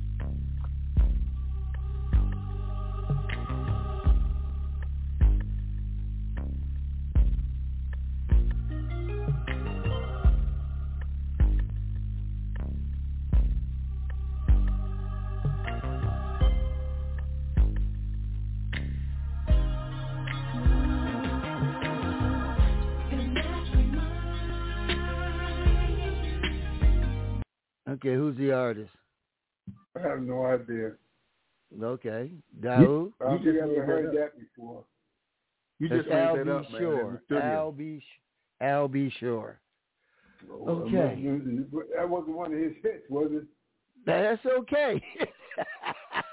Have 30.69 30.91
no 31.71 31.93
idea. 31.93 32.13
Okay, 32.15 32.31
Daoud. 32.61 33.11
I 33.21 33.33
just 33.33 33.43
think 33.43 33.55
made 33.55 33.61
I've 33.63 33.69
that 33.69 33.85
heard 33.85 34.15
that 34.15 34.31
before. 34.39 34.83
You 35.79 35.89
just 35.89 36.07
made 36.09 36.15
Al 36.15 36.35
that 36.35 36.45
B. 36.45 36.51
up, 36.51 36.71
man. 36.71 36.81
in 36.81 36.87
Shore. 36.87 37.11
the 37.13 37.19
studio. 37.25 37.43
Al 37.43 37.71
B. 37.71 37.99
Sh- 37.99 38.61
Al 38.61 38.87
B. 38.87 39.13
Sure. 39.19 39.59
Okay. 40.67 41.21
That 41.97 42.09
wasn't 42.09 42.35
one 42.35 42.53
of 42.53 42.59
his 42.59 42.73
hits, 42.83 43.03
was 43.09 43.29
it? 43.33 43.43
That's 44.05 44.43
okay. 44.45 45.03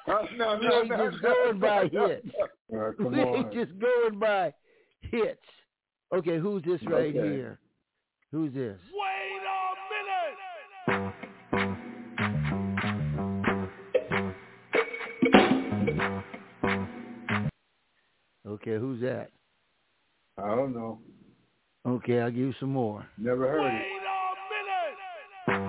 Uh, 0.09 0.23
no, 0.37 0.59
we 0.61 0.69
no, 0.69 0.81
ain't 0.81 0.89
no, 0.89 1.11
just 1.11 1.23
no. 1.23 1.35
going 1.35 1.59
by 1.59 1.83
hits. 1.89 2.27
Uh, 2.73 2.91
come 2.97 3.13
we 3.13 3.21
ain't 3.21 3.53
just 3.53 3.79
going 3.79 4.19
by 4.19 4.55
hits. 5.01 5.41
Okay, 6.15 6.39
who's 6.39 6.63
this 6.63 6.81
right 6.87 7.15
Okay. 7.15 7.35
here? 7.35 7.59
Who's 8.31 8.55
this? 8.55 8.79
Wait 8.93 9.16
Okay, 18.67 18.81
who's 18.81 19.01
that? 19.01 19.31
I 20.37 20.49
don't 20.57 20.75
know. 20.75 20.99
Okay, 21.87 22.19
I'll 22.19 22.33
give 22.33 22.41
you 22.41 22.53
some 22.59 22.71
more. 22.73 23.07
Never 23.17 23.47
heard 23.47 23.63
Wait 23.63 23.75
it. 23.75 23.85
a 25.47 25.61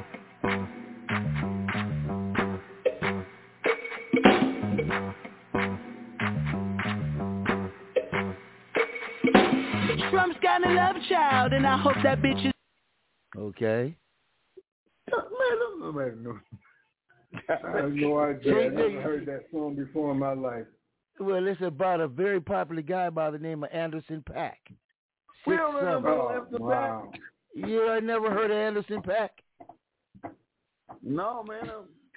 minute! 9.91 10.09
Trump's 10.09 10.39
got 10.41 10.65
a 10.65 10.73
love 10.73 10.95
child, 11.07 11.53
and 11.53 11.67
I 11.67 11.77
hope 11.77 11.97
that 12.03 12.19
bitch 12.23 12.47
is. 12.47 12.53
Okay. 13.37 13.95
Man, 15.11 15.21
no, 15.79 15.91
man, 15.91 16.23
no. 16.23 16.39
I 17.47 17.77
have 17.77 17.91
no 17.91 18.17
idea. 18.21 18.55
I 18.55 18.69
never 18.69 19.01
heard 19.03 19.27
that 19.27 19.43
song 19.51 19.75
before 19.75 20.13
in 20.13 20.17
my 20.17 20.33
life. 20.33 20.65
Well, 21.19 21.47
it's 21.47 21.61
about 21.61 21.99
a 21.99 22.07
very 22.07 22.39
popular 22.39 22.81
guy 22.81 23.09
by 23.09 23.31
the 23.31 23.39
name 23.39 23.63
of 23.63 23.69
Anderson 23.73 24.23
.Paak. 24.29 24.53
We 25.45 25.55
don't 25.57 25.75
remember 25.75 26.09
Oh, 26.09 26.29
Anderson 26.29 26.63
wow. 26.63 27.11
You 27.55 27.89
I 27.89 27.99
never 27.99 28.29
heard 28.29 28.51
of 28.51 28.57
Anderson 28.57 29.01
.Paak? 29.01 29.29
No, 31.01 31.43
man. 31.43 31.69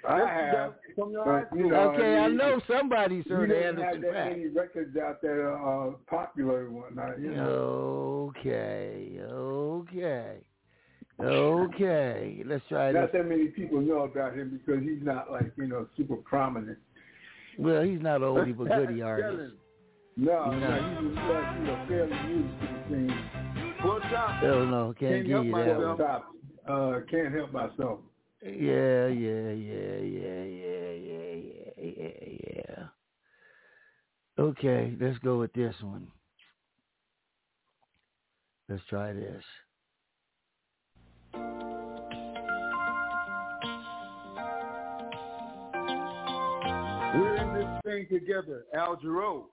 I 0.07 0.17
have, 0.19 0.53
that's 0.53 0.73
From 0.95 1.11
your 1.11 1.25
but, 1.25 1.55
you 1.57 1.69
know, 1.69 1.91
okay, 1.91 2.17
I 2.17 2.27
mean, 2.27 2.37
know 2.37 2.59
somebody's 2.67 3.23
You 3.27 3.35
heard 3.35 3.51
of 3.51 3.57
didn't 3.57 3.77
have 3.77 3.95
Anderson 3.95 4.01
that 4.01 4.13
Pack. 4.13 4.31
many 4.31 4.47
records 4.47 4.97
out 4.97 5.21
there 5.21 5.55
uh, 5.55 5.91
popular 6.07 6.65
and 6.65 6.75
whatnot. 6.75 7.19
You 7.19 7.31
know, 7.31 8.33
Okay, 8.37 9.19
okay, 9.23 10.37
okay. 11.19 12.43
Let's 12.45 12.63
try 12.67 12.91
this. 12.91 13.01
not 13.01 13.13
that 13.13 13.27
many 13.27 13.47
people 13.47 13.79
know 13.81 14.01
about 14.03 14.35
him 14.35 14.49
because 14.65 14.81
he's 14.83 15.03
not 15.03 15.31
like 15.31 15.51
you 15.57 15.67
know 15.67 15.87
super 15.95 16.15
prominent. 16.15 16.79
Well, 17.57 17.81
he's 17.83 18.01
not 18.01 18.21
oldie 18.21 18.55
but 18.57 18.67
goodie 18.69 19.01
artist. 19.01 19.55
No, 20.17 20.51
No. 20.51 20.59
no, 20.59 21.09
he's 21.09 21.15
like, 21.17 21.57
you 21.57 21.63
know 21.65 21.85
fairly 21.87 22.23
new 22.27 22.43
to 22.43 22.49
the 22.61 22.83
scene. 22.89 23.75
What's 23.83 24.05
up? 24.05 24.43
Oh 24.43 24.65
no, 24.65 24.93
can't 24.99 25.25
Can't 25.25 25.27
give 25.27 25.45
you 25.45 25.55
that 25.55 25.77
one. 25.79 25.97
Top, 25.97 26.31
uh, 26.67 26.99
can't 27.09 27.33
help 27.33 27.51
myself. 27.51 27.99
Yeah, 28.43 29.07
yeah, 29.07 29.51
yeah, 29.51 29.97
yeah, 29.97 30.43
yeah, 30.43 30.93
yeah, 30.93 31.33
yeah, 31.77 31.93
yeah, 31.97 32.37
yeah. 32.55 32.83
Okay, 34.39 34.95
let's 34.99 35.17
go 35.19 35.39
with 35.39 35.53
this 35.53 35.75
one. 35.81 36.07
Let's 38.67 38.83
try 38.89 39.13
this. 39.13 39.43
Thing 47.83 48.07
together, 48.11 48.65
Al 48.73 48.97
Jarreau. 48.97 49.45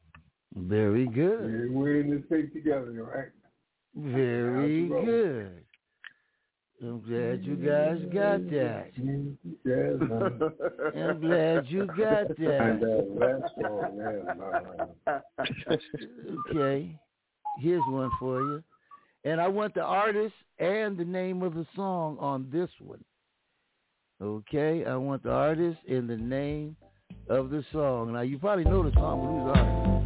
Very 0.56 1.06
good. 1.06 1.50
Yeah, 1.70 1.76
we're 1.76 2.00
in 2.00 2.10
this 2.10 2.24
thing 2.28 2.50
together, 2.52 2.92
right? 3.04 3.28
Very 3.94 4.88
good. 4.88 5.64
I'm 6.80 7.00
glad 7.00 7.42
you 7.44 7.56
guys 7.56 7.98
got 8.14 8.48
that. 8.50 8.92
I'm 10.96 11.20
glad 11.20 11.66
you 11.66 11.86
got 11.86 12.28
And 12.38 12.80
that. 12.80 13.06
that's 13.18 13.52
all, 13.68 13.92
man. 15.06 15.28
Okay. 16.50 16.98
Here's 17.58 17.82
one 17.88 18.10
for 18.20 18.40
you. 18.40 18.62
And 19.24 19.40
I 19.40 19.48
want 19.48 19.74
the 19.74 19.82
artist 19.82 20.34
and 20.60 20.96
the 20.96 21.04
name 21.04 21.42
of 21.42 21.54
the 21.54 21.66
song 21.74 22.16
on 22.20 22.48
this 22.52 22.70
one. 22.80 23.04
Okay? 24.22 24.84
I 24.84 24.94
want 24.96 25.24
the 25.24 25.32
artist 25.32 25.78
and 25.88 26.08
the 26.08 26.16
name 26.16 26.76
of 27.28 27.50
the 27.50 27.64
song. 27.72 28.14
Now, 28.14 28.22
you 28.22 28.38
probably 28.38 28.64
know 28.64 28.82
the 28.82 28.92
song, 28.92 29.20
but 29.20 29.28
who's 29.28 29.44
the 29.44 29.52
artist? 29.58 29.98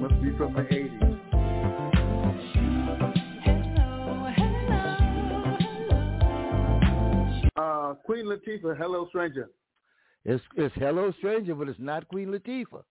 Must 0.00 0.22
be 0.22 0.36
from 0.36 0.52
the 0.54 0.62
80s. 0.62 1.06
Uh, 7.56 7.94
Queen 8.04 8.26
Latifah, 8.26 8.76
Hello 8.76 9.06
Stranger. 9.08 9.50
It's, 10.24 10.42
it's 10.56 10.74
Hello 10.74 11.12
Stranger, 11.18 11.54
but 11.54 11.68
it's 11.68 11.80
not 11.80 12.06
Queen 12.08 12.28
Latifah. 12.28 12.82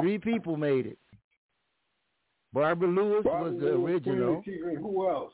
Three 0.00 0.18
people 0.18 0.56
made 0.56 0.86
it. 0.86 0.98
Barbara 2.52 2.88
Lewis 2.88 3.24
Bobby 3.24 3.50
was 3.50 3.60
the 3.60 3.66
Lewis, 3.66 4.00
original. 4.06 4.42
Who 4.80 5.08
else? 5.08 5.32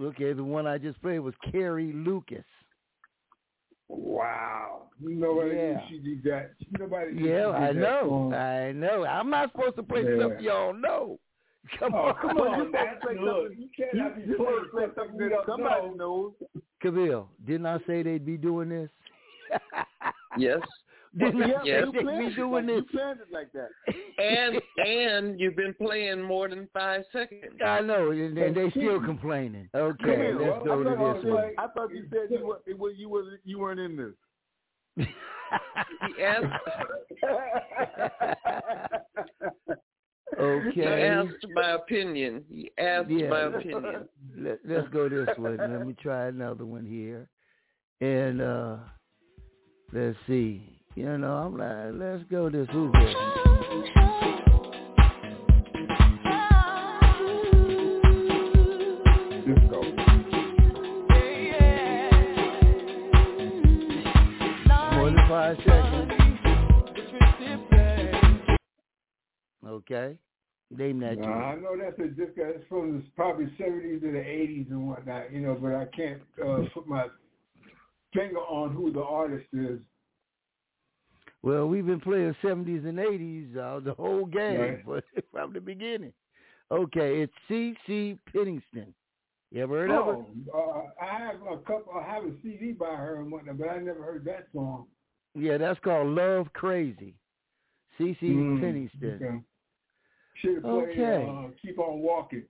Okay, 0.00 0.32
the 0.32 0.44
one 0.44 0.66
I 0.66 0.78
just 0.78 1.00
played 1.02 1.18
was 1.18 1.34
Carrie 1.50 1.92
Lucas. 1.92 2.44
Wow. 3.88 4.88
Nobody 5.00 5.56
Yeah. 5.56 5.88
she 5.88 5.98
did 5.98 6.22
that. 6.24 6.52
Nobody. 6.78 7.12
Yeah, 7.16 7.50
she 7.50 7.64
I 7.64 7.66
that 7.72 7.76
know. 7.76 8.00
song. 8.08 8.34
I 8.34 8.72
know. 8.72 9.04
I'm 9.04 9.30
not 9.30 9.50
supposed 9.52 9.76
to 9.76 9.82
play 9.82 10.04
Yeah. 10.04 10.16
stuff 10.28 10.40
y'all 10.40 10.72
know. 10.72 11.18
Come 11.78 11.94
Oh, 11.94 11.98
on. 11.98 12.14
come 12.16 12.38
on, 12.38 12.58
you 12.66 12.70
man. 12.72 12.96
supposed 12.96 13.00
to 13.02 13.06
play 13.06 13.18
Look, 13.18 13.42
something- 13.48 13.58
you 13.62 13.68
can't 13.76 13.94
You, 13.94 14.00
have 14.02 14.14
playing 14.14 14.30
supposed 14.32 14.64
to 14.64 14.70
play 14.70 14.82
something 14.86 14.94
something 14.96 15.16
we 15.18 15.28
that 15.28 15.46
somebody 15.46 15.88
know. 15.88 15.94
knows. 15.94 16.62
Camille, 16.80 17.28
didn't 17.44 17.66
I 17.66 17.78
say 17.86 18.02
they'd 18.02 18.24
be 18.24 18.36
doing 18.36 18.68
this? 18.68 18.90
Yes. 20.38 20.60
Didn't 21.18 21.38
yeah, 21.48 21.58
yes. 21.64 21.84
you 21.92 22.00
planned 22.02 22.36
doing 22.36 22.52
like, 22.52 22.66
this. 22.66 22.76
You 22.76 22.98
planned 22.98 23.20
it 23.20 23.32
like 23.32 23.50
that. 23.52 23.70
And 24.18 24.60
and 24.88 25.40
you've 25.40 25.56
been 25.56 25.74
playing 25.74 26.22
more 26.22 26.48
than 26.48 26.68
five 26.72 27.02
seconds. 27.12 27.58
I 27.64 27.80
know, 27.80 28.10
and, 28.12 28.36
and 28.38 28.56
they 28.56 28.70
still 28.70 29.00
complaining. 29.00 29.68
Okay, 29.74 29.96
Camille, 30.04 30.38
let's 30.40 30.64
go 30.64 30.80
I 30.80 30.84
to 30.84 30.96
thought 30.96 31.14
this 31.16 31.24
you 31.24 31.30
one. 31.34 31.42
said- 31.42 31.54
I 31.58 31.66
thought 31.68 31.90
you 31.92 32.06
said 32.10 32.30
you 32.30 32.46
were, 32.46 32.60
it 32.66 32.78
was, 32.78 32.94
you 32.96 33.08
was 33.08 33.24
you 33.44 33.58
weren't 33.58 33.80
in 33.80 33.96
this. 33.96 35.06
He 36.16 36.22
asked, 36.22 36.46
he 40.38 40.40
okay. 40.40 41.06
asked 41.08 41.46
my 41.54 41.70
opinion. 41.72 42.44
He 42.48 42.70
asked 42.78 43.10
Yeah. 43.10 43.28
my 43.28 43.40
opinion. 43.40 44.08
Let, 44.36 44.58
let's 44.64 44.88
go 44.88 45.08
this 45.08 45.28
one. 45.36 45.56
Let 45.56 45.86
me 45.86 45.94
try 46.00 46.26
another 46.28 46.64
one 46.64 46.86
here. 46.86 47.28
And 48.00 48.40
uh 48.40 48.76
let's 49.92 50.16
see. 50.26 50.79
You 50.96 51.18
know, 51.18 51.34
I'm 51.34 51.56
like, 51.56 51.92
let's 51.94 52.24
go 52.28 52.50
this 52.50 52.66
who 52.72 52.90
this? 52.90 53.14
Disco. 59.46 59.82
More 64.96 65.10
than 65.10 65.56
seconds. 65.64 66.12
Okay. 69.64 70.18
Name 70.76 71.00
that 71.00 71.18
Nah, 71.18 71.24
tune. 71.24 71.32
I 71.32 71.54
know 71.54 71.76
that's 71.80 71.98
a 72.00 72.08
disco. 72.08 72.42
It's 72.46 72.64
from 72.68 72.96
the 72.96 73.02
probably 73.14 73.46
seventies 73.56 74.00
to 74.02 74.10
the 74.10 74.20
eighties 74.20 74.66
and 74.70 74.88
whatnot, 74.88 75.32
you 75.32 75.40
know. 75.40 75.54
But 75.54 75.74
I 75.76 75.84
can't 75.96 76.20
uh, 76.44 76.64
put 76.74 76.88
my 76.88 77.06
finger 78.12 78.38
on 78.38 78.74
who 78.74 78.92
the 78.92 79.02
artist 79.02 79.46
is. 79.52 79.78
Well, 81.42 81.66
we've 81.68 81.86
been 81.86 82.00
playing 82.00 82.36
seventies 82.42 82.82
and 82.84 82.98
eighties 82.98 83.56
uh, 83.56 83.80
the 83.82 83.94
whole 83.94 84.26
game 84.26 84.82
Right. 84.86 85.02
from 85.32 85.52
the 85.52 85.60
beginning. 85.60 86.12
Okay, 86.70 87.22
it's 87.22 87.32
C. 87.48 87.74
C. 87.86 88.18
Peniston. 88.32 88.92
You 89.50 89.62
ever 89.64 89.80
heard 89.80 89.90
of 89.90 90.06
her? 90.06 90.24
Oh, 90.54 90.92
uh, 91.00 91.04
I 91.04 91.18
have 91.18 91.36
a 91.50 91.56
couple. 91.58 91.92
I 91.98 92.02
have 92.08 92.24
a 92.24 92.32
CD 92.42 92.72
by 92.72 92.94
her 92.94 93.16
and 93.20 93.32
whatnot, 93.32 93.58
but 93.58 93.68
I 93.68 93.78
never 93.78 94.02
heard 94.02 94.24
that 94.26 94.46
song. 94.52 94.86
Yeah, 95.34 95.56
that's 95.58 95.80
called 95.80 96.08
Love 96.08 96.52
Crazy. 96.52 97.14
C. 97.98 98.16
C. 98.20 98.26
Mm, 98.26 98.60
Peniston. 98.60 99.16
okay. 99.16 99.40
Should 100.36 100.54
have 100.56 100.62
played 100.62 100.88
Okay. 100.90 101.26
uh, 101.28 101.48
"Keep 101.60 101.78
on 101.80 101.98
Walking." 102.00 102.44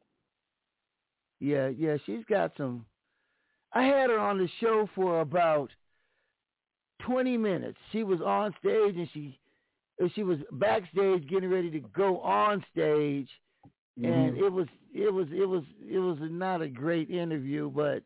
Yeah, 1.41 1.69
yeah, 1.69 1.97
she's 2.05 2.25
got 2.29 2.53
some. 2.57 2.85
I 3.73 3.85
had 3.85 4.11
her 4.11 4.19
on 4.19 4.37
the 4.39 4.49
show 4.61 4.89
for 4.95 5.21
about 5.21 5.71
twenty 7.07 7.37
minutes. 7.37 7.79
She 7.93 8.03
was 8.05 8.21
on 8.21 8.55
stage 8.61 8.97
and 8.97 9.09
she 9.13 9.39
she 10.15 10.23
was 10.23 10.39
backstage 10.53 11.29
getting 11.29 11.51
ready 11.51 11.71
to 11.71 11.81
go 11.81 12.21
on 12.21 12.65
stage, 12.73 13.29
and 13.97 14.35
Mhm. 14.35 14.39
it 14.39 14.49
was 14.49 14.67
it 14.95 15.13
was 15.13 15.27
it 15.33 15.45
was 15.47 15.63
it 15.87 15.99
was 15.99 16.19
not 16.23 16.63
a 16.63 16.69
great 16.69 17.11
interview, 17.11 17.71
but 17.71 18.03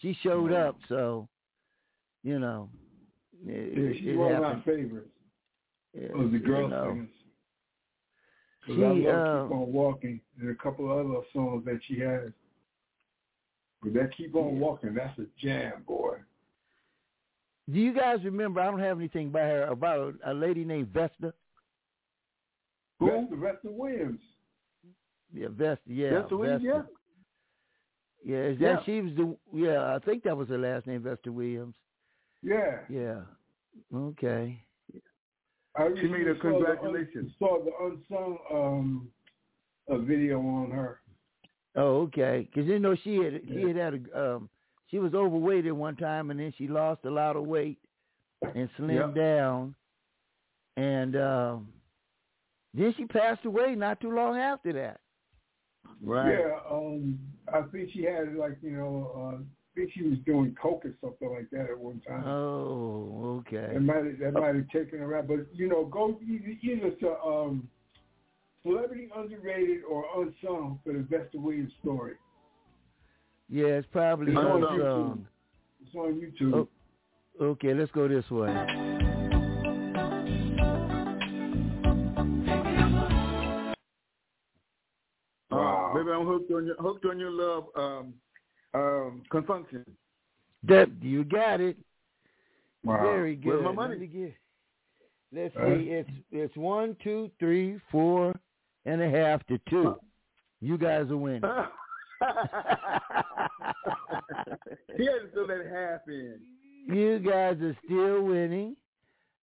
she 0.00 0.14
showed 0.14 0.52
up, 0.52 0.76
so 0.88 1.28
you 2.22 2.38
know. 2.38 2.70
It, 3.46 3.76
Yeah, 3.76 3.84
it- 3.90 3.96
she's 3.98 4.06
it 4.08 4.16
one 4.16 4.32
of 4.34 4.42
happened. 4.42 4.58
my 4.66 4.72
favorites 4.72 5.10
Yeah, 5.92 6.08
of 6.14 6.30
the 6.32 6.38
you 6.38 6.44
girl 6.44 6.68
know. 6.68 6.88
singers. 6.90 7.10
'Cause 8.62 8.76
She, 8.76 8.84
I 8.84 8.88
love 8.88 8.98
uh, 9.06 9.42
"Keep 9.48 9.56
on 9.56 9.72
Walking" 9.72 10.20
and 10.40 10.48
a 10.48 10.54
couple 10.54 10.90
of 10.90 11.06
other 11.06 11.26
songs 11.34 11.64
that 11.66 11.82
she 11.84 11.98
has. 12.00 12.32
But 13.82 13.92
that 13.92 14.12
"Keep 14.16 14.34
on 14.34 14.54
Yeah. 14.54 14.60
Walking," 14.60 14.94
that's 14.94 15.18
a 15.18 15.26
jam, 15.36 15.82
boy. 15.82 16.18
Do 17.72 17.78
you 17.80 17.94
guys 17.94 18.18
remember? 18.24 18.60
I 18.60 18.66
don't 18.66 18.80
have 18.80 18.98
anything 18.98 19.30
by 19.30 19.40
her 19.40 19.64
about 19.64 20.14
a, 20.24 20.32
a 20.32 20.34
lady 20.34 20.64
named 20.64 20.88
Vesta. 20.88 21.32
Who? 23.00 23.06
Vesta, 23.10 23.36
Vesta 23.36 23.70
Williams. 23.70 24.20
Yeah, 25.32 25.48
Vesta. 25.50 25.80
Yeah, 25.86 26.20
Vesta 26.20 26.36
Williams, 26.36 26.62
Vesta. 26.64 26.86
Yeah, 28.24 28.36
is 28.44 28.58
that 28.58 28.64
Yeah. 28.64 28.82
she 28.84 29.00
was 29.00 29.12
the? 29.16 29.36
Yeah, 29.52 29.94
I 29.94 29.98
think 29.98 30.22
that 30.24 30.36
was 30.36 30.48
her 30.48 30.58
last 30.58 30.86
name, 30.86 31.02
Vesta 31.02 31.32
Williams. 31.32 31.74
Yeah. 32.42 32.80
Yeah. 32.90 33.22
Okay. 33.94 34.62
I 35.76 35.88
She 36.00 36.06
made 36.06 36.26
a 36.28 36.34
recently 36.34 36.40
saw 36.40 36.60
the 36.60 36.70
un- 36.70 36.76
congratulations. 36.78 37.32
Saw 37.38 37.64
the 37.64 37.72
unsung 37.84 38.38
um, 38.52 39.08
a 39.88 39.98
video 39.98 40.38
on 40.40 40.70
her. 40.70 41.00
Oh, 41.76 42.02
okay. 42.02 42.48
Because 42.48 42.68
you 42.68 42.78
know 42.78 42.94
she 43.02 43.16
had 43.16 43.40
she 43.48 43.62
had 43.62 43.76
had 43.76 44.06
a 44.14 44.34
um 44.36 44.48
she 44.94 45.00
was 45.00 45.12
overweight 45.12 45.66
at 45.66 45.74
one 45.74 45.96
time 45.96 46.30
and 46.30 46.38
then 46.38 46.54
she 46.56 46.68
lost 46.68 47.00
a 47.04 47.10
lot 47.10 47.34
of 47.34 47.44
weight 47.44 47.78
and 48.54 48.68
slimmed 48.78 49.16
down, 49.16 49.74
and 50.76 51.16
um 51.16 51.68
then 52.74 52.94
she 52.96 53.04
passed 53.04 53.44
away 53.44 53.74
not 53.74 54.00
too 54.00 54.12
long 54.12 54.36
after 54.36 54.72
that. 54.72 55.00
Right. 56.00 56.38
Yeah, 56.38 56.58
um, 56.70 57.18
I 57.52 57.62
think 57.72 57.90
she 57.92 58.04
had 58.04 58.36
like 58.36 58.56
you 58.62 58.70
know, 58.76 59.10
uh, 59.16 59.36
I 59.38 59.74
think 59.74 59.90
she 59.94 60.02
was 60.02 60.18
doing 60.24 60.56
coke 60.60 60.84
or 60.84 60.94
something 61.00 61.28
like 61.28 61.50
that 61.50 61.70
at 61.70 61.78
one 61.78 62.00
time. 62.06 62.24
Oh, 62.24 63.42
okay. 63.48 63.72
That 63.72 63.80
might 63.80 64.04
have, 64.04 64.18
that 64.20 64.32
might 64.34 64.54
have 64.54 64.68
taken 64.68 65.00
her 65.00 65.18
out, 65.18 65.26
but 65.26 65.46
you 65.52 65.68
know, 65.68 65.86
go 65.86 66.20
either, 66.22 66.56
either 66.62 66.90
to 67.00 67.18
um, 67.18 67.68
celebrity 68.62 69.08
underrated 69.16 69.82
or 69.90 70.04
unsung 70.16 70.78
for 70.84 70.92
the 70.92 71.00
Vesta 71.00 71.36
Williams 71.36 71.72
story. 71.80 72.14
Yeah, 73.48 73.66
it's 73.66 73.88
probably 73.92 74.32
It's 74.32 74.38
on 74.38 74.62
unsung. 74.64 75.26
It's 75.84 75.94
on 75.94 76.20
YouTube. 76.20 76.68
Oh, 77.40 77.44
okay, 77.44 77.74
let's 77.74 77.90
go 77.92 78.08
this 78.08 78.28
way. 78.30 78.48
Wow. 85.50 85.90
Uh, 85.92 85.94
baby, 85.98 86.10
I'm 86.10 86.26
hooked 86.26 86.50
on 86.50 86.66
your 86.66 86.76
hooked 86.76 87.04
on 87.06 87.18
your 87.18 87.30
love 87.30 87.64
um, 87.76 88.14
um, 88.74 89.22
consumption. 89.30 89.84
That 90.64 90.88
you 91.02 91.24
got 91.24 91.60
it. 91.60 91.76
Wow. 92.84 93.02
Very 93.02 93.36
good. 93.36 93.48
Where's 93.48 93.62
my 93.62 93.68
Let 93.68 93.76
money? 93.76 93.96
me 93.98 94.06
get- 94.06 94.34
Let's 95.32 95.56
Uh, 95.56 95.66
see. 95.78 95.90
It's 95.90 96.10
it's 96.30 96.56
one, 96.56 96.96
two, 97.02 97.30
three, 97.40 97.78
four 97.90 98.34
and 98.84 99.02
a 99.02 99.08
half 99.10 99.44
to 99.46 99.58
two. 99.68 99.98
You 100.60 100.78
guys 100.78 101.10
are 101.10 101.16
winning. 101.16 101.42
he 104.96 105.04
had 105.06 105.20
to 105.22 105.28
throw 105.32 105.46
that 105.46 105.66
half 105.72 106.00
in. 106.08 106.40
you 106.86 107.18
guys 107.18 107.56
are 107.60 107.76
still 107.84 108.22
winning. 108.22 108.76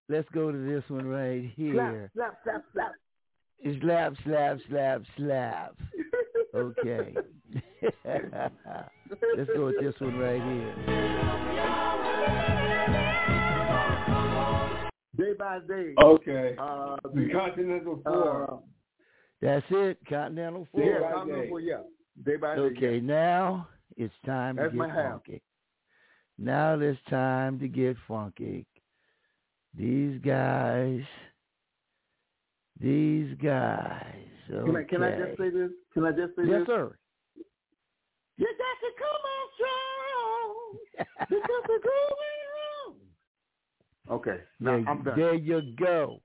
Let's 0.09 0.27
go 0.33 0.51
to 0.51 0.57
this 0.57 0.83
one 0.89 1.05
right 1.07 1.51
here. 1.55 2.09
Slap, 2.13 2.37
slap, 2.43 2.63
slap, 2.73 2.91
Slap, 3.79 4.13
slap, 4.25 4.57
slap, 4.69 5.01
slap. 5.17 5.75
Okay. 6.55 7.13
Let's 8.05 9.49
go 9.55 9.65
with 9.67 9.79
this 9.81 9.93
one 9.99 10.17
right 10.17 10.41
here. 10.41 10.75
Day 15.17 15.33
by 15.37 15.59
day. 15.67 15.93
Okay. 16.01 16.55
Uh, 16.59 16.95
The 17.13 17.29
Continental 17.31 18.01
Four. 18.03 18.51
uh, 18.51 18.57
That's 19.41 19.65
it. 19.69 19.97
Continental 20.09 20.67
Four. 20.71 20.83
yeah, 20.83 20.99
by 21.01 21.11
I'm 21.19 21.27
day. 21.27 21.49
yeah. 21.61 21.81
Day 22.25 22.35
by 22.35 22.55
day. 22.55 22.61
Okay, 22.61 22.99
now 22.99 23.67
it's 23.97 24.13
time 24.25 24.57
to 24.57 24.69
get 24.69 24.79
funky. 24.93 25.41
Now 26.37 26.79
it's 26.79 26.99
time 27.09 27.59
to 27.59 27.67
get 27.67 27.97
funky. 28.07 28.65
These 29.77 30.19
guys, 30.21 31.01
these 32.79 33.33
guys. 33.41 34.15
Okay. 34.51 34.65
Can 34.65 34.75
I 34.75 34.83
can 34.83 35.03
I 35.03 35.11
just 35.17 35.37
say 35.37 35.49
this? 35.49 35.71
Can 35.93 36.05
I 36.05 36.11
just 36.11 36.35
say 36.35 36.43
yes, 36.45 36.59
this? 36.59 36.67
sir. 36.67 36.97
You 38.37 38.47
got 38.57 38.77
to 38.81 38.91
come 38.97 39.21
on 39.31 39.47
strong. 39.55 40.77
You 41.29 41.39
got 41.39 41.63
to 41.67 41.79
go 41.83 41.89
on. 44.09 44.17
Okay, 44.17 44.39
now 44.59 44.71
there, 44.71 44.89
I'm 44.89 45.03
done. 45.03 45.17
there 45.17 45.35
you 45.35 45.61
go. 45.77 46.21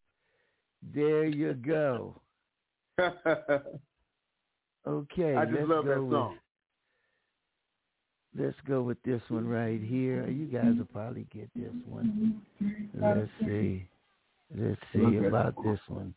There 0.94 1.24
you 1.26 1.54
go. 1.54 2.20
Okay, 4.86 5.34
I 5.34 5.44
just 5.44 5.56
let's 5.58 5.68
love 5.68 5.84
go 5.84 5.90
that 5.90 6.02
with- 6.02 6.38
Let's 8.38 8.56
go 8.68 8.82
with 8.82 9.02
this 9.02 9.22
one 9.30 9.48
right 9.48 9.80
here. 9.80 10.28
You 10.28 10.44
guys 10.46 10.74
will 10.76 10.84
probably 10.92 11.26
get 11.32 11.48
this 11.56 11.72
one. 11.86 12.42
Let's 12.94 13.30
see. 13.40 13.88
Let's 14.54 14.78
see 14.92 15.00
Okay. 15.00 15.24
about 15.26 15.54
this 15.64 15.80
one. 15.88 16.14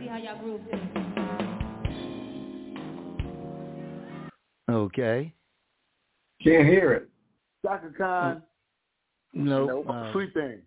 See 0.00 0.06
how 0.08 0.16
y'all 0.16 0.38
groove. 0.40 0.60
Okay. 4.70 5.32
Can't 6.42 6.66
hear 6.66 6.92
it. 6.92 7.08
Chaka 7.64 7.90
Khan, 7.96 8.42
Nope. 9.34 9.68
Nope. 9.68 9.86
uh, 9.88 10.12
sweet 10.12 10.34
thing. 10.34 10.60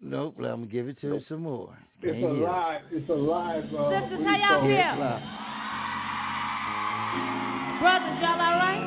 Nope. 0.00 0.34
I'm 0.38 0.44
gonna 0.44 0.66
give 0.66 0.88
it 0.88 1.00
to 1.00 1.06
you 1.08 1.20
some 1.28 1.42
more. 1.42 1.76
It's 2.02 2.14
Ain't 2.14 2.24
a 2.24 2.28
here. 2.34 2.44
live. 2.44 2.82
It's 2.92 3.08
a 3.10 3.12
live. 3.12 3.64
Uh, 3.64 3.90
Sisters, 4.00 4.24
how 4.24 4.36
you 4.36 4.42
y'all 4.42 4.60
feel? 4.62 4.70
It's 4.70 4.98
live. 4.98 5.22
Brothers, 7.80 8.18
y'all 8.22 8.40
all 8.40 8.58
right? 8.58 8.84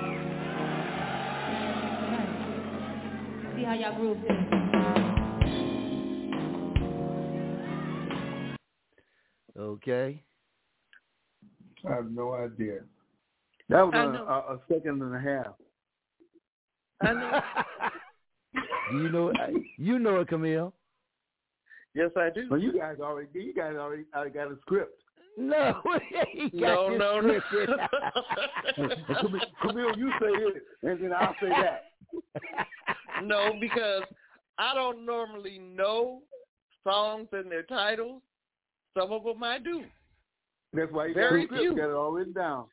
Okay. 2.08 2.26
See 3.58 3.64
how 3.64 3.74
y'all 3.74 3.96
groove 3.96 4.18
to. 4.28 4.32
Okay. 9.60 10.24
I 11.88 11.94
have 11.94 12.12
no 12.12 12.34
idea. 12.34 12.80
That 13.70 13.84
was 13.86 13.94
I 13.96 14.04
a, 14.04 14.10
a, 14.10 14.56
a 14.56 14.60
second 14.68 15.02
and 15.02 15.16
a 15.16 15.20
half. 15.20 15.54
I 17.02 17.14
know. 17.14 17.42
Do 18.92 18.98
you 18.98 19.10
know? 19.10 19.32
You 19.78 20.00
know 20.00 20.20
it, 20.20 20.28
Camille. 20.28 20.74
Yes, 21.96 22.10
I 22.18 22.30
do. 22.34 22.48
Well, 22.50 22.60
you 22.60 22.78
guys 22.78 22.98
already, 23.02 23.28
you 23.34 23.54
guys 23.54 23.76
already, 23.78 24.04
already 24.16 24.32
got 24.32 24.52
a 24.52 24.58
script. 24.62 25.02
No, 25.38 25.82
he 26.34 26.50
got 26.60 26.98
No, 26.98 26.98
no, 26.98 27.22
no. 27.22 27.40
Camille, 28.76 29.42
Camille, 29.62 29.98
you 29.98 30.12
say 30.20 30.28
it, 30.28 30.64
and 30.84 31.02
then 31.04 31.14
I'll 31.14 31.36
say 31.42 31.50
that. 31.50 31.84
no, 33.24 33.54
because 33.60 34.04
I 34.58 34.74
don't 34.74 35.06
normally 35.06 35.58
know 35.60 36.22
songs 36.84 37.28
and 37.32 37.50
their 37.52 37.64
titles. 37.64 38.22
Some 38.98 39.12
of 39.14 39.24
them 39.24 39.42
I 39.44 39.58
do. 39.60 39.84
That's 40.74 40.92
why 40.92 41.08
you 41.08 41.14
Very 41.14 41.46
got 41.48 41.56
a 41.56 41.58
script, 41.58 41.62
few. 41.62 41.76
got 41.78 41.90
it 41.90 41.96
all 41.96 42.12
written 42.12 42.34
down. 42.34 42.66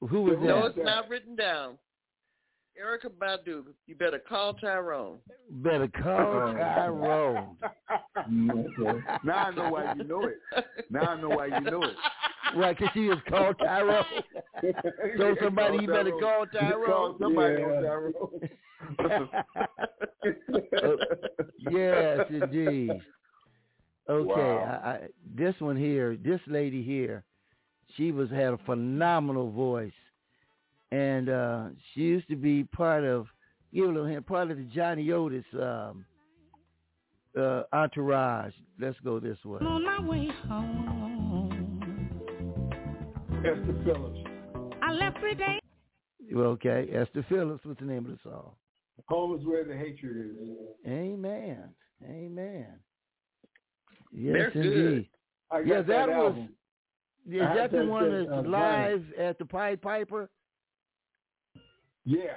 Who 0.00 0.22
was 0.22 0.38
No, 0.40 0.62
that? 0.62 0.66
it's 0.76 0.78
not 0.84 1.08
written 1.08 1.36
down. 1.36 1.78
Erykah 2.80 3.10
Badu, 3.20 3.64
you 3.86 3.94
better 3.94 4.18
call 4.18 4.54
Tyrone. 4.54 5.18
Better 5.50 5.88
call 5.88 6.54
Tyrone. 6.54 7.56
Now 9.24 9.46
I 9.46 9.50
know 9.54 9.70
why 9.70 9.94
you 9.96 10.04
know 10.04 10.24
it. 10.26 10.38
Now 10.90 11.00
I 11.10 11.20
know 11.20 11.28
why 11.30 11.46
you 11.46 11.60
know 11.60 11.82
it. 11.82 11.94
Right, 12.56 12.76
because 12.76 12.92
she 12.94 13.08
was 13.08 13.18
called 13.28 13.56
Tyrone. 13.58 14.04
So 15.18 15.34
somebody 15.42 15.78
you 15.80 15.86
better 15.88 16.12
call 16.12 16.46
Tyrone. 16.52 16.86
Call 16.86 17.16
somebody 17.20 17.60
Yeah. 17.60 17.66
on 17.66 17.82
Tyrone. 17.82 18.48
Uh, 20.82 20.96
yes, 21.70 22.26
indeed. 22.30 22.90
Okay, 24.08 24.40
Wow. 24.40 24.80
I, 24.84 24.88
I, 24.88 25.08
this 25.36 25.54
one 25.60 25.76
here, 25.76 26.16
this 26.16 26.40
lady 26.46 26.82
here, 26.82 27.24
she 27.96 28.10
was 28.12 28.30
had 28.30 28.52
a 28.54 28.58
phenomenal 28.66 29.50
voice, 29.50 29.92
and 30.92 31.28
uh, 31.28 31.64
she 31.92 32.00
used 32.00 32.28
to 32.28 32.36
be 32.36 32.64
part 32.64 33.02
of, 33.02 33.26
give 33.72 33.84
a 33.84 33.88
little 33.88 34.04
hint, 34.06 34.26
part 34.26 34.50
of 34.50 34.58
the 34.58 34.64
Johnny 34.64 35.10
Otis 35.10 35.44
um, 35.54 36.04
uh, 37.38 37.62
entourage. 37.72 38.52
Let's 38.78 38.98
go 39.02 39.18
this 39.18 39.38
way. 39.44 39.58
On 39.60 39.84
my 39.84 40.00
way 40.00 40.28
home, 40.48 41.68
Esther 43.38 43.74
Phillips. 43.84 44.18
I 44.82 44.92
left 44.92 45.18
three 45.18 45.34
days. 45.34 45.60
Okay, 46.34 46.88
Esther 46.92 47.24
Phillips. 47.28 47.64
What's 47.64 47.80
the 47.80 47.86
name 47.86 48.04
of 48.06 48.12
the 48.12 48.18
song? 48.22 48.52
Home 49.08 49.38
is 49.38 49.44
where 49.46 49.64
the 49.64 49.74
hatred 49.76 50.16
is. 50.16 50.36
Amen. 50.86 51.70
Amen. 52.04 52.66
Yes, 54.12 54.32
They're 54.34 54.50
good. 54.50 54.66
indeed. 54.66 55.08
I 55.50 55.58
Yeah, 55.60 55.76
that, 55.76 55.86
that 55.86 56.08
was- 56.08 56.16
album. 56.16 56.48
Is 57.30 57.40
that 57.40 57.70
the 57.70 57.78
that- 57.78 57.86
one 57.86 58.10
that's 58.10 58.30
uh, 58.30 58.42
live 58.48 59.04
at 59.18 59.38
the 59.38 59.44
Pied 59.44 59.80
Piper? 59.80 60.28
Yeah. 62.04 62.36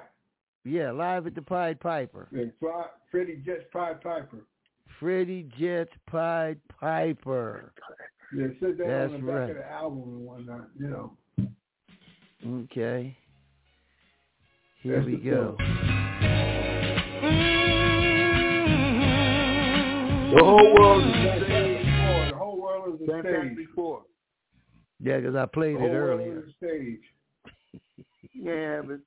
Yeah, 0.63 0.91
live 0.91 1.27
at 1.27 1.35
the 1.35 1.41
Pied 1.41 1.79
Piper. 1.79 2.27
And 2.31 2.51
Fri- 2.59 2.69
Freddie 3.11 3.41
Jett's 3.45 3.65
Pied 3.71 4.01
Piper. 4.01 4.45
Freddie 4.99 5.49
Jett's 5.59 5.91
Pied 6.07 6.59
Piper. 6.79 7.71
Yeah, 8.35 8.45
it 8.45 8.57
said 8.59 8.77
that 8.79 8.87
That's 8.87 9.13
on 9.13 9.21
the 9.21 9.27
back 9.27 9.35
right. 9.41 9.49
of 9.51 9.55
the 9.57 9.71
album 9.71 10.01
and 10.03 10.25
whatnot, 10.25 10.67
you 10.79 10.87
know. 10.87 11.17
Okay. 12.63 13.15
Here 14.81 14.95
That's 14.97 15.05
we 15.05 15.17
go. 15.17 15.57
The 20.35 20.43
whole 20.43 20.73
world 20.73 21.03
is 21.05 21.13
Like 21.15 21.39
the 21.39 21.45
stage. 21.45 21.85
The 22.31 22.35
whole 22.37 22.61
world 22.61 22.95
is 23.01 23.07
a 23.07 23.11
Same 23.11 23.21
stage. 23.23 23.57
before. 23.57 24.01
Yeah, 24.99 25.17
because 25.19 25.35
I 25.35 25.41
The 25.43 25.47
played 25.47 25.77
whole 25.77 25.87
it 25.87 25.93
world 25.93 26.21
earlier. 26.21 26.39
is 26.39 26.49
a 26.49 26.53
stage. 26.65 27.01
Yeah, 28.33 28.81
but 28.85 28.99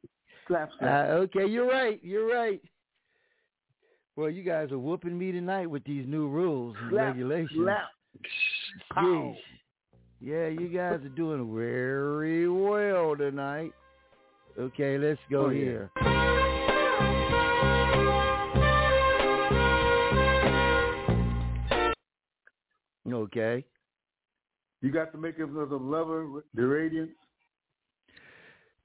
slap 0.48 0.70
Uh, 0.82 0.86
okay, 1.24 1.46
you're 1.46 1.68
right. 1.68 2.00
You're 2.02 2.26
right. 2.32 2.60
Well, 4.16 4.30
you 4.30 4.42
guys 4.42 4.72
are 4.72 4.78
whooping 4.78 5.16
me 5.16 5.30
tonight 5.30 5.66
with 5.66 5.84
these 5.84 6.04
new 6.08 6.26
rules 6.28 6.74
and 6.80 6.90
Slap, 6.90 7.06
regulations. 7.14 7.50
slap. 7.54 7.84
Yeah, 10.20 10.48
you 10.48 10.68
guys 10.68 11.00
are 11.04 11.08
doing 11.10 11.54
very 11.54 12.48
well 12.48 13.14
tonight. 13.16 13.72
Okay, 14.58 14.98
let's 14.98 15.20
go 15.30 15.46
Oh, 15.46 15.50
yeah. 15.50 15.60
here. 15.64 15.90
Okay. 23.10 23.64
You 24.80 24.92
got 24.92 25.12
the 25.12 25.18
makers 25.18 25.50
of 25.56 25.70
the 25.70 25.76
lover, 25.76 26.26
the 26.54 26.62
Radiants. 26.62 27.14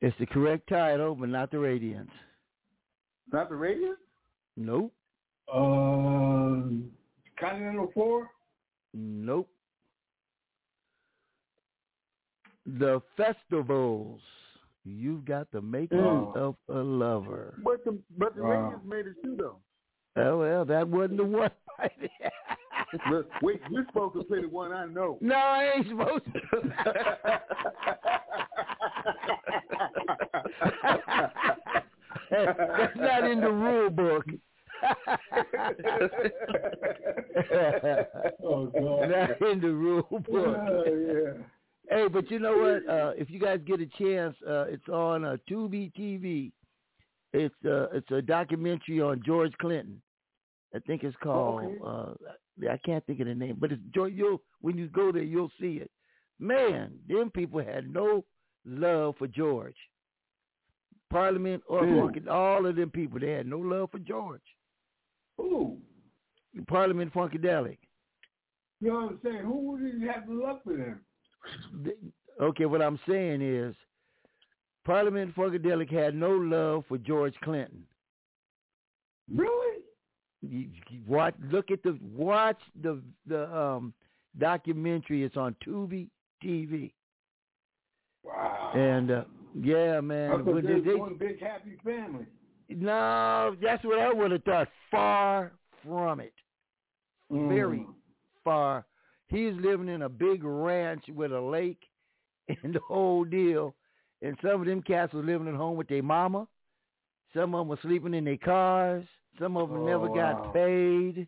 It's 0.05 0.17
the 0.19 0.25
correct 0.25 0.67
title, 0.67 1.15
but 1.15 1.29
not 1.29 1.49
the 1.49 1.55
Radiants. 1.57 2.09
Not 3.31 3.47
the 3.47 3.55
Radiants? 3.55 3.95
Nope. 4.57 4.93
Um, 5.51 6.91
Continental 7.39 7.89
Four? 7.93 8.29
Nope. 8.93 9.47
The 12.65 13.01
festivals. 13.15 14.19
You've 14.83 15.23
got 15.23 15.49
the 15.51 15.61
makings 15.61 16.01
Mm. 16.01 16.35
of 16.35 16.57
a 16.67 16.79
lover. 16.83 17.57
But 17.63 17.85
the 17.85 17.97
but 18.17 18.35
the 18.35 18.43
Wow. 18.43 18.49
Radiants 18.49 18.83
made 18.85 19.07
it 19.07 19.15
too 19.23 19.37
though. 19.37 19.61
Oh 20.17 20.39
well, 20.39 20.65
that 20.65 20.85
wasn't 20.87 21.17
the 21.17 21.23
one. 21.25 21.51
But 23.09 23.27
wait, 23.41 23.59
you're 23.71 23.85
supposed 23.87 24.13
to 24.15 24.23
play 24.25 24.41
the 24.41 24.47
one 24.49 24.71
I 24.71 24.85
know. 24.85 25.17
no, 25.19 25.33
I 25.35 25.71
ain't 25.77 25.87
supposed 25.87 26.25
to. 26.25 26.39
That's 32.31 32.95
not 32.95 33.23
in 33.29 33.41
the 33.41 33.51
rule 33.51 33.89
book. 33.89 34.25
Oh, 38.45 38.67
God. 38.67 39.09
not 39.09 39.41
in 39.41 39.61
the 39.61 39.71
rule 39.71 40.03
book. 40.09 40.57
Yeah, 40.85 41.13
yeah. 41.13 41.33
Hey, 41.89 42.07
but 42.07 42.29
you 42.29 42.39
know 42.39 42.57
what? 42.57 42.87
Uh, 42.93 43.11
if 43.17 43.29
you 43.29 43.39
guys 43.39 43.59
get 43.65 43.79
a 43.81 43.85
chance, 43.85 44.35
uh, 44.47 44.65
it's 44.65 44.87
on 44.89 45.25
uh, 45.25 45.37
Tubi 45.49 45.91
TV. 45.93 46.51
It's 47.33 47.55
uh, 47.65 47.87
it's 47.93 48.09
a 48.11 48.21
documentary 48.21 49.01
on 49.01 49.21
George 49.25 49.53
Clinton. 49.59 50.01
I 50.75 50.79
think 50.79 51.03
it's 51.03 51.15
called. 51.21 51.63
okay. 51.63 51.77
Uh, 51.85 52.13
I 52.71 52.77
can't 52.85 53.05
think 53.05 53.19
of 53.19 53.27
the 53.27 53.35
name, 53.35 53.57
but 53.59 53.71
it's 53.71 53.81
George. 53.93 54.13
You'll 54.13 54.41
when 54.61 54.77
you 54.77 54.87
go 54.87 55.11
there, 55.11 55.23
you'll 55.23 55.51
see 55.59 55.77
it. 55.81 55.91
Man, 56.39 56.93
them 57.07 57.31
people 57.31 57.63
had 57.63 57.91
no 57.91 58.23
love 58.65 59.15
for 59.17 59.27
George. 59.27 59.75
Parliament 61.09 61.61
or 61.67 61.83
Mm. 61.83 62.27
all 62.27 62.65
of 62.65 62.75
them 62.75 62.89
people, 62.89 63.19
they 63.19 63.31
had 63.31 63.45
no 63.47 63.59
love 63.59 63.91
for 63.91 63.99
George. 63.99 64.41
Who? 65.37 65.79
Parliament 66.67 67.13
Funkadelic. 67.13 67.77
You 68.79 68.89
know 68.89 68.95
what 68.95 69.11
I'm 69.11 69.19
saying? 69.23 69.37
Who 69.45 69.79
did 69.79 70.01
you 70.01 70.07
have 70.09 70.25
to 70.25 70.33
love 70.33 70.61
for 70.63 70.75
them? 70.75 71.05
Th- 71.83 71.97
Okay, 72.41 72.65
what 72.65 72.81
I'm 72.81 72.99
saying 73.07 73.41
is, 73.43 73.75
Parliament 74.85 75.35
Funkadelic 75.35 75.89
had 75.91 76.15
no 76.15 76.31
love 76.31 76.83
for 76.87 76.97
George 76.97 77.35
Clinton. 77.43 77.85
Really? 79.33 79.83
You, 80.41 80.69
you 80.89 81.01
watch, 81.07 81.35
look 81.51 81.69
at 81.71 81.83
the 81.83 81.97
watch 82.01 82.59
the 82.81 83.01
the 83.27 83.55
um 83.55 83.93
documentary. 84.37 85.23
It's 85.23 85.37
on 85.37 85.55
Tubi 85.65 86.09
TV, 86.43 86.91
Wow. 88.23 88.71
and 88.75 89.11
uh, 89.11 89.23
yeah, 89.55 89.99
man. 90.01 90.43
they 90.45 90.79
they- 90.79 90.95
one 90.95 91.15
big 91.17 91.39
happy 91.41 91.77
family. 91.83 92.25
no, 92.69 93.55
that's 93.61 93.83
what 93.83 93.99
I 93.99 94.11
would 94.13 94.31
have 94.31 94.43
thought. 94.43 94.67
Far 94.89 95.51
from 95.85 96.19
it. 96.19 96.33
Very 97.29 97.79
Mm. 97.79 97.93
far. 98.43 98.85
He's 99.27 99.53
living 99.55 99.89
in 99.89 100.03
a 100.03 100.09
big 100.09 100.43
ranch 100.43 101.03
with 101.09 101.31
a 101.31 101.41
lake 101.41 101.81
and 102.63 102.73
the 102.75 102.79
whole 102.87 103.23
deal. 103.25 103.75
And 104.21 104.37
some 104.41 104.61
of 104.61 104.67
them 104.67 104.81
cats 104.81 105.13
was 105.13 105.25
living 105.25 105.47
at 105.47 105.55
home 105.55 105.75
with 105.75 105.87
their 105.87 106.03
mama. 106.03 106.47
Some 107.33 107.53
of 107.55 107.61
them 107.61 107.67
were 107.69 107.79
sleeping 107.81 108.13
in 108.13 108.23
their 108.25 108.37
cars. 108.37 109.03
Some 109.39 109.57
of 109.57 109.69
them 109.69 109.79
Oh, 109.81 109.85
never 109.85 110.07
wow. 110.07 110.15
got 110.43 110.53
paid. 110.53 111.27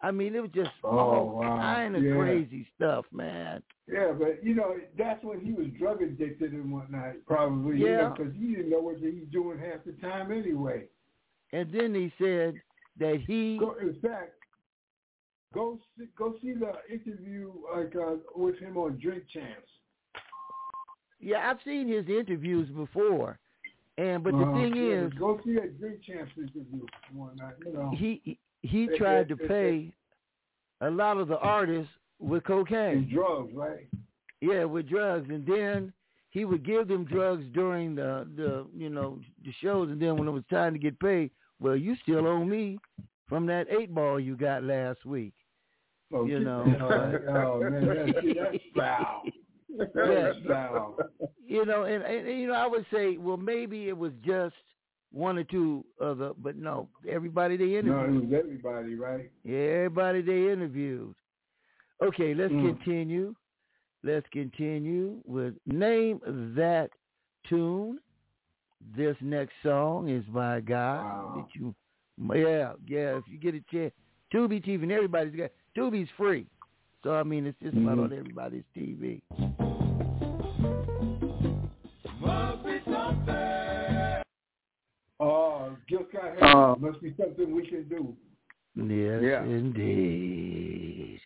I 0.00 0.10
mean, 0.12 0.34
it 0.36 0.40
was 0.40 0.50
just 0.54 0.70
Oh, 0.84 0.88
all 0.88 1.28
wow. 1.30 1.58
kind 1.58 1.96
of 1.96 2.02
Yeah. 2.04 2.14
crazy 2.16 2.66
stuff, 2.76 3.04
man. 3.12 3.62
Yeah, 3.90 4.12
but 4.12 4.44
you 4.44 4.54
know 4.54 4.76
that's 4.96 5.22
when 5.24 5.40
he 5.40 5.52
was 5.52 5.66
drug 5.78 6.02
addicted 6.02 6.52
and 6.52 6.70
whatnot, 6.72 7.14
probably. 7.26 7.78
Yeah. 7.78 8.10
because 8.16 8.34
he 8.34 8.54
didn't 8.54 8.70
know 8.70 8.80
what 8.80 8.98
he's 8.98 9.26
doing 9.32 9.58
half 9.58 9.84
the 9.84 9.92
time 9.92 10.30
anyway. 10.30 10.84
And 11.52 11.72
then 11.72 11.94
he 11.94 12.12
said 12.18 12.60
that 12.98 13.22
he 13.26 13.58
Go, 13.58 13.74
in 13.80 13.98
fact, 14.00 14.32
go 15.54 15.78
see, 15.96 16.04
go 16.16 16.34
see 16.42 16.52
the 16.52 16.72
interview 16.92 17.52
like 17.74 17.94
uh, 17.96 18.16
with 18.36 18.58
him 18.58 18.76
on 18.76 18.98
Drink 19.00 19.24
Champs. 19.32 19.68
Yeah, 21.20 21.50
I've 21.50 21.58
seen 21.64 21.88
his 21.88 22.06
interviews 22.08 22.68
before, 22.68 23.38
and 23.96 24.22
but 24.22 24.32
the 24.32 24.44
Uh, 24.44 24.52
thing 24.54 24.76
yeah, 24.76 25.06
is, 25.06 25.12
go 25.14 25.40
see 25.44 25.54
that 25.54 25.78
Drink 25.80 26.02
Champs 26.04 26.32
interview 26.36 26.86
and 27.08 27.18
whatnot. 27.18 27.54
You 27.64 27.72
know, 27.72 27.90
he 27.96 28.38
he- 28.62 28.88
tried 28.96 29.28
to 29.28 29.36
pay 29.36 29.92
a 30.80 30.90
lot 30.90 31.16
of 31.18 31.28
the 31.28 31.38
artists 31.38 31.90
with 32.20 32.42
and 32.44 32.44
cocaine. 32.44 33.08
drugs, 33.12 33.52
right? 33.54 33.86
Yeah, 34.40 34.64
with 34.64 34.88
drugs, 34.88 35.28
and 35.30 35.44
then 35.46 35.92
he 36.30 36.44
would 36.44 36.64
give 36.64 36.86
them 36.88 37.04
drugs 37.04 37.44
during 37.52 37.94
the 37.94 38.26
the 38.36 38.66
you 38.74 38.88
know 38.90 39.18
the 39.44 39.52
shows, 39.62 39.90
and 39.90 40.00
then 40.00 40.16
when 40.16 40.28
it 40.28 40.32
was 40.32 40.44
time 40.50 40.72
to 40.72 40.78
get 40.78 40.98
paid, 41.00 41.30
well, 41.60 41.76
you 41.76 41.96
still 42.02 42.26
owe 42.26 42.44
me 42.44 42.78
from 43.28 43.46
that 43.46 43.66
eight 43.70 43.94
ball 43.94 44.18
you 44.20 44.36
got 44.36 44.62
last 44.64 45.04
week. 45.04 45.34
Oh, 46.12 46.24
You 46.24 46.40
know, 46.40 46.62
uh, 46.62 47.30
oh 47.44 47.60
man, 47.60 47.86
that's, 47.86 48.26
that's 48.52 48.64
foul. 48.76 49.22
That's 49.94 50.38
foul. 50.46 50.96
You 51.46 51.64
know, 51.66 51.84
and, 51.84 52.02
and 52.04 52.26
and, 52.28 52.40
you 52.40 52.46
know, 52.48 52.54
I 52.54 52.66
would 52.66 52.86
say, 52.92 53.16
well, 53.18 53.36
maybe 53.36 53.88
it 53.88 53.96
was 53.96 54.12
just 54.24 54.54
one 55.12 55.38
or 55.38 55.44
two 55.44 55.84
other, 56.00 56.32
but 56.38 56.56
no, 56.56 56.88
everybody 57.08 57.56
they 57.56 57.76
interviewed. 57.78 57.86
No, 58.12 58.18
it 58.18 58.30
was 58.30 58.32
everybody, 58.44 58.94
right? 58.94 59.30
Yeah, 59.44 59.58
everybody 59.58 60.22
they 60.22 60.52
interviewed. 60.52 61.14
Okay, 62.02 62.34
let's 62.34 62.52
Mm. 62.52 62.76
continue. 62.76 63.34
Let's 64.04 64.26
continue 64.28 65.20
with 65.24 65.54
name 65.66 66.20
that 66.56 66.90
tune. 67.48 67.98
This 68.96 69.16
next 69.20 69.54
song 69.62 70.08
is 70.08 70.24
by 70.26 70.58
a 70.58 70.60
guy 70.60 71.02
Wow. 71.02 71.32
that 71.36 71.54
you, 71.54 71.74
yeah, 72.34 72.74
yeah. 72.86 73.16
If 73.16 73.26
you 73.28 73.38
get 73.38 73.54
a 73.56 73.60
chance, 73.62 73.92
Tubi 74.32 74.62
TV, 74.64 74.82
and 74.84 74.92
everybody's 74.92 75.34
got 75.34 75.50
Tubi's 75.76 76.08
free, 76.16 76.46
so 77.02 77.14
I 77.14 77.24
mean 77.24 77.46
it's 77.46 77.58
just 77.58 77.76
about 77.76 77.98
Mhm. 77.98 78.04
on 78.04 78.12
everybody's 78.12 78.64
TV. 78.76 79.20
Gil 85.88 86.00
Scott 86.10 86.34
Heron. 86.38 86.56
Uh, 86.56 86.74
must 86.78 87.00
be 87.02 87.14
something 87.20 87.54
we 87.54 87.66
can 87.66 87.88
do. 87.88 88.14
Yes, 88.76 89.22
Yeah. 89.22 89.44
indeed. 89.44 91.20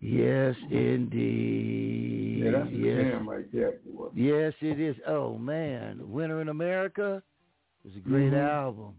Yes, 0.00 0.56
indeed. 0.70 2.42
Yeah, 2.44 2.50
that's 2.52 2.70
a 2.70 2.72
yes. 2.72 2.96
jam 3.12 3.28
right 3.28 3.52
there. 3.52 3.74
Boy. 3.94 4.08
yes, 4.14 4.52
it 4.60 4.80
is. 4.80 4.96
Oh 5.06 5.36
man, 5.38 6.10
Winter 6.10 6.40
in 6.40 6.48
America 6.48 7.22
is 7.84 7.94
a 7.96 8.00
great 8.00 8.32
Mhm. 8.32 8.48
album. 8.48 8.94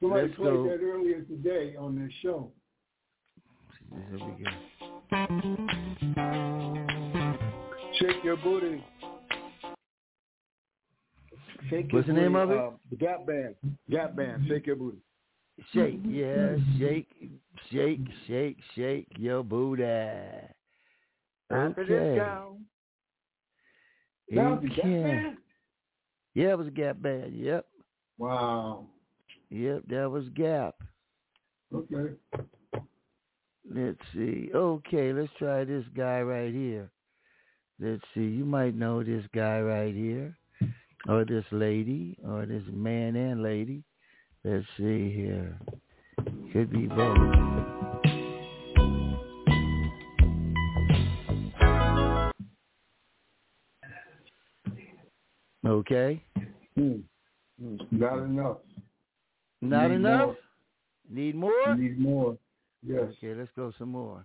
Somebody 0.00 0.22
Let's 0.28 0.36
played 0.36 0.52
go. 0.54 0.62
that 0.68 0.80
earlier 0.82 1.20
today 1.22 1.76
on 1.76 1.96
this 1.98 2.12
show. 2.22 2.50
There 3.90 4.18
we 4.26 4.44
go. 4.44 4.50
Shake 7.98 8.24
your 8.24 8.36
booty. 8.38 8.82
Shake 11.68 11.92
What's 11.92 12.06
the 12.06 12.12
name 12.12 12.32
booty, 12.32 12.42
of 12.42 12.50
it? 12.50 12.58
uh, 12.58 12.70
the 12.90 12.96
Gap 12.96 13.26
Band. 13.26 13.54
Gap 13.90 14.16
Band. 14.16 14.44
Shake 14.48 14.66
your 14.66 14.76
booty. 14.76 14.98
Shake, 15.74 16.00
yeah, 16.06 16.56
shake, 16.78 17.08
shake, 17.70 18.00
shake, 18.26 18.56
shake 18.74 19.06
your 19.18 19.42
booty. 19.44 19.82
Okay. 21.52 22.16
down. 22.16 22.64
That 24.30 24.50
was 24.50 24.58
the 24.62 24.68
Gap 24.68 24.78
Okay. 24.78 25.02
Band? 25.02 25.36
Yeah, 26.34 26.52
it 26.52 26.58
was 26.58 26.68
a 26.68 26.70
Gap 26.70 27.02
band. 27.02 27.34
Yep, 27.34 27.66
Wow. 28.18 28.86
yep, 29.50 29.82
that 29.88 30.10
was 30.10 30.24
Gap. 30.30 30.76
Okay. 31.74 32.14
Let's 33.72 33.98
see. 34.14 34.50
Okay, 34.54 35.12
let's 35.12 35.32
try 35.38 35.64
this 35.64 35.84
guy 35.96 36.22
right 36.22 36.52
here. 36.54 36.90
Let's 37.78 38.02
see. 38.14 38.22
You 38.24 38.44
might 38.44 38.74
know 38.74 39.02
this 39.02 39.24
guy 39.34 39.60
right 39.60 39.94
here, 39.94 40.36
or 41.08 41.24
this 41.24 41.44
lady, 41.50 42.16
or 42.26 42.46
this 42.46 42.62
man 42.72 43.16
and 43.16 43.42
lady. 43.42 43.82
Let's 44.44 44.66
see 44.76 45.12
here. 45.12 45.58
Could 46.52 46.70
be 46.70 46.86
both. 46.86 47.16
Okay. 55.66 56.22
Hmm. 56.76 56.96
Not 57.90 58.18
enough. 58.20 58.58
Not 59.60 59.88
Need 59.90 59.96
enough? 59.96 60.26
more. 60.26 60.36
Need 61.10 61.34
more? 61.34 61.76
Need 61.76 61.98
more. 61.98 62.38
Yes. 62.86 63.04
Okay, 63.18 63.34
let's 63.34 63.50
go 63.54 63.72
some 63.78 63.90
more. 63.90 64.24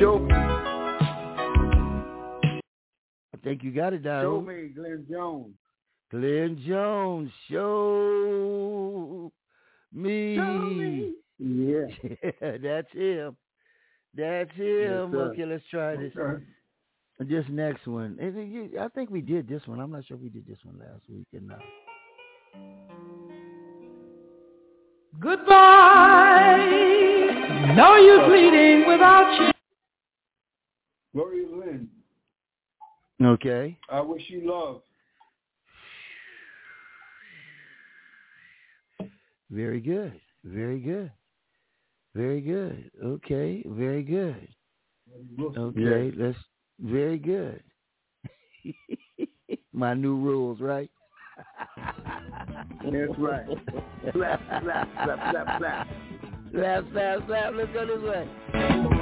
Show 0.00 0.18
me. 0.18 0.32
I 0.32 2.60
think 3.44 3.62
you 3.62 3.70
got 3.70 3.92
it, 3.92 4.02
Show 4.02 4.40
me, 4.40 4.68
Glenn 4.74 5.06
Jones. 5.10 5.54
Glenn 6.10 6.58
Jones, 6.66 7.30
show 7.50 9.30
me. 9.92 10.36
Show 10.36 10.58
me. 10.58 11.12
Yeah. 11.38 11.86
That's 12.40 12.90
him. 12.92 13.36
That's 14.14 14.50
him. 14.52 15.10
sir. 15.12 15.30
okay, 15.32 15.44
let's 15.44 15.64
try 15.70 15.96
this. 15.96 16.12
Okay. 16.16 16.42
This 17.20 17.44
next 17.50 17.86
one. 17.86 18.16
And 18.20 18.36
it- 18.36 18.48
you- 18.48 18.78
I 18.80 18.88
think 18.88 19.10
we 19.10 19.20
did 19.20 19.46
this 19.48 19.66
one. 19.66 19.78
I'm 19.80 19.90
not 19.92 20.06
sure 20.06 20.16
if 20.16 20.22
we 20.22 20.30
did 20.30 20.46
this 20.46 20.58
one 20.64 20.78
last 20.78 21.02
week 21.08 21.26
or 21.34 21.40
not. 21.40 21.60
Goodbye. 25.20 26.56
No 27.76 27.96
use 27.96 28.28
leading 28.32 28.86
without 28.88 29.30
you. 29.40 29.50
Gloria 31.12 31.46
Lynne, 31.48 31.88
Okay. 33.22 33.76
I 33.90 34.00
wish 34.00 34.22
you 34.28 34.48
love. 34.48 34.82
Very 39.50 39.80
good. 39.80 40.18
Very 40.44 40.78
good. 40.78 41.10
Very 42.14 42.40
good. 42.40 42.90
Okay. 43.04 43.62
Very 43.66 44.02
good. 44.02 44.48
Okay. 45.56 46.12
Let's. 46.16 46.38
Very 46.80 47.18
good. 47.18 47.62
My 49.72 49.94
new 49.94 50.16
rules, 50.16 50.60
right? 50.60 50.90
That's 52.84 53.18
right. 53.18 53.46
Slap, 54.12 54.40
slap, 54.62 54.88
slap, 55.04 55.30
slap, 55.30 55.58
slap. 55.58 55.88
Slap, 56.52 56.84
slap, 56.92 57.18
slap. 57.26 57.52
Let's 57.54 57.72
go 57.72 57.86
this 57.86 58.02
way. 58.02 58.99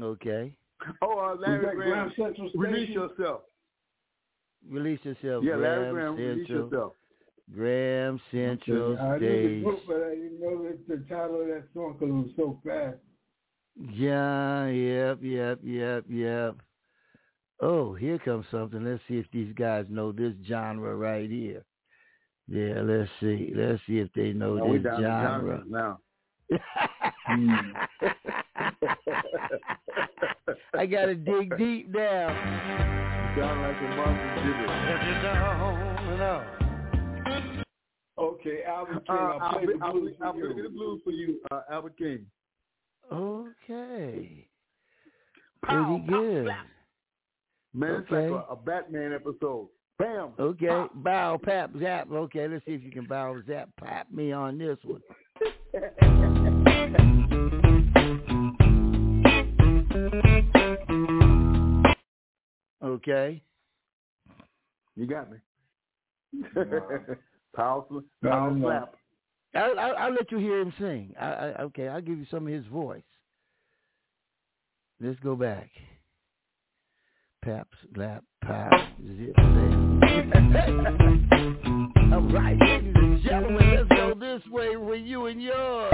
Okay. 0.00 0.54
Oh, 1.02 1.12
uh, 1.12 1.14
Was 1.14 1.38
Larry 1.40 1.66
that 1.66 1.74
Graham, 1.74 2.12
Central 2.16 2.50
release 2.54 2.90
yourself. 2.90 3.42
Release 4.68 5.00
yourself. 5.04 5.44
Yeah, 5.44 5.56
Larry 5.56 5.90
Graham 5.92 6.14
Graham, 6.14 6.28
release 6.28 6.48
yourself. 6.48 6.92
Graham 7.52 8.20
Central 8.30 8.98
I 8.98 9.16
Stage. 9.18 9.64
group, 9.64 9.80
but 9.86 9.96
I 9.96 10.14
didn't 10.14 10.40
know 10.40 10.62
that 10.64 10.86
the 10.88 11.04
title 11.08 11.40
of 11.42 11.48
that 11.48 11.64
song 11.74 11.96
because 11.98 12.08
it 12.08 12.12
was 12.12 12.30
so 12.36 12.60
fast. 12.64 12.96
Yeah, 13.92 14.66
yep, 14.68 15.18
yep, 15.22 15.58
yep, 15.62 16.04
yep. 16.08 16.56
Oh, 17.60 17.94
here 17.94 18.18
comes 18.18 18.46
something. 18.50 18.84
Let's 18.84 19.02
see 19.08 19.18
if 19.18 19.26
these 19.32 19.52
guys 19.54 19.86
know 19.90 20.12
this 20.12 20.34
genre 20.46 20.94
right 20.96 21.28
here. 21.28 21.64
Yeah, 22.48 22.80
let's 22.82 23.10
see. 23.20 23.52
Let's 23.54 23.80
see 23.86 23.98
if 23.98 24.12
they 24.14 24.32
know 24.32 24.56
Now 24.56 24.72
this 24.72 24.82
down 24.82 24.96
to 24.96 25.02
genre. 25.02 25.64
genres 25.70 25.96
now. 27.36 27.72
I 30.74 30.86
gotta 30.86 31.14
dig 31.14 31.56
deep 31.58 31.88
now. 31.94 32.28
Sound 33.38 33.60
like 33.62 33.76
a 33.76 33.88
Martin 33.96 34.34
Gibbons. 34.44 35.80
Okay, 38.18 38.62
Albert 38.66 39.06
King, 39.06 39.16
Uh, 39.16 39.18
I'll 39.18 39.40
I'll, 39.40 39.52
play 39.54 39.66
be, 39.66 39.72
the 39.78 39.84
I'll, 39.84 39.92
blues 39.92 40.14
I'll 40.22 40.32
for 40.32 40.40
play 40.40 40.56
you. 40.56 40.62
the 40.62 40.68
blues 40.68 41.00
for 41.04 41.10
you, 41.10 41.40
uh, 41.50 41.60
Albert 41.70 41.96
King. 41.96 42.26
Okay. 43.10 44.46
Pretty 45.62 45.98
good. 46.08 46.44
slap. 46.46 46.66
Man, 47.72 47.90
it's 48.02 48.12
Okay. 48.12 48.30
like 48.30 48.44
a, 48.48 48.52
a 48.52 48.56
Batman 48.56 49.12
episode. 49.14 49.68
Bam. 50.00 50.32
Okay. 50.38 50.66
Pop. 50.66 50.90
Bow, 50.94 51.38
pap, 51.44 51.70
zap. 51.78 52.10
Okay, 52.10 52.48
let's 52.48 52.64
see 52.64 52.72
if 52.72 52.82
you 52.82 52.90
can 52.90 53.04
bow, 53.04 53.36
zap, 53.46 53.68
pap 53.78 54.10
me 54.10 54.32
on 54.32 54.56
this 54.56 54.78
one. 54.82 55.02
Okay. 62.82 63.42
You 64.96 65.06
got 65.06 65.30
me. 65.30 65.36
Wow. 67.58 67.84
powerful, 67.90 68.04
No, 68.22 68.56
slap. 68.62 68.94
I'll, 69.56 69.78
I'll, 69.78 69.96
I'll 69.96 70.12
let 70.14 70.30
you 70.30 70.38
hear 70.38 70.60
him 70.60 70.72
sing. 70.78 71.12
I, 71.20 71.26
I, 71.26 71.62
okay, 71.62 71.88
I'll 71.88 72.00
give 72.00 72.16
you 72.16 72.26
some 72.30 72.46
of 72.46 72.52
his 72.52 72.64
voice. 72.66 73.02
Let's 75.00 75.18
go 75.18 75.34
back. 75.34 75.68
Paps, 77.42 77.78
lap, 77.96 78.22
pop, 78.44 78.70
zip, 79.16 79.34
zap. 79.34 79.46
All 82.12 82.20
right, 82.30 82.54
ladies 82.60 82.92
and 82.94 83.22
gentlemen, 83.22 83.76
let's 83.76 83.88
go 83.88 84.12
this 84.14 84.42
way 84.50 84.76
with 84.76 85.00
you 85.00 85.24
and 85.24 85.42
yours. 85.42 85.90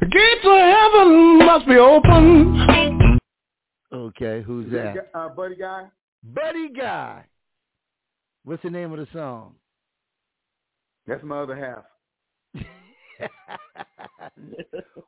The 0.00 0.06
gates 0.10 0.46
of 0.46 0.58
heaven 0.58 1.38
must 1.44 1.66
be 1.66 1.76
open. 1.76 3.18
Okay, 3.92 4.40
who's 4.40 4.72
that? 4.72 5.10
Uh, 5.12 5.28
buddy 5.28 5.56
guy. 5.56 5.88
Buddy 6.24 6.70
Guy. 6.70 7.26
What's 8.46 8.62
the 8.62 8.70
name 8.70 8.92
of 8.92 8.98
the 9.00 9.08
song? 9.12 9.56
That's 11.08 11.24
my 11.24 11.40
other 11.40 11.56
half. 11.56 11.82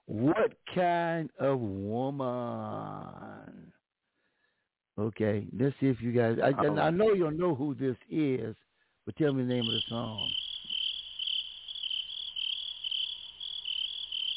what 0.06 0.52
kind 0.74 1.30
of 1.38 1.60
woman? 1.60 2.16
Okay, 4.98 5.46
let's 5.56 5.76
see 5.78 5.86
if 5.86 6.02
you 6.02 6.10
guys. 6.10 6.38
I, 6.42 6.52
Oh. 6.66 6.76
I 6.78 6.90
know 6.90 7.12
you'll 7.12 7.30
know 7.30 7.54
who 7.54 7.76
this 7.76 7.94
is, 8.10 8.56
but 9.06 9.14
tell 9.14 9.32
me 9.32 9.44
the 9.44 9.48
name 9.48 9.68
of 9.68 9.74
the 9.74 9.82
song. 9.88 10.32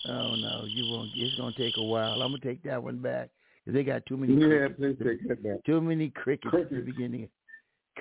Oh 0.08 0.36
no, 0.36 0.68
you 0.72 0.86
won't. 0.86 1.12
It's 1.16 1.36
gonna 1.38 1.54
take 1.54 1.78
a 1.78 1.84
while. 1.84 2.22
I'm 2.22 2.30
gonna 2.34 2.38
take 2.44 2.62
that 2.64 2.84
one 2.84 2.98
back 3.00 3.32
'cause 3.66 3.74
they 3.74 3.84
got 3.84 4.06
too 4.06 4.18
many. 4.18 4.34
Yeah, 4.34 4.68
crickets. 4.68 4.78
please 4.80 4.98
take 5.04 5.28
that 5.28 5.42
back. 5.44 5.64
Too 5.64 5.82
many 5.82 6.12
crickets, 6.12 6.54
at 6.54 6.70
the 6.70 6.82
beginning. 6.82 7.30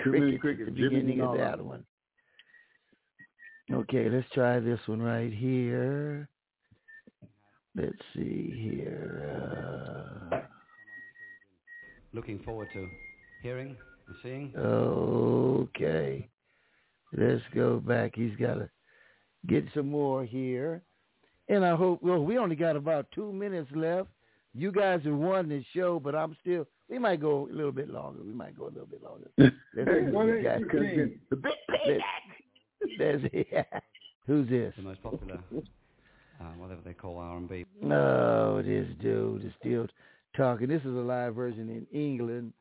Too 0.02 0.12
many 0.12 0.38
Crickets, 0.38 0.66
the 0.66 0.72
beginning 0.72 1.20
of 1.20 1.36
that 1.36 1.58
that. 1.58 1.64
one. 1.64 1.84
Okay, 3.72 4.08
let's 4.08 4.26
try 4.32 4.58
this 4.60 4.80
one 4.86 5.00
right 5.02 5.32
here. 5.32 6.28
Let's 7.76 7.92
see 8.14 8.52
here. 8.56 10.28
Uh, 10.32 10.38
Looking 12.12 12.40
forward 12.40 12.68
to 12.72 12.88
hearing 13.42 13.76
and 14.08 14.16
seeing. 14.22 14.52
Okay. 14.56 16.28
Let's 17.16 17.42
go 17.54 17.78
back. 17.78 18.12
He's 18.16 18.34
got 18.36 18.54
to 18.54 18.68
get 19.46 19.64
some 19.74 19.88
more 19.88 20.24
here. 20.24 20.82
And 21.48 21.64
I 21.64 21.76
hope, 21.76 22.02
well, 22.02 22.24
we 22.24 22.38
only 22.38 22.56
got 22.56 22.74
about 22.76 23.06
two 23.14 23.32
minutes 23.32 23.70
left. 23.74 24.08
You 24.54 24.72
guys 24.72 25.00
have 25.04 25.14
won 25.14 25.48
this 25.48 25.64
show, 25.74 26.00
but 26.00 26.16
I'm 26.16 26.36
still, 26.40 26.66
we 26.90 26.98
might 26.98 27.20
go 27.20 27.48
a 27.50 27.54
little 27.54 27.72
bit 27.72 27.88
longer. 27.90 28.20
We 28.24 28.32
might 28.32 28.56
go 28.58 28.64
a 28.64 28.72
little 28.74 28.86
bit 28.86 29.02
longer. 29.02 29.30
Let's 29.38 29.54
see 29.74 29.82
Hey, 29.84 30.02
what 30.02 30.12
what 30.12 30.26
we 30.26 30.32
is 30.38 30.44
got. 30.44 30.60
your 30.60 30.82
name? 30.82 31.20
The 31.30 31.36
big 31.36 31.52
There's, 32.98 33.22
who's 34.26 34.48
this? 34.48 34.74
The 34.76 34.82
most 34.82 35.02
popular, 35.02 35.38
uh, 35.54 36.44
whatever 36.58 36.80
they 36.84 36.92
call 36.94 37.18
R&B. 37.18 37.64
Oh, 37.92 38.62
this 38.62 38.86
dude 39.00 39.44
is 39.44 39.52
still 39.60 39.86
talking. 40.36 40.68
This 40.68 40.80
is 40.80 40.86
a 40.86 41.00
live 41.00 41.34
version 41.34 41.68
in 41.68 41.86
England. 41.98 42.52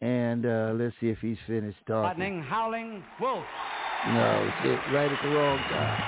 And 0.00 0.46
uh, 0.46 0.72
let's 0.76 0.94
see 1.00 1.08
if 1.08 1.18
he's 1.18 1.36
finished 1.46 1.76
talking. 1.86 2.20
Lightning, 2.20 2.42
howling, 2.42 3.02
wolf. 3.20 3.44
No, 4.08 4.50
shit, 4.62 4.78
right 4.94 5.12
at 5.12 5.22
the 5.22 5.28
wrong 5.28 5.58
time. 5.68 6.02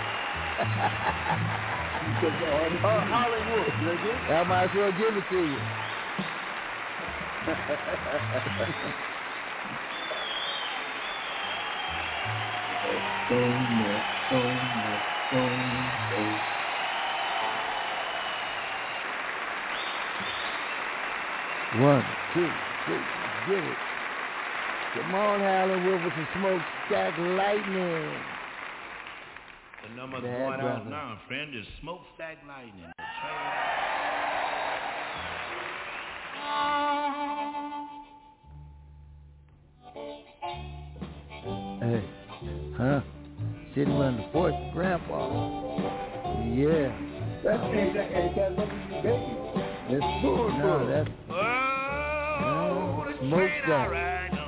Oh, 2.84 3.00
Hollywood, 3.10 3.68
nigga. 3.84 4.30
I 4.30 4.44
might 4.44 4.64
as 4.64 4.70
well 4.74 4.92
give 4.92 5.14
it 5.16 5.24
to 5.30 5.36
you. 5.36 5.42
Oh, 5.42 5.48
no, 5.48 5.58
oh, 5.58 5.58
no, 5.58 5.58
oh, 5.58 6.18
no. 6.18 7.31
One, 7.42 7.56
two, 22.32 22.48
three, 22.86 23.02
get 23.48 23.58
it. 23.58 23.76
Come 24.94 25.14
on, 25.14 25.40
with 26.04 26.12
some 26.12 26.28
smokestack 26.38 27.18
lightning. 27.18 28.22
The 29.82 29.88
number's 29.96 30.22
Bad 30.22 30.38
going 30.38 30.60
out 30.60 30.86
now, 30.88 31.18
friend. 31.26 31.52
Is 31.56 31.66
smokestack 31.80 32.38
lightning. 32.46 32.92
Sitting 43.74 43.92
on 43.94 44.16
the 44.18 44.22
porch, 44.32 44.54
Grandpa. 44.74 45.16
Yeah. 46.52 46.92
That 47.42 47.64
ain't 47.72 47.94
that 47.94 48.12
ain't 48.12 48.36
that 48.36 48.56
baby. 48.56 49.38
That's 49.88 50.04
no, 50.22 50.86
that's 50.86 51.08
Oh, 52.44 53.04
the 53.08 53.26
train 53.28 53.62
I 53.72 54.41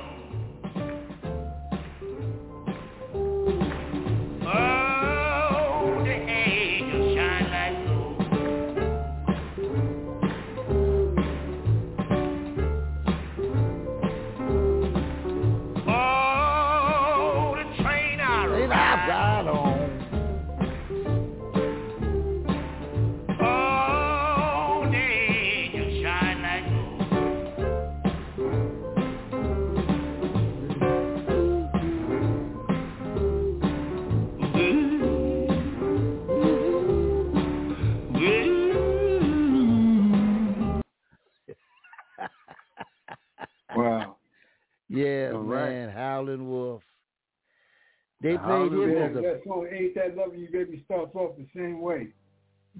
They 48.25 48.31
The 48.31 48.39
played 48.39 48.71
him 48.73 48.89
Yeah, 48.91 49.05
as 49.05 49.11
a 49.17 49.21
that 49.21 49.41
song 49.45 49.67
Ain't 49.71 49.93
That 49.93 50.17
Loving 50.17 50.39
You 50.39 50.49
Baby 50.51 50.81
starts 50.85 51.13
off 51.15 51.35
the 51.37 51.45
same 51.55 51.79
way. 51.79 52.07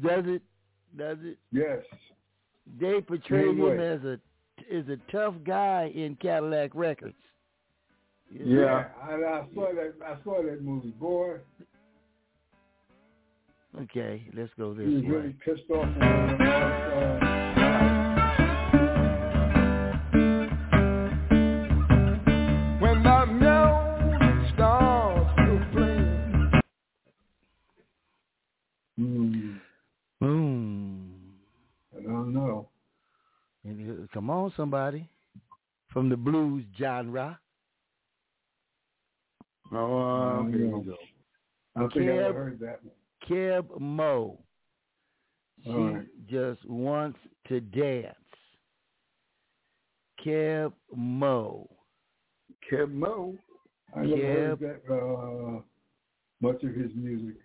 does 0.01 0.23
it 0.25 0.41
does 0.97 1.17
it 1.21 1.37
Yes. 1.51 1.83
they 2.79 2.99
portrayed 2.99 3.55
him 3.57 3.79
as 3.79 4.03
a 4.03 4.19
as 4.75 4.85
a 4.89 4.97
tough 5.11 5.35
guy 5.45 5.91
in 5.93 6.15
Cadillac 6.15 6.71
Records. 6.73 7.13
Yeah. 8.31 8.85
I, 9.03 9.13
I 9.13 9.45
saw 9.53 9.67
that 9.75 9.93
I 10.03 10.15
saw 10.23 10.41
that 10.41 10.63
movie, 10.63 10.89
boy. 10.99 11.37
Okay, 13.83 14.23
let's 14.35 14.51
go 14.57 14.73
this 14.73 14.87
He 14.87 14.95
was 14.95 15.03
way. 15.03 15.09
really 15.09 15.35
pissed 15.45 15.69
off. 15.69 17.14
Come 34.25 34.35
on, 34.35 34.51
somebody 34.57 35.07
from 35.93 36.09
the 36.09 36.17
blues 36.17 36.63
genre. 36.79 37.39
Oh, 39.71 39.75
uh, 39.75 40.47
here 40.47 40.65
we 40.65 40.83
go. 40.83 40.95
I 41.75 41.79
don't 41.81 41.93
think 41.93 42.09
I 42.09 42.13
ever 42.13 42.29
Keb- 42.29 42.35
heard 42.35 42.59
that 42.59 42.79
one. 42.83 42.93
Keb 43.29 43.79
Mo. 43.79 44.39
She 45.63 45.69
All 45.69 45.93
right. 45.93 46.07
just 46.27 46.67
wants 46.67 47.19
to 47.49 47.59
dance. 47.59 48.15
Keb 50.25 50.73
Mo. 50.95 51.69
Keb 52.71 52.91
Mo. 52.91 53.35
I 53.95 54.05
never 54.05 54.15
heard 54.21 54.59
that 54.59 54.81
uh, 54.91 55.61
much 56.41 56.63
of 56.63 56.73
his 56.73 56.91
music. 56.95 57.35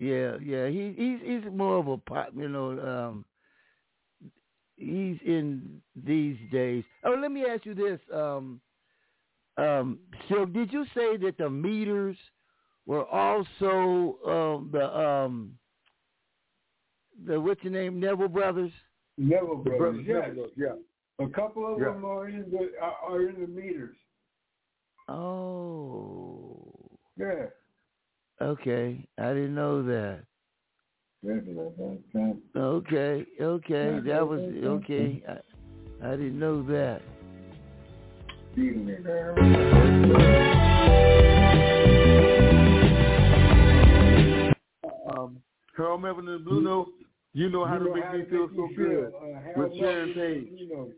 Yeah, 0.00 0.36
yeah. 0.42 0.66
He 0.66 0.94
he's 0.96 1.20
he's 1.24 1.52
more 1.52 1.78
of 1.78 1.86
a 1.86 1.96
pop, 1.96 2.30
you 2.36 2.48
know. 2.48 2.70
Um, 2.80 3.24
he's 4.76 5.18
in 5.24 5.80
these 5.94 6.36
days. 6.50 6.84
Oh, 7.04 7.16
let 7.20 7.30
me 7.30 7.44
ask 7.44 7.64
you 7.66 7.74
this. 7.74 8.00
Um, 8.12 8.60
um, 9.56 9.98
so 10.28 10.44
did 10.46 10.72
you 10.72 10.84
say 10.94 11.16
that 11.18 11.36
the 11.38 11.50
meters 11.50 12.16
were 12.86 13.06
also 13.06 14.16
um, 14.26 14.70
the 14.72 14.98
um, 14.98 15.58
the 17.26 17.40
what's 17.40 17.62
your 17.62 17.72
name 17.72 18.00
Neville 18.00 18.28
brothers. 18.28 18.72
Neville 19.18 19.56
brothers, 19.56 20.04
yes. 20.06 20.30
yeah. 20.56 21.24
A 21.24 21.28
couple 21.28 21.70
of 21.72 21.78
Yeah. 21.78 21.92
them 21.92 22.04
are 22.04 22.28
in 22.28 22.50
the 22.50 22.70
are, 22.80 22.96
are 23.10 23.28
in 23.28 23.40
the 23.40 23.46
meters. 23.46 23.96
Oh, 25.08 26.58
Yeah. 27.16 27.46
okay. 28.40 29.06
I 29.18 29.28
didn't 29.34 29.54
know 29.54 29.82
that. 29.82 30.24
Yeah. 31.22 31.34
Okay, 32.56 33.26
okay. 33.40 34.00
That 34.04 34.26
was 34.26 34.40
okay. 34.64 35.22
I, 35.28 36.06
I 36.08 36.10
didn't 36.12 36.38
know 36.38 36.62
that. 36.64 37.02
Um, 45.16 45.42
Harold 45.76 46.02
Melvin 46.02 46.28
and 46.28 46.44
Blue 46.44 46.60
Note, 46.62 46.88
you 47.32 47.48
know 47.48 47.64
how 47.64 47.74
You 47.74 47.78
to 47.80 47.84
know 47.86 47.94
make 47.94 48.04
how 48.04 48.12
me 48.12 48.24
feel 48.30 48.48
so 48.54 48.68
good. 48.76 49.12
uh, 49.14 49.38
with 49.56 49.76
Sharon 49.78 50.12
Paige. 50.14 50.48
You 50.52 50.68
know, 50.68 50.88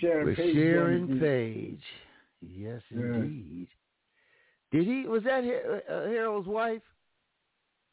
Sharon 0.00 0.26
With 0.26 0.36
Paige. 0.36 0.54
Sharon 0.54 1.18
Paige. 1.20 1.82
Yes, 2.40 2.82
Yeah. 2.90 2.98
indeed. 3.00 3.68
Did 4.70 4.86
he? 4.86 5.06
Was 5.08 5.22
that 5.24 5.42
uh, 5.44 6.08
Harold's 6.08 6.46
wife? 6.46 6.82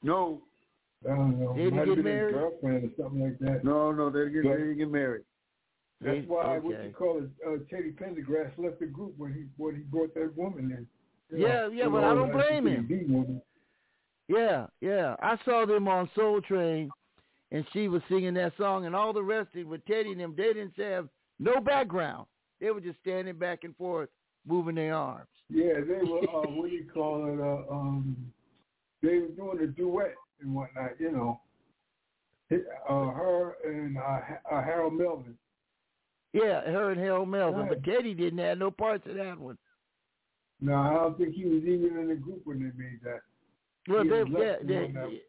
No, 0.03 0.41
I 1.05 1.15
don't 1.15 1.39
know. 1.39 1.53
Did 1.53 1.73
he 1.73 1.95
get 1.95 2.03
married? 2.03 2.33
girlfriend 2.33 2.83
or 2.85 3.03
something 3.03 3.21
like 3.21 3.39
that. 3.39 3.63
no, 3.63 3.91
no, 3.91 4.09
they 4.09 4.29
get 4.31 4.43
they 4.43 4.49
didn't 4.49 4.77
get 4.77 4.91
married. 4.91 5.23
That's 6.01 6.21
They- 6.21 6.25
why 6.27 6.57
what 6.59 6.83
you 6.83 6.91
call 6.91 7.19
it, 7.23 7.29
uh, 7.47 7.57
Teddy 7.69 7.91
Pendergrass 7.91 8.51
left 8.57 8.79
the 8.79 8.87
group 8.87 9.13
when 9.17 9.33
he 9.33 9.45
when 9.57 9.75
he 9.75 9.81
brought 9.83 10.13
that 10.15 10.35
woman 10.35 10.71
in. 10.71 10.87
You 11.37 11.45
Yeah, 11.47 11.61
know, 11.61 11.67
yeah, 11.69 11.89
but 11.89 12.03
I 12.03 12.13
don't 12.13 12.31
blame 12.31 12.67
him. 12.67 13.41
Yeah, 14.27 14.67
yeah. 14.81 15.15
I 15.21 15.37
saw 15.45 15.65
them 15.65 15.87
on 15.87 16.09
Soul 16.15 16.41
Train, 16.41 16.89
and 17.51 17.65
she 17.71 17.87
was 17.87 18.01
singing 18.09 18.33
that 18.35 18.53
song, 18.57 18.85
and 18.85 18.95
all 18.95 19.13
the 19.13 19.23
rest 19.23 19.49
of 19.53 19.61
it 19.61 19.67
with 19.67 19.85
Teddy 19.85 20.11
and 20.11 20.19
them, 20.19 20.33
they 20.35 20.53
didn't 20.53 20.75
have 20.77 21.07
no 21.39 21.59
background. 21.59 22.27
They 22.59 22.71
were 22.71 22.81
just 22.81 22.99
standing 22.99 23.37
back 23.37 23.63
and 23.63 23.75
forth, 23.77 24.09
moving 24.45 24.75
their 24.75 24.95
arms. 24.95 25.29
Yeah, 25.49 25.73
they 25.81 26.03
were. 26.03 26.19
Uh, 26.19 26.49
what 26.51 26.69
do 26.69 26.75
you 26.75 26.85
call 26.91 27.25
it? 27.27 27.39
Uh, 27.39 27.71
um, 27.73 28.31
they 29.01 29.19
were 29.19 29.27
doing 29.27 29.59
a 29.61 29.67
duet 29.67 30.15
and 30.41 30.53
whatnot. 30.53 30.99
You 30.99 31.11
know, 31.11 31.41
uh, 32.51 33.11
her 33.11 33.55
and 33.65 33.97
uh, 33.97 34.19
uh, 34.51 34.63
Harold 34.63 34.93
Melvin. 34.93 35.35
Yeah, 36.33 36.61
her 36.61 36.91
and 36.91 36.99
Harold 36.99 37.29
Melvin, 37.29 37.61
Right. 37.61 37.69
but 37.69 37.83
Teddy 37.83 38.13
didn't 38.13 38.39
have 38.39 38.57
no 38.57 38.69
parts 38.71 39.05
of 39.07 39.15
that 39.15 39.39
one. 39.39 39.57
No, 40.61 40.73
I 40.75 40.93
don't 40.93 41.17
think 41.17 41.33
he 41.35 41.45
was 41.45 41.63
even 41.63 41.97
in 41.97 42.07
the 42.09 42.15
group 42.15 42.41
when 42.45 42.59
they 42.59 42.71
made 42.81 42.99
that. 43.03 43.21
Well, 43.87 44.03
He 44.03 44.09
they, 44.09 44.23
was 44.23 44.57
they, 44.61 44.67
they, 44.67 45.21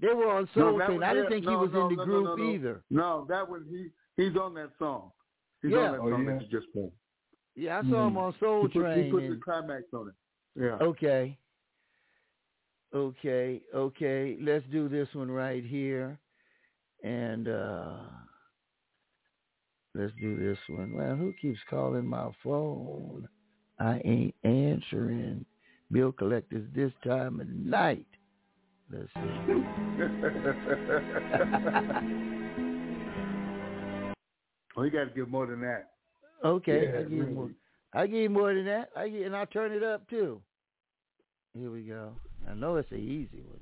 they 0.00 0.14
were 0.14 0.30
on 0.30 0.48
No, 0.56 0.62
Soul 0.62 0.78
that 0.78 0.86
Train. 0.86 1.02
I 1.02 1.12
didn't 1.14 1.26
it. 1.26 1.30
think 1.30 1.44
he 1.44 1.50
was 1.56 1.70
no, 1.72 1.88
in 1.88 1.96
the 1.96 2.04
no, 2.04 2.04
no, 2.04 2.22
group 2.22 2.38
no, 2.38 2.44
no. 2.44 2.50
either. 2.54 2.82
No, 2.90 3.26
that 3.28 3.48
was 3.48 3.62
he. 3.70 3.88
He's 4.16 4.36
on 4.36 4.54
that 4.54 4.70
song. 4.78 5.10
He's 5.62 5.72
Yeah. 5.72 5.78
on 5.78 5.92
that 5.92 6.00
Oh, 6.00 6.10
song 6.10 6.24
yeah. 6.24 6.32
that 6.34 6.42
you 6.42 6.48
just 6.60 6.72
played. 6.72 6.92
Yeah, 7.56 7.78
I 7.84 7.90
saw 7.90 8.06
him 8.06 8.16
on 8.18 8.34
Soul 8.38 8.62
He 8.62 8.68
put, 8.68 8.80
Train. 8.80 9.04
he 9.06 9.10
put 9.10 9.22
and- 9.24 9.32
the 9.36 9.40
climax 9.42 9.84
on 9.92 10.08
it. 10.08 10.14
Yeah. 10.62 10.76
Okay. 10.86 11.38
Okay, 12.94 13.60
okay. 13.74 14.36
Let's 14.40 14.64
do 14.72 14.88
this 14.88 15.08
one 15.12 15.30
right 15.30 15.64
here. 15.64 16.18
And 17.04 17.48
uh 17.48 17.96
let's 19.94 20.12
do 20.20 20.36
this 20.38 20.58
one. 20.68 20.94
Well, 20.94 21.16
who 21.16 21.32
keeps 21.40 21.60
calling 21.68 22.06
my 22.06 22.30
phone? 22.42 23.28
I 23.78 24.00
ain't 24.04 24.34
answering. 24.42 25.44
Bill 25.90 26.12
collectors 26.12 26.66
this 26.74 26.92
time 27.04 27.40
of 27.40 27.48
night. 27.48 28.06
Let's 28.90 29.08
see. 29.14 29.20
oh, 34.76 34.82
you 34.82 34.90
got 34.90 35.04
to 35.04 35.10
give 35.14 35.28
more 35.28 35.46
than 35.46 35.60
that. 35.60 35.90
Okay, 36.44 36.90
Yeah, 36.92 36.98
I 36.98 37.02
give 37.02 37.10
really. 37.12 37.32
more. 37.32 37.50
I 37.94 38.06
give 38.06 38.30
more 38.30 38.54
than 38.54 38.66
that. 38.66 38.90
I 38.96 39.08
give, 39.08 39.26
and 39.26 39.34
I'll 39.34 39.46
turn 39.46 39.72
it 39.72 39.82
up 39.82 40.08
too. 40.08 40.40
Here 41.54 41.70
we 41.70 41.82
go. 41.82 42.12
I 42.48 42.54
know 42.54 42.76
it's 42.76 42.90
an 42.92 42.98
easy 42.98 43.42
one. 43.42 43.60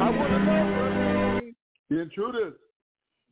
I 0.00 0.10
want 0.10 0.32
to 0.32 0.38
know. 0.44 1.40
The 1.88 2.00
intruders. 2.00 2.54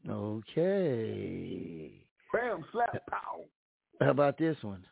Okay. 0.09 1.91
Bam, 2.33 2.65
slap, 2.71 2.93
pow. 3.11 3.41
How 4.01 4.11
about 4.11 4.39
this 4.39 4.57
one? 4.63 4.85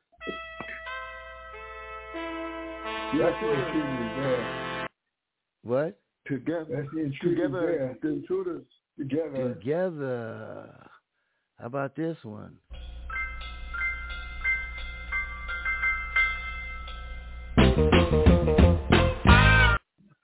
That's 3.12 3.40
the 3.40 3.52
intruders. 3.52 4.88
What? 5.62 6.00
Together. 6.26 6.66
That's 6.70 6.88
the 6.92 7.00
intruders 7.04 7.38
Together. 7.38 7.96
The 8.02 8.08
intruders. 8.08 8.66
Together. 8.98 9.54
Together. 9.54 10.74
How 11.58 11.66
about 11.66 11.94
this 11.96 12.16
one? 12.22 12.56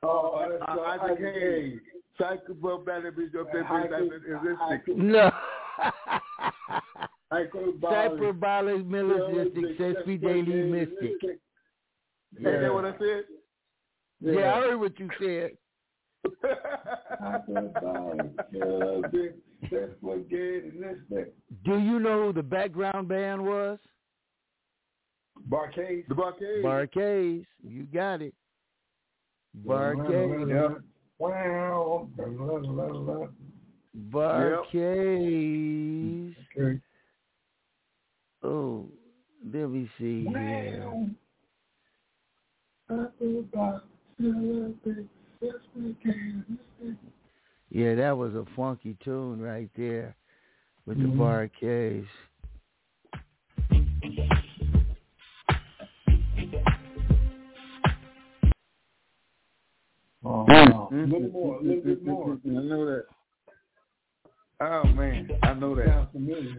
Oh, 0.03 0.47
that's 0.51 0.63
Uh, 0.69 0.81
Isaac 0.83 1.19
Hayes. 1.19 1.81
Psycho 2.19 2.79
Battle 2.79 3.11
Beach 3.13 3.35
up 3.39 3.47
there. 3.53 3.65
Isaac- 3.65 4.23
Isaac. 4.61 4.89
No. 4.97 5.31
Hyperbolic. 7.33 8.21
Cyperbolic 8.21 8.85
Millistic 8.89 9.77
Sesame 9.79 10.19
Daily 10.19 10.63
Mystic. 10.71 11.41
Ain't 12.37 12.61
that 12.61 12.73
what 12.73 12.85
I 12.85 12.93
said? 12.99 13.25
Yeah. 14.21 14.55
I 14.55 14.61
heard 14.61 14.77
what 14.79 14.99
you 15.01 15.09
said. 15.19 15.57
Hyperbolic. 17.21 18.53
Millistic, 18.53 19.35
Sesquigallistic. 19.71 21.29
Do 21.65 21.79
you 21.79 21.99
know 21.99 22.27
who 22.27 22.33
the 22.33 22.43
background 22.43 23.09
band 23.09 23.45
was? 23.45 23.79
Bar-Kay. 25.47 26.05
The 26.09 26.15
Bar-Kay. 26.15 26.63
Bar-Kays. 26.63 27.45
You 27.63 27.85
got 27.93 28.23
it. 28.23 28.35
Bar-Kays. 29.55 30.49
Yep. 30.49 30.81
Wow. 31.19 32.09
La. 32.19 33.29
Bar-Kays. 33.95 34.75
Okay. 36.57 36.81
Oh, 38.43 38.89
let 39.53 39.69
me 39.71 39.89
see 39.99 40.27
here. 40.27 40.83
Wow. 40.85 41.11
Hyperbolic. 45.45 45.65
Millistic, 45.77 45.97
Sesquigallistic. 46.83 46.97
Yeah, 47.71 47.95
that 47.97 48.17
was 48.17 48.35
a 48.35 48.45
funky 48.55 48.97
tune 49.05 49.41
right 49.41 49.71
there 49.77 50.15
with 50.87 50.99
the 50.99 51.09
Mhm. 51.09 51.19
Bar-Kays. 51.19 52.07
Oh, 60.25 60.47
Mm-hmm. 60.47 60.95
a 60.95 61.05
little 61.17 61.31
more, 61.31 61.57
a 61.59 61.63
little 61.63 61.83
bit 61.83 62.05
more. 62.05 62.39
I 62.45 62.49
know 62.49 62.87
that. 62.87 63.05
Oh 64.61 64.85
man, 64.95 65.29
I 65.43 65.53
know 65.55 65.75
that. 65.75 65.87
Sounds 65.87 66.13
familiar. 66.13 66.57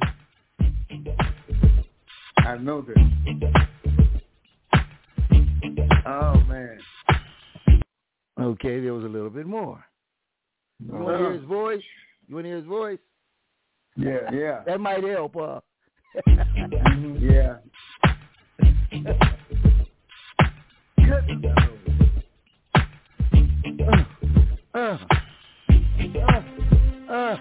I 2.38 2.57
know 2.57 2.82
that. 2.82 3.68
Oh 6.06 6.40
man. 6.48 6.80
Okay, 8.40 8.82
there 8.82 8.94
was 8.94 9.06
a 9.06 9.07
little 9.07 9.30
bit 9.30 9.45
more. 9.45 9.84
You 10.86 10.94
want 10.94 11.18
to 11.18 11.24
hear 11.24 11.34
his 11.34 11.45
voice? 11.45 11.84
You 12.28 12.36
want 12.36 12.45
to 12.45 12.49
hear 12.49 12.57
his 12.57 12.66
voice? 12.66 12.99
Yeah. 13.95 14.30
Yeah. 14.34 14.64
That 14.66 14.82
might 14.82 15.03
help, 15.03 15.38
uh. 15.38 15.62
Yeah. 17.20 17.57
uh, 24.74 24.98
uh, 27.10 27.38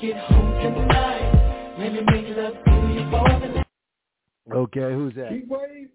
uh. 0.00 0.37
Okay, 4.52 4.92
who's 4.92 5.14
that? 5.14 5.32
Heat 5.32 5.48
wave. 5.48 5.88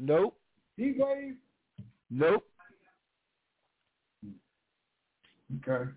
Nope. 0.00 0.36
Heat 0.76 0.96
wave. 0.98 1.34
Nope. 2.10 2.44
Okay. 5.66 5.90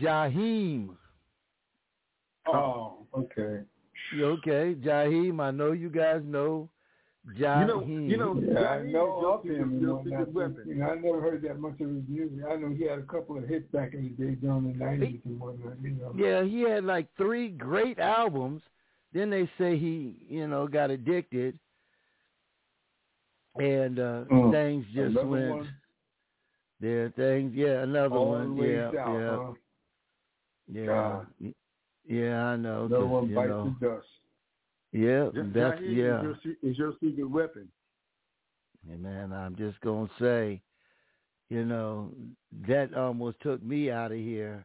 Jaheim. 0.00 0.90
Oh, 2.46 3.06
okay. 3.16 3.60
Okay, 4.14 4.74
Jaheim? 4.74 5.40
I 5.40 5.50
know 5.50 5.72
you 5.72 5.88
guys 5.90 6.22
know 6.24 6.68
Jaheim. 7.38 7.60
You 7.60 7.66
know, 7.66 7.84
you 7.86 8.16
know, 8.16 8.40
Yeah, 8.60 8.68
I 8.68 8.82
know 8.82 9.18
is 9.18 9.24
of 9.26 9.44
him. 9.44 9.62
and 9.62 9.88
whatnot. 10.34 10.66
You 10.66 10.74
know, 10.76 10.86
I 10.90 10.94
never 10.94 11.20
heard 11.20 11.42
that 11.42 11.58
much 11.58 11.80
of 11.80 11.88
his 11.90 12.02
music. 12.08 12.38
I 12.48 12.56
know 12.56 12.68
he 12.76 12.84
had 12.84 12.98
a 13.00 13.02
couple 13.02 13.36
of 13.36 13.48
hits 13.48 13.66
back 13.72 13.94
in 13.94 14.02
the 14.04 14.10
day 14.24 14.34
during 14.36 14.72
the 14.72 14.78
nineties 14.78 15.20
and 15.24 15.40
whatnot. 15.40 15.74
You 15.82 15.90
know. 15.90 16.14
Yeah, 16.16 16.44
he 16.44 16.60
had 16.62 16.84
like 16.84 17.08
three 17.16 17.48
great 17.48 17.98
albums. 17.98 18.62
Then 19.12 19.30
they 19.30 19.48
say 19.58 19.78
he, 19.78 20.16
you 20.28 20.46
know, 20.46 20.66
got 20.66 20.90
addicted, 20.90 21.58
and 23.58 23.98
uh 23.98 24.24
Uh, 24.30 24.50
things 24.50 24.84
just 24.94 25.16
another 25.16 25.26
went. 25.26 25.50
one? 25.50 25.74
Yeah, 26.80 27.08
things. 27.16 27.52
Yeah, 27.54 27.82
another 27.82 28.16
All 28.16 28.30
one. 28.30 28.56
Yeah, 28.56 28.90
south, 28.92 29.20
yeah, 29.20 29.36
huh? 29.36 29.52
yeah, 30.72 30.86
God. 30.86 31.26
Yeah. 32.04 32.44
I 32.44 32.56
know. 32.56 32.84
Another 32.84 33.06
one 33.06 33.34
bites 33.34 33.48
know, 33.50 33.74
the 33.80 33.86
dust. 33.88 34.06
yeah, 34.92 35.28
Just 35.34 35.54
that's 35.54 35.80
yeah. 35.80 36.20
Is 36.20 36.36
your, 36.44 36.54
is 36.62 36.78
your 36.78 36.92
secret 37.00 37.24
weapon. 37.30 37.68
And 38.88 39.02
man, 39.02 39.32
I'm 39.32 39.56
just 39.56 39.80
gonna 39.80 40.08
say, 40.20 40.62
you 41.48 41.64
know, 41.64 42.10
that 42.68 42.94
almost 42.94 43.40
took 43.40 43.62
me 43.62 43.90
out 43.90 44.12
of 44.12 44.18
here 44.18 44.64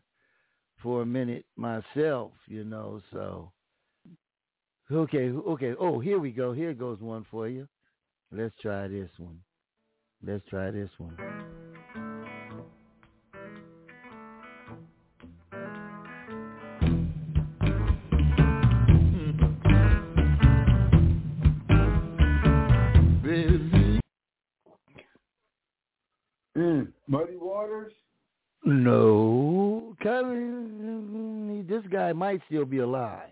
for 0.84 1.02
a 1.02 1.06
minute 1.06 1.46
myself, 1.56 2.32
you 2.48 2.64
know, 2.64 3.02
so 3.12 3.52
okay, 4.92 5.30
okay. 5.30 5.74
Oh, 5.80 6.00
here 6.00 6.20
we 6.20 6.32
go. 6.32 6.54
Here 6.54 6.74
goes 6.74 7.00
one 7.00 7.26
for 7.30 7.48
you. 7.48 7.68
Let's 8.32 8.54
try 8.62 8.88
this 8.88 9.10
one. 9.18 9.40
Let's 10.26 10.44
try 10.50 10.72
this 10.72 10.90
one. 10.98 11.18
Mm. 26.58 26.92
Muddy 27.08 27.38
Waters. 27.38 27.94
No, 28.64 29.96
Kevin, 30.04 31.66
this 31.68 31.82
guy 31.92 32.14
might 32.14 32.42
still 32.48 32.66
be 32.66 32.78
alive. 32.80 33.30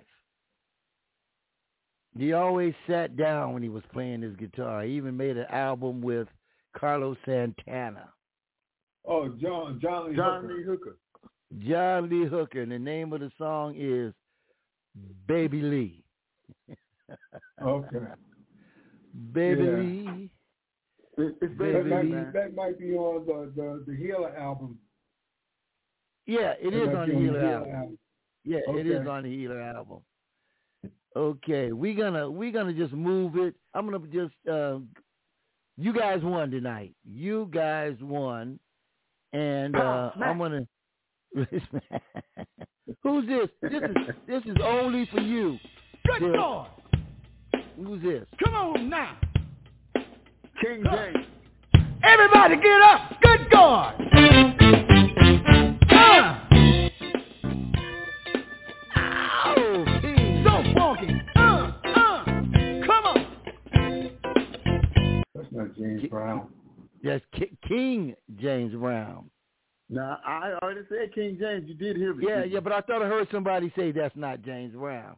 He 2.20 2.34
always 2.34 2.74
sat 2.88 3.16
down 3.16 3.54
when 3.54 3.64
he 3.64 3.70
was 3.70 3.84
playing 3.94 4.22
his 4.22 4.36
guitar. 4.36 4.84
He 4.84 4.94
even 4.94 5.16
made 5.16 5.38
an 5.38 5.46
album 5.50 6.02
with 6.02 6.28
Carlos 6.78 7.18
Santana. 7.26 8.10
Oh, 9.06 9.30
John 9.42 9.80
John 9.82 10.10
Lee 10.10 10.16
John 10.16 10.42
Hooker. 10.44 10.54
Lee 10.56 10.64
Hooker. 10.64 10.98
John 11.68 12.10
Lee 12.10 12.28
Hooker, 12.28 12.62
and 12.62 12.72
the 12.72 12.78
name 12.80 13.12
of 13.14 13.22
the 13.22 13.32
song 13.38 13.74
is 13.78 14.14
Baby 15.28 15.62
Lee. 15.62 16.04
Okay. 17.62 17.98
Baby 19.34 19.64
Yeah. 19.64 19.76
Lee. 19.78 20.30
It, 21.18 21.36
it's 21.42 21.58
Baby 21.58 21.90
That 21.90 22.04
Lee. 22.06 22.10
be, 22.12 22.32
that 22.34 22.54
might 22.56 22.78
be 22.80 22.94
on 22.94 23.26
the 23.26 23.52
the, 23.56 23.84
the 23.88 23.98
Healer 23.98 24.36
album. 24.38 24.78
Yeah, 26.28 26.54
it 26.62 26.70
That 26.72 26.84
is 26.92 26.96
on 26.96 27.10
the 27.10 27.16
Healer 27.16 27.46
album. 27.46 27.98
Yeah, 28.46 28.60
it 28.68 28.86
is 28.86 29.08
on 29.08 29.24
the 29.24 29.30
Healer 29.36 29.60
album. 29.60 30.02
Okay, 31.16 31.72
we're 31.72 31.96
gonna 31.96 32.30
we're 32.30 32.52
gonna 32.52 32.74
just 32.74 32.94
move 32.94 33.36
it. 33.38 33.56
I'm 33.74 33.90
gonna 33.90 34.06
just 34.08 34.36
uh, 34.50 34.78
you 35.78 35.94
guys 35.94 36.20
won 36.22 36.52
tonight. 36.52 36.94
You 37.04 37.50
guys 37.52 37.96
won, 38.02 38.60
and 39.34 39.76
uh, 39.76 40.12
I'm 40.22 40.38
gonna. 40.38 40.68
Who's 43.04 43.28
this? 43.28 43.50
This 43.62 43.84
is 43.84 43.96
this 44.28 44.44
is 44.46 44.58
only 44.64 45.08
for 45.12 45.20
you. 45.20 45.58
Good 46.06 46.20
Bill. 46.20 46.34
God. 46.34 46.68
Who's 47.78 48.04
this? 48.04 48.26
Come 48.44 48.54
on 48.54 48.90
now. 48.90 49.18
King 50.62 50.84
James. 50.84 51.26
Everybody 52.04 52.56
get 52.58 52.82
up. 52.82 53.22
Good 53.22 53.50
God. 53.52 54.56
That's 65.60 65.78
not 65.78 65.78
James 65.78 66.10
Brown. 66.10 66.48
That's 67.04 67.24
Ki- 67.36 67.58
King 67.68 68.16
James 68.40 68.74
Brown. 68.74 69.30
Now 69.90 70.20
I 70.26 70.54
already 70.62 70.82
said 70.90 71.14
King 71.14 71.38
James. 71.40 71.68
You 71.68 71.74
did 71.74 71.98
hear 71.98 72.14
me. 72.14 72.26
Yeah, 72.28 72.44
yeah, 72.44 72.60
but 72.60 72.72
I 72.74 72.82
thought 72.82 73.02
I 73.02 73.08
heard 73.08 73.28
somebody 73.32 73.72
say 73.76 73.92
that's 73.92 74.16
not 74.16 74.42
James 74.44 74.74
Brown. 74.76 75.16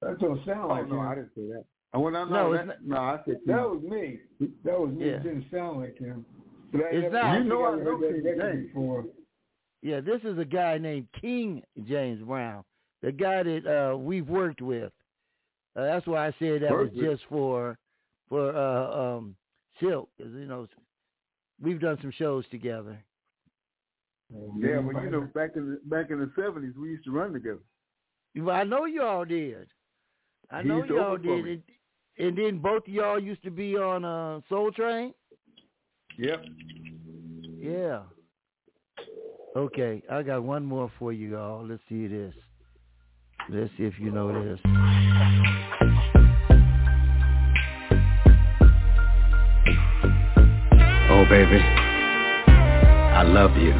That 0.00 0.18
don't 0.18 0.44
sound 0.46 0.64
Oh 0.64 0.68
like 0.68 0.88
no, 0.88 1.00
him. 1.00 1.06
I 1.08 1.14
didn't 1.16 1.30
say 1.34 1.46
that. 1.48 1.64
Oh, 1.94 2.00
well, 2.00 2.12
no, 2.12 2.24
No, 2.24 2.30
no, 2.30 2.52
it's 2.52 2.66
that, 2.68 2.84
no, 2.86 2.96
I 2.96 3.16
said 3.24 3.36
King. 3.44 3.56
That 3.56 3.68
was 3.70 3.82
me. 3.82 4.20
That 4.64 4.80
was 4.80 4.90
me. 4.94 5.06
Yeah. 5.06 5.12
It 5.16 5.22
didn't 5.24 5.46
sound 5.52 5.80
like 5.80 5.98
him. 5.98 6.24
But 6.72 6.82
I 6.82 6.88
It's 6.90 7.02
never, 7.02 7.14
not. 7.14 7.38
You 7.38 7.44
know 7.44 7.64
I 7.64 7.68
I 7.72 7.76
know 7.76 7.84
heard 7.84 8.00
that 8.02 8.22
King 8.22 8.24
record 8.24 8.52
James. 8.54 8.66
before. 8.68 9.04
Yeah, 9.82 10.00
this 10.00 10.20
is 10.24 10.38
a 10.38 10.44
guy 10.44 10.78
named 10.78 11.08
King 11.20 11.62
James 11.86 12.22
Brown, 12.22 12.64
the 13.02 13.12
guy 13.12 13.42
that 13.42 13.66
uh, 13.92 13.96
we've 13.96 14.28
worked 14.28 14.60
with. 14.62 14.92
Uh, 15.76 15.84
that's 15.84 16.06
why 16.06 16.26
I 16.28 16.34
said 16.38 16.62
that 16.62 16.70
Worked 16.72 16.94
was 16.96 17.04
just 17.04 17.22
for 17.28 17.78
for 18.28 18.54
uh, 18.56 19.16
um, 19.16 19.36
Silk, 19.80 20.08
'cause, 20.18 20.32
you 20.32 20.46
know 20.46 20.66
we've 21.60 21.80
done 21.80 21.98
some 22.00 22.10
shows 22.12 22.46
together. 22.48 22.98
Yeah, 24.30 24.78
well, 24.80 25.02
you 25.02 25.10
know, 25.10 25.22
back 25.34 25.56
in 25.56 25.70
the 25.70 25.80
back 25.84 26.10
in 26.10 26.18
the 26.20 26.30
seventies, 26.36 26.74
we 26.76 26.90
used 26.90 27.04
to 27.04 27.10
run 27.10 27.32
together. 27.32 27.62
Well, 28.36 28.54
I 28.54 28.64
know 28.64 28.84
you 28.84 29.02
all 29.02 29.24
did. 29.24 29.68
I 30.50 30.62
know 30.62 30.84
you 30.84 31.00
all 31.00 31.16
did. 31.16 31.44
And, 31.46 31.62
and 32.18 32.36
then 32.38 32.58
both 32.58 32.86
of 32.86 32.92
y'all 32.92 33.18
used 33.18 33.42
to 33.44 33.50
be 33.50 33.76
on 33.76 34.04
uh, 34.04 34.40
Soul 34.48 34.70
Train. 34.72 35.14
Yep. 36.18 36.44
Yeah. 37.58 38.02
Okay, 39.56 40.02
I 40.10 40.22
got 40.22 40.42
one 40.42 40.64
more 40.64 40.90
for 40.98 41.12
you 41.12 41.38
all. 41.38 41.64
Let's 41.66 41.82
see 41.88 42.06
this. 42.06 42.34
Let's 43.48 43.70
see 43.76 43.84
if 43.84 43.98
you 43.98 44.10
know 44.10 44.30
this. 44.44 44.60
Baby, 51.28 51.60
I 51.60 53.22
love 53.22 53.56
you. 53.56 53.72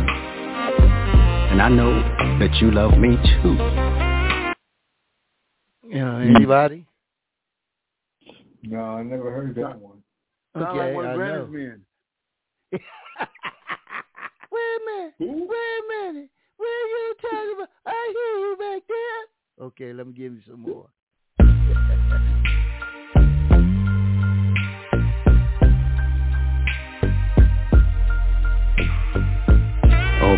And 1.51 1.63
I 1.63 1.69
know 1.71 2.03
that 2.39 2.55
you 2.61 2.71
love 2.71 2.99
me 2.99 3.17
too. 3.43 3.57
You 5.89 5.99
know, 6.05 6.17
anybody? 6.19 6.87
No, 8.63 8.81
I 8.81 9.03
never 9.03 9.31
heard 9.33 9.55
that 9.55 9.81
one. 9.81 10.03
Sound 10.55 10.67
Okay, 10.67 10.79
like 10.79 10.95
one 10.95 11.07
I 11.07 11.17
know. 11.17 11.47
Granny's 11.47 11.53
men. 11.53 11.85
Wait 14.53 14.61
a 14.61 14.81
minute. 14.85 15.15
Wait 15.19 15.31
a 15.31 15.83
minute. 15.89 16.31
What 16.59 16.67
are 16.67 16.87
you 16.87 17.15
talking 17.23 17.55
about? 17.57 17.71
I 17.87 18.13
hear 18.13 18.35
you 18.45 18.57
back 18.59 18.83
there. 18.89 19.67
Okay, 19.67 19.93
let 19.95 20.07
me 20.07 20.13
give 20.13 20.35
you 20.35 20.43
some 20.47 20.61
more. 20.61 20.89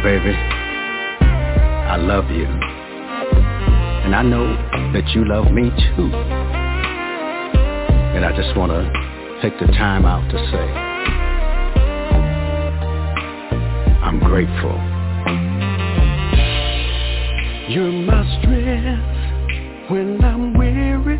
baby, 0.03 0.33
I 0.33 1.97
love 1.97 2.31
you. 2.31 2.47
And 2.47 4.15
I 4.17 4.23
know 4.23 4.47
that 4.93 5.09
you 5.15 5.27
love 5.29 5.53
me 5.53 5.71
too. 5.71 6.11
And 8.15 8.25
I 8.25 8.35
just 8.35 8.57
want 8.57 8.73
to 8.73 9.41
take 9.43 9.59
the 9.61 9.67
time 9.73 10.07
out 10.07 10.27
to 10.31 10.39
say, 10.51 10.67
I'm 14.03 14.19
grateful. 14.21 14.79
You're 17.69 17.93
my 17.93 18.25
strength 18.41 19.91
when 19.91 20.25
I'm 20.25 20.55
weary, 20.55 21.19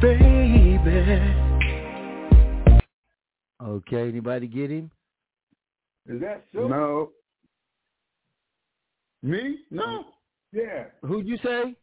baby. 0.00 0.60
Okay, 3.62 4.08
anybody 4.08 4.46
get 4.46 4.70
him? 4.70 4.90
Is 6.08 6.20
that 6.20 6.44
so? 6.54 6.68
No. 6.68 7.10
Me? 9.22 9.58
No. 9.70 9.84
Mm. 9.84 10.04
Yeah. 10.52 10.84
Who'd 11.02 11.26
you 11.28 11.36
say? 11.44 11.76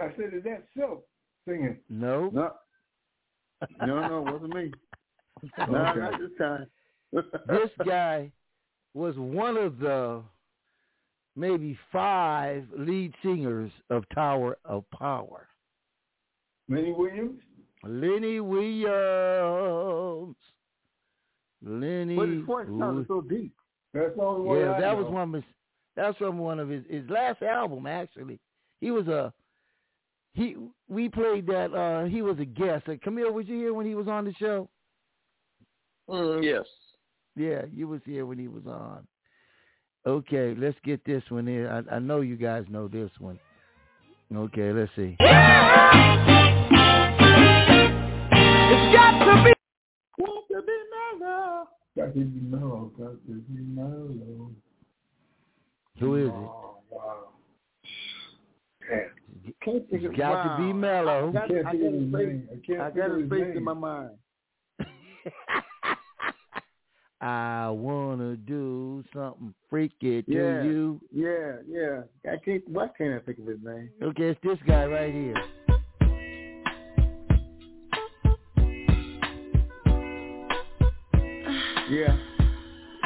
I 0.00 0.08
said, 0.16 0.32
is 0.34 0.42
that 0.44 0.64
Silk 0.76 1.04
singing? 1.46 1.76
No. 1.88 2.30
No. 2.32 2.52
No, 3.86 4.08
no, 4.08 4.18
it 4.26 4.32
wasn't 4.32 4.54
me. 4.54 4.72
No, 5.58 5.64
Okay. 5.86 6.00
not 6.00 6.18
this 6.18 6.30
time. 6.38 6.66
this 7.12 7.70
guy 7.86 8.30
was 8.94 9.16
one 9.16 9.56
of 9.56 9.78
the 9.78 10.22
maybe 11.34 11.78
five 11.90 12.66
lead 12.76 13.14
singers 13.22 13.70
of 13.88 14.04
Tower 14.14 14.58
of 14.66 14.84
Power. 14.90 15.48
Lenny 16.68 16.92
Williams? 16.92 17.40
Lenny 17.84 18.40
Williams. 18.40 20.36
Lenny. 21.62 22.16
But 22.16 22.28
his 22.28 22.44
voice 22.44 22.66
sounded 22.78 23.06
so 23.08 23.20
deep. 23.22 23.54
That's 23.94 24.14
the 24.16 24.22
only 24.22 24.46
one 24.46 24.58
Yeah, 24.58 24.72
I 24.74 24.80
that 24.80 24.92
know. 24.96 25.02
was 25.02 25.12
one 25.12 25.28
of 25.28 25.34
his. 25.34 25.44
That's 26.00 26.16
from 26.16 26.38
one 26.38 26.58
of 26.58 26.70
his 26.70 26.82
his 26.88 27.08
last 27.10 27.42
album 27.42 27.86
actually. 27.86 28.40
He 28.80 28.90
was 28.90 29.06
a 29.06 29.34
he 30.32 30.56
we 30.88 31.10
played 31.10 31.46
that. 31.48 31.74
uh 31.74 32.04
He 32.04 32.22
was 32.22 32.38
a 32.38 32.46
guest. 32.46 32.88
Uh, 32.88 32.94
Camille, 33.02 33.30
was 33.32 33.46
you 33.46 33.56
here 33.56 33.74
when 33.74 33.84
he 33.84 33.94
was 33.94 34.08
on 34.08 34.24
the 34.24 34.32
show? 34.34 34.70
Mm, 36.08 36.42
yes. 36.42 36.64
Yeah, 37.36 37.66
you 37.70 37.86
was 37.86 38.00
here 38.06 38.24
when 38.24 38.38
he 38.38 38.48
was 38.48 38.62
on. 38.66 39.06
Okay, 40.06 40.54
let's 40.56 40.78
get 40.84 41.04
this 41.04 41.22
one 41.28 41.46
in. 41.46 41.66
I, 41.66 41.82
I 41.96 41.98
know 41.98 42.22
you 42.22 42.36
guys 42.36 42.64
know 42.70 42.88
this 42.88 43.10
one. 43.18 43.38
Okay, 44.34 44.72
let's 44.72 44.90
see. 44.96 45.16
It's 45.20 45.28
got 48.94 49.18
to 49.18 49.44
be. 49.44 49.52
Got 50.18 50.56
to 50.56 50.62
be 50.62 50.78
mellow. 51.20 51.68
Got 51.94 52.14
to 52.14 52.20
be 52.20 52.40
mellow. 52.40 52.90
Got 52.96 53.26
to 53.26 53.32
be 53.34 53.60
mellow. 53.60 54.50
Who 56.00 56.16
is 56.16 56.28
it? 56.28 56.32
Oh, 56.32 56.78
wow. 56.90 57.28
Can't 59.62 59.88
think 59.90 60.04
of 60.04 60.16
got 60.16 60.56
to 60.56 60.56
be 60.66 60.72
mellow. 60.72 61.28
I 61.28 61.32
got, 61.32 61.50
I 61.50 61.62
got 61.62 61.92
his 61.92 62.12
face. 62.12 62.40
I 62.70 62.86
I 62.86 62.90
got 62.90 63.10
of 63.10 63.16
his 63.18 63.30
his 63.30 63.30
face 63.30 63.56
in 63.56 63.64
my 63.64 63.74
mind. 63.74 64.10
I 67.20 67.68
wanna 67.68 68.36
do 68.36 69.04
something 69.12 69.52
freaky 69.68 70.22
to 70.22 70.32
Yeah. 70.32 70.62
you. 70.62 70.98
Yeah, 71.12 71.56
yeah. 71.68 72.00
I 72.32 72.36
can't. 72.42 72.66
Why 72.66 72.88
can't 72.96 73.20
I 73.20 73.24
think 73.26 73.38
of 73.40 73.46
his 73.46 73.58
name? 73.62 73.90
Okay, 74.02 74.30
it's 74.30 74.40
this 74.42 74.58
guy 74.66 74.86
right 74.86 75.12
here. 75.12 75.34
Yeah. 81.90 82.16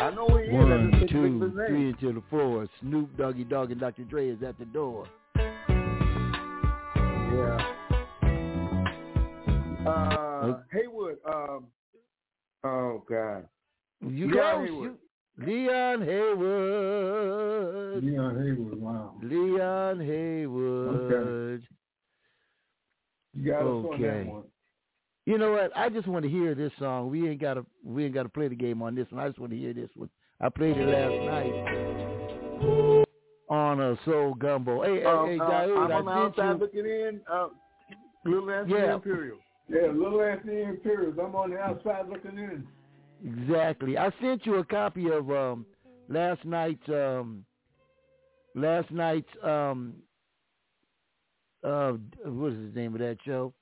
I 0.05 0.11
know 0.15 0.27
who 0.29 0.37
he 0.37 0.45
is. 0.45 0.51
I 0.51 0.53
One, 0.59 0.91
just 1.01 1.13
two, 1.13 1.25
of 1.25 1.41
his 1.41 1.53
three 1.67 1.89
into 1.89 2.13
the 2.13 2.23
floor. 2.29 2.69
Snoop 2.81 3.17
Doggy 3.17 3.45
Dogg 3.45 3.71
and 3.71 3.81
Dr. 3.81 4.05
Dre 4.05 4.29
is 4.29 4.43
at 4.43 4.59
the 4.59 4.67
door. 4.67 5.07
Yeah. 7.35 7.59
Uh, 9.87 10.59
Haywood. 10.73 11.17
Um. 11.27 11.67
Oh 12.65 13.03
God. 13.09 13.47
You 14.07 14.31
Leon 14.31 14.33
close. 14.33 14.69
Haywood. 14.69 14.97
You, 15.37 15.47
Leon 15.47 16.03
Haywood. 16.03 18.05
Leon 18.05 18.45
Haywood, 18.45 18.81
wow. 18.81 19.15
Leon 19.23 20.01
Haywood. 20.01 21.67
You 23.35 23.51
got 23.51 23.63
us 23.63 23.67
on 23.67 23.87
Okay. 23.95 24.03
that 24.03 24.27
one. 24.27 24.43
You 25.27 25.39
know 25.39 25.53
what? 25.53 25.75
I 25.77 25.89
just 25.89 26.07
want 26.07 26.25
to 26.25 26.31
hear 26.31 26.55
this 26.55 26.73
song. 26.79 27.09
We 27.11 27.29
ain't 27.29 27.41
got 27.41 27.55
to. 27.55 27.65
We 27.83 28.05
ain't 28.05 28.15
got 28.15 28.25
to 28.25 28.29
play 28.29 28.49
the 28.49 28.55
game 28.55 28.83
on 28.83 28.95
this 28.95 29.07
one. 29.11 29.25
I 29.25 29.29
just 29.29 29.39
want 29.39 29.53
to 29.53 29.59
hear 29.59 29.73
this 29.73 29.89
one. 29.97 30.11
I 30.41 30.49
played 30.51 30.77
it 30.77 30.87
last 30.87 31.15
night 31.25 33.05
on 33.49 33.81
a 33.81 33.97
Soul 34.05 34.35
Gumbo. 34.35 34.83
Hey, 34.83 35.01
hey, 35.01 35.05
Um, 35.07 35.27
hey, 35.29 35.39
uh, 35.39 35.45
Daoud, 35.49 35.91
I'm 35.93 35.93
on 35.93 36.05
the 36.07 36.11
outside 36.13 36.53
you. 36.53 36.59
looking 36.59 36.87
in. 36.87 37.21
Uh, 37.31 37.49
Little 38.27 38.51
Anthony 38.51 38.75
Yeah. 38.81 38.95
Imperial. 38.95 39.39
Yeah, 39.69 39.87
Little 39.93 40.21
Anthony 40.23 40.63
Imperials. 40.63 41.15
I'm 41.19 41.35
on 41.35 41.51
the 41.51 41.59
outside 41.59 42.09
looking 42.09 42.39
in. 42.39 42.67
Exactly. 43.25 43.97
I 43.97 44.11
sent 44.21 44.45
you 44.45 44.57
a 44.57 44.65
copy 44.65 45.11
of 45.11 45.31
um 45.31 45.65
last 46.09 46.45
night's 46.45 46.87
um 46.89 47.45
last 48.55 48.91
night's 48.91 49.29
um 49.43 49.95
uh 51.63 51.93
what 52.25 52.53
is 52.53 52.73
the 52.75 52.79
name 52.81 52.93
of 52.95 53.01
that 53.01 53.17
show? 53.25 53.55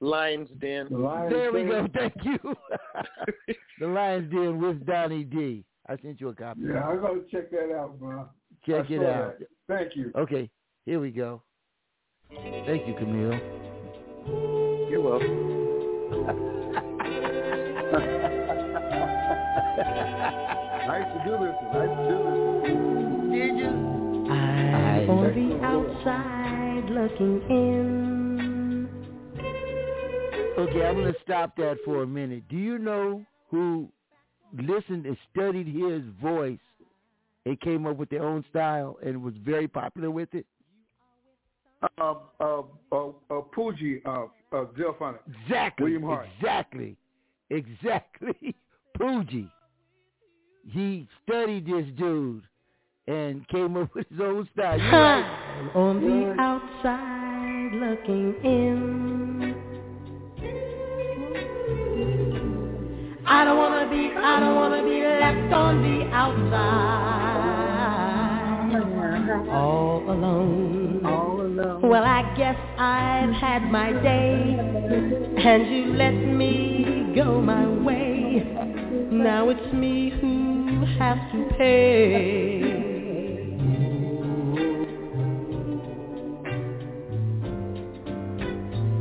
Lions 0.00 0.48
Den. 0.60 0.88
The 0.90 0.98
Lions 0.98 1.32
there 1.32 1.52
we 1.52 1.64
go. 1.64 1.88
Thank 1.94 2.14
you. 2.22 2.38
the 3.80 3.86
Lions 3.86 4.30
Den 4.30 4.60
with 4.60 4.84
Donnie 4.86 5.24
D. 5.24 5.64
I 5.88 5.96
sent 6.02 6.20
you 6.20 6.28
a 6.28 6.34
copy. 6.34 6.60
Yeah, 6.64 6.86
I'm 6.86 7.00
gonna 7.00 7.20
check 7.30 7.50
that 7.50 7.74
out, 7.74 7.98
bro. 7.98 8.28
Check 8.66 8.86
I 8.90 8.94
it 8.94 9.02
out. 9.02 9.38
that. 9.38 9.48
Thank 9.68 9.96
you. 9.96 10.12
Okay, 10.16 10.50
here 10.84 11.00
we 11.00 11.10
go. 11.10 11.42
Thank 12.28 12.86
you, 12.88 12.94
Camille. 12.94 13.38
You're 14.90 15.00
welcome. 15.00 15.52
Nice 20.86 21.04
to 21.12 21.24
do 21.24 21.32
this. 21.44 21.54
Nice 21.74 21.88
to 21.90 22.02
do 22.08 22.16
this. 22.22 22.76
Did 23.32 23.58
you? 23.58 24.30
I'm 24.30 25.10
on 25.10 25.34
the 25.34 25.48
outside 25.66 26.88
looking 26.90 27.42
in. 27.50 28.25
Okay, 30.58 30.86
I'm 30.86 30.96
gonna 30.96 31.12
stop 31.22 31.54
that 31.56 31.76
for 31.84 32.02
a 32.02 32.06
minute. 32.06 32.44
Do 32.48 32.56
you 32.56 32.78
know 32.78 33.24
who 33.50 33.88
listened 34.54 35.04
and 35.04 35.16
studied 35.30 35.66
his 35.66 36.02
voice 36.22 36.58
and 37.44 37.60
came 37.60 37.86
up 37.86 37.96
with 37.96 38.08
their 38.08 38.24
own 38.24 38.44
style 38.48 38.98
and 39.04 39.22
was 39.22 39.34
very 39.44 39.68
popular 39.68 40.10
with 40.10 40.34
it? 40.34 40.46
Uh, 41.98 42.14
uh, 42.40 42.62
uh, 42.90 43.08
uh, 43.30 43.42
Poogie, 43.54 44.00
uh, 44.06 44.26
uh, 44.56 44.64
Delfonic. 44.78 45.18
Exactly. 45.42 45.84
William 45.84 46.02
Hart. 46.04 46.26
Exactly. 46.38 46.96
Exactly. 47.50 48.56
Poogie. 48.98 49.50
He 50.68 51.06
studied 51.22 51.66
this 51.66 51.86
dude 51.96 52.44
and 53.06 53.46
came 53.48 53.76
up 53.76 53.94
with 53.94 54.08
his 54.08 54.20
own 54.20 54.48
style. 54.54 54.78
You're 54.78 54.90
right. 54.90 55.58
I'm 55.58 55.68
on 55.76 56.00
the 56.00 56.42
outside 56.42 57.72
looking 57.74 58.34
in. 58.42 59.55
I 63.28 63.44
don't 63.44 63.58
wanna 63.58 63.90
be, 63.90 64.12
I 64.16 64.38
don't 64.38 64.54
wanna 64.54 64.84
be 64.84 65.02
left 65.02 65.52
on 65.52 65.82
the 65.82 66.06
outside. 66.14 67.56
All 69.50 69.98
alone. 70.08 71.04
All 71.04 71.40
alone. 71.40 71.82
Well, 71.82 72.04
I 72.04 72.22
guess 72.36 72.56
I've 72.78 73.32
had 73.32 73.68
my 73.68 73.90
day, 74.00 74.56
and 75.44 75.66
you 75.74 75.94
let 75.94 76.12
me 76.12 77.12
go 77.16 77.40
my 77.40 77.66
way. 77.66 78.46
Now 79.10 79.48
it's 79.48 79.72
me 79.72 80.10
who 80.20 80.84
has 80.96 81.18
to 81.32 81.48
pay. 81.58 82.62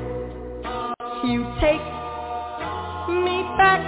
you'd 1.24 1.54
take 1.60 1.86
me 3.24 3.42
back, 3.56 3.82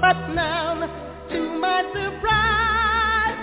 but 0.00 0.18
now 0.34 0.86
to 1.30 1.40
my 1.60 1.82
surprise, 1.94 3.38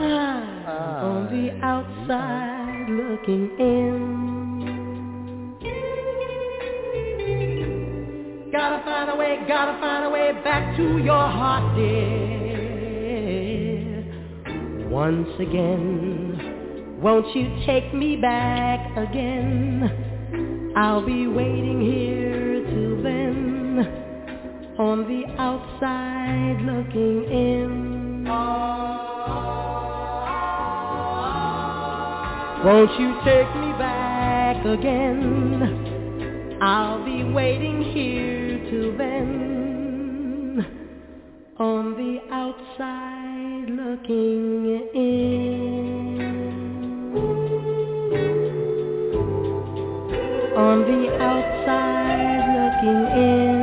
I'm 0.00 0.66
on 1.04 1.20
the 1.30 1.46
outside 1.62 2.86
looking 2.88 3.50
in. 3.58 4.19
Gotta 8.60 8.84
find 8.84 9.08
a 9.08 9.16
way, 9.16 9.38
gotta 9.48 9.80
find 9.80 10.04
a 10.04 10.10
way 10.10 10.32
back 10.44 10.76
to 10.76 10.98
your 10.98 11.14
heart, 11.14 11.74
dear. 11.76 12.04
Once 14.86 15.30
again, 15.38 17.00
won't 17.00 17.34
you 17.34 17.48
take 17.64 17.94
me 17.94 18.16
back 18.16 18.94
again? 18.98 20.74
I'll 20.76 21.00
be 21.06 21.26
waiting 21.26 21.80
here 21.80 22.62
till 22.66 23.02
then, 23.02 23.78
on 24.78 25.08
the 25.08 25.24
outside 25.40 26.60
looking 26.60 27.24
in. 27.32 28.24
Won't 32.62 33.00
you 33.00 33.14
take 33.24 33.54
me 33.56 33.72
back 33.78 34.66
again? 34.66 35.89
I'll 36.62 37.02
be 37.02 37.24
waiting 37.24 37.80
here 37.80 38.58
till 38.68 38.94
then, 38.98 40.66
on 41.56 41.94
the 41.96 42.20
outside 42.30 43.70
looking 43.70 44.90
in. 44.94 46.20
On 50.54 50.80
the 50.82 51.16
outside 51.18 52.44
looking 52.54 53.06
in. 53.22 53.59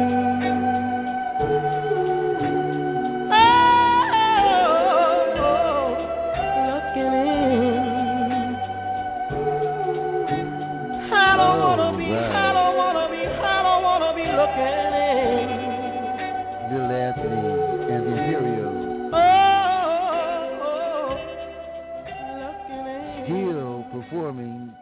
Performing 24.28 24.74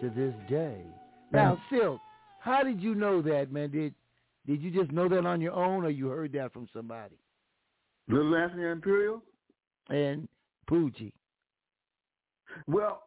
to 0.00 0.10
this 0.10 0.34
day. 0.48 0.80
Now, 1.32 1.60
Silk, 1.70 2.00
how 2.40 2.62
did 2.62 2.80
you 2.80 2.94
know 2.94 3.22
that, 3.22 3.52
man? 3.52 3.70
Did 3.70 3.94
did 4.46 4.62
you 4.62 4.70
just 4.70 4.92
know 4.92 5.08
that 5.08 5.26
on 5.26 5.40
your 5.40 5.52
own, 5.52 5.84
or 5.84 5.90
you 5.90 6.08
heard 6.08 6.32
that 6.32 6.52
from 6.52 6.68
somebody? 6.72 7.16
Little 8.08 8.34
Anthony 8.34 8.64
Imperial 8.64 9.22
and 9.90 10.26
Poogie. 10.70 11.12
Well, 12.66 13.02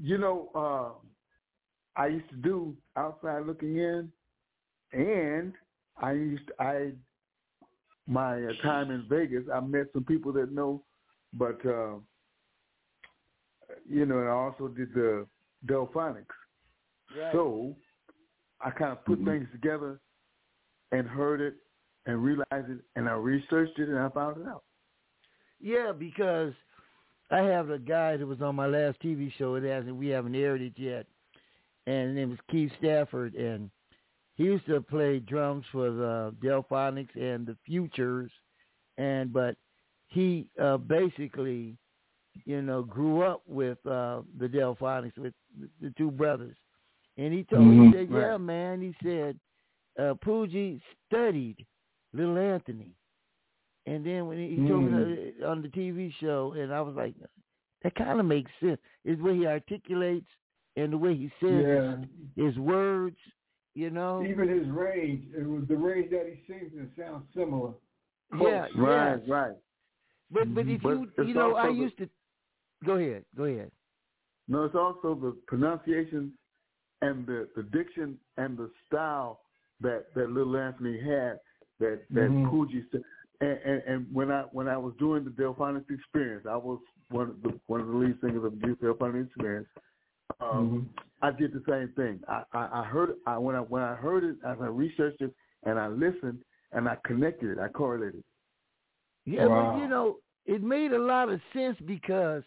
you 0.00 0.18
know, 0.18 0.50
uh, 0.54 2.00
I 2.00 2.08
used 2.08 2.28
to 2.30 2.36
do 2.36 2.76
outside 2.96 3.46
looking 3.46 3.76
in, 3.76 4.10
and 4.92 5.52
I 5.96 6.12
used 6.12 6.46
to, 6.48 6.62
I 6.62 6.92
my 8.06 8.42
uh, 8.42 8.52
time 8.62 8.90
in 8.90 9.06
Vegas. 9.08 9.44
I 9.52 9.60
met 9.60 9.86
some 9.92 10.04
people 10.04 10.32
that 10.32 10.52
know, 10.52 10.82
but 11.32 11.64
uh, 11.64 11.94
you 13.88 14.06
know, 14.06 14.18
and 14.18 14.28
I 14.28 14.32
also 14.32 14.68
did 14.68 14.92
the 14.94 15.26
Delfonics. 15.66 16.26
Right. 17.16 17.32
So 17.32 17.76
I 18.60 18.70
kind 18.70 18.92
of 18.92 19.04
put 19.04 19.18
mm-hmm. 19.18 19.30
things 19.30 19.48
together 19.52 20.00
and 20.92 21.06
heard 21.06 21.40
it 21.40 21.54
and 22.06 22.22
realized 22.22 22.70
it, 22.70 22.80
and 22.96 23.08
I 23.08 23.12
researched 23.12 23.78
it 23.78 23.88
and 23.88 23.98
I 23.98 24.08
found 24.10 24.40
it 24.40 24.46
out. 24.46 24.64
Yeah, 25.60 25.92
because 25.92 26.52
I 27.30 27.38
have 27.38 27.70
a 27.70 27.78
guy 27.78 28.16
that 28.16 28.26
was 28.26 28.42
on 28.42 28.56
my 28.56 28.66
last 28.66 29.00
TV 29.02 29.32
show. 29.38 29.54
It 29.54 29.64
hasn't. 29.64 29.96
We 29.96 30.08
haven't 30.08 30.34
aired 30.34 30.60
it 30.60 30.74
yet, 30.76 31.06
and 31.86 32.08
his 32.08 32.16
name 32.16 32.30
was 32.30 32.38
Keith 32.50 32.70
Stafford, 32.78 33.34
and 33.34 33.70
he 34.36 34.44
used 34.44 34.66
to 34.66 34.80
play 34.80 35.20
drums 35.20 35.64
for 35.72 35.90
the 35.90 36.34
Delfonics 36.42 37.14
and 37.16 37.46
the 37.46 37.56
Futures, 37.64 38.30
and 38.98 39.32
but 39.32 39.56
he 40.08 40.46
uh, 40.60 40.76
basically, 40.76 41.76
you 42.44 42.62
know, 42.62 42.82
grew 42.82 43.22
up 43.22 43.42
with 43.46 43.78
uh, 43.86 44.22
the 44.38 44.48
Delfonics 44.48 45.16
with 45.18 45.34
the 45.80 45.92
two 45.96 46.10
brothers, 46.10 46.56
and 47.16 47.32
he 47.32 47.44
told 47.44 47.62
mm-hmm. 47.62 47.80
me, 47.80 47.86
he 47.86 47.92
said, 47.92 48.08
"Yeah, 48.10 48.18
right. 48.18 48.40
man," 48.40 48.82
he 48.82 48.94
said, 49.02 49.38
uh, 49.98 50.14
Poogie 50.24 50.80
studied 51.06 51.64
Little 52.12 52.38
Anthony, 52.38 52.92
and 53.86 54.04
then 54.04 54.26
when 54.26 54.38
he, 54.38 54.50
he 54.50 54.56
mm-hmm. 54.56 54.68
told 54.68 54.84
me 54.84 54.90
mm. 54.90 55.38
that 55.40 55.46
on 55.46 55.62
the 55.62 55.68
TV 55.68 56.12
show, 56.20 56.54
and 56.56 56.72
I 56.72 56.80
was 56.80 56.94
like, 56.96 57.14
that 57.82 57.94
kind 57.94 58.18
of 58.18 58.26
makes 58.26 58.50
sense. 58.60 58.78
Is 59.04 59.18
the 59.18 59.24
way 59.24 59.36
he 59.36 59.46
articulates 59.46 60.26
and 60.76 60.92
the 60.92 60.98
way 60.98 61.14
he 61.14 61.30
says 61.40 61.64
yeah. 61.64 61.96
his, 62.36 62.54
his 62.54 62.58
words 62.58 63.16
you 63.74 63.90
know, 63.90 64.24
even 64.24 64.48
his 64.48 64.68
range, 64.68 65.24
it 65.36 65.44
was 65.44 65.64
the 65.68 65.76
range 65.76 66.10
that 66.10 66.26
he 66.26 66.40
sings 66.46 66.70
and 66.78 66.88
sounds 66.96 67.24
similar. 67.34 67.72
Yeah, 68.40 68.66
right, 68.76 69.16
yes. 69.16 69.28
right. 69.28 69.56
But 70.30 70.54
but 70.54 70.68
if 70.68 70.80
but 70.80 70.90
you 70.90 71.10
you 71.26 71.34
know, 71.34 71.56
I 71.56 71.70
used 71.70 71.98
to 71.98 72.08
go 72.84 72.94
ahead, 72.94 73.24
go 73.36 73.44
ahead. 73.44 73.70
No, 74.48 74.64
it's 74.64 74.74
also 74.74 75.14
the 75.14 75.36
pronunciation 75.46 76.32
and 77.02 77.26
the, 77.26 77.48
the 77.56 77.62
diction 77.62 78.18
and 78.36 78.56
the 78.56 78.70
style 78.86 79.40
that 79.80 80.06
that 80.14 80.30
little 80.30 80.56
Anthony 80.56 80.98
had 80.98 81.38
that 81.80 82.00
that 82.10 82.30
mm-hmm. 82.30 82.46
Poogie 82.48 82.84
said. 82.90 83.02
And, 83.40 83.58
and, 83.64 83.82
and 83.86 84.06
when 84.12 84.30
I 84.30 84.42
when 84.52 84.68
I 84.68 84.76
was 84.76 84.94
doing 84.98 85.24
the 85.24 85.30
Delfonics 85.30 85.90
experience, 85.90 86.46
I 86.48 86.56
was 86.56 86.78
one 87.10 87.30
of 87.30 87.42
the 87.42 87.58
one 87.66 87.80
of 87.80 87.88
the 87.88 87.94
lead 87.94 88.16
singers 88.20 88.44
of 88.44 88.60
the 88.60 88.66
Delfonics 88.80 89.26
experience. 89.26 89.66
Um, 90.40 90.48
mm-hmm. 90.50 91.26
I 91.26 91.32
did 91.32 91.52
the 91.52 91.62
same 91.68 91.92
thing. 91.96 92.20
I, 92.28 92.42
I, 92.52 92.80
I 92.80 92.84
heard 92.84 93.14
I 93.26 93.36
when 93.38 93.56
I 93.56 93.60
when 93.60 93.82
I 93.82 93.94
heard 93.94 94.24
it, 94.24 94.36
as 94.46 94.56
I 94.60 94.66
researched 94.66 95.20
it 95.20 95.34
and 95.64 95.78
I 95.78 95.88
listened 95.88 96.38
and 96.72 96.88
I 96.88 96.96
connected 97.04 97.50
it, 97.50 97.58
I 97.58 97.68
correlated. 97.68 98.22
Yeah, 99.26 99.46
wow. 99.46 99.72
but 99.72 99.82
you 99.82 99.88
know, 99.88 100.16
it 100.46 100.62
made 100.62 100.92
a 100.92 100.98
lot 100.98 101.28
of 101.28 101.40
sense 101.52 101.76
because 101.86 102.42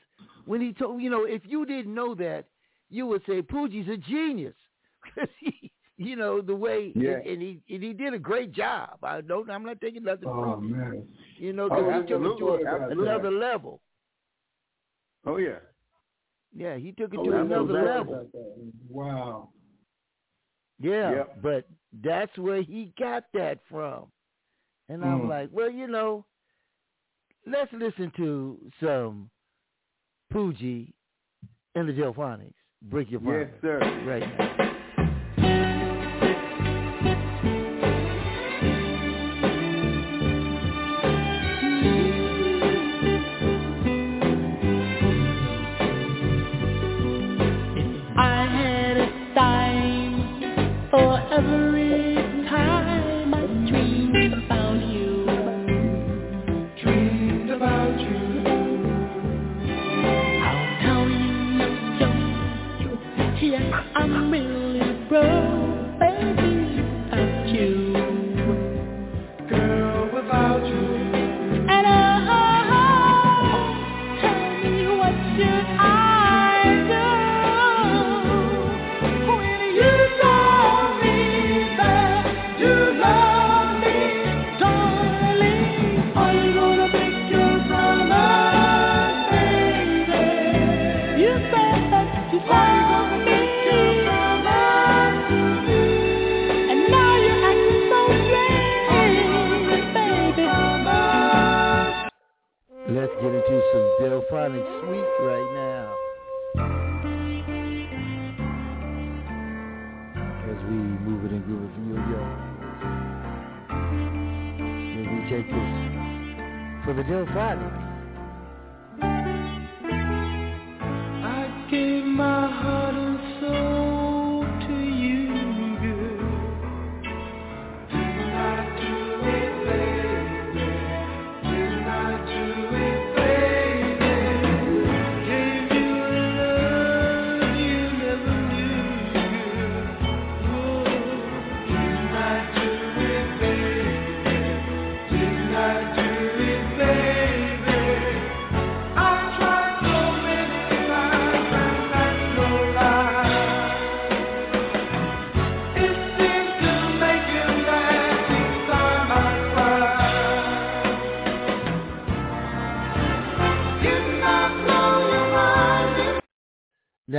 when 0.45 0.61
he 0.61 0.73
told 0.73 1.01
you 1.01 1.09
know, 1.09 1.25
if 1.25 1.41
you 1.45 1.65
didn't 1.65 1.93
know 1.93 2.15
that, 2.15 2.45
you 2.89 3.05
would 3.07 3.21
say 3.27 3.41
Poogie's 3.41 3.89
a 3.89 3.97
genius 3.97 4.55
he, 5.39 5.71
you 5.97 6.15
know, 6.15 6.41
the 6.41 6.55
way 6.55 6.91
yeah. 6.95 7.13
and, 7.13 7.27
and 7.27 7.41
he 7.41 7.59
and 7.69 7.83
he 7.83 7.93
did 7.93 8.13
a 8.13 8.19
great 8.19 8.51
job. 8.51 8.97
I 9.03 9.21
don't. 9.21 9.49
I'm 9.49 9.63
not 9.63 9.81
taking 9.81 10.03
nothing 10.03 10.29
oh, 10.29 10.53
from 10.55 10.65
him. 10.65 10.77
Man. 10.77 11.07
You 11.37 11.53
know, 11.53 11.69
because 11.69 11.85
oh, 11.87 12.01
he 12.01 12.07
took 12.07 12.21
it 12.21 12.39
to 12.39 13.01
another 13.01 13.31
level. 13.31 13.81
Oh 15.25 15.37
yeah. 15.37 15.59
Yeah, 16.55 16.77
he 16.77 16.91
took 16.91 17.13
it 17.13 17.19
oh, 17.19 17.23
to 17.23 17.41
another 17.41 17.83
level. 17.83 18.27
Wow. 18.89 19.49
Yeah, 20.79 21.11
yep. 21.11 21.37
but 21.41 21.67
that's 22.03 22.35
where 22.37 22.61
he 22.61 22.93
got 22.99 23.23
that 23.33 23.59
from. 23.69 24.05
And 24.89 25.03
I'm 25.03 25.21
mm. 25.21 25.29
like, 25.29 25.49
well, 25.51 25.69
you 25.69 25.87
know, 25.87 26.25
let's 27.47 27.71
listen 27.73 28.11
to 28.17 28.57
some 28.81 29.29
Poogie 30.33 30.93
and 31.75 31.87
the 31.87 31.93
Delfonics. 31.93 32.53
Break 32.83 33.09
your 33.09 33.21
mind. 33.21 33.49
Yes, 33.51 33.61
sir. 33.61 33.79
Right 34.05 34.37
now. 34.37 34.73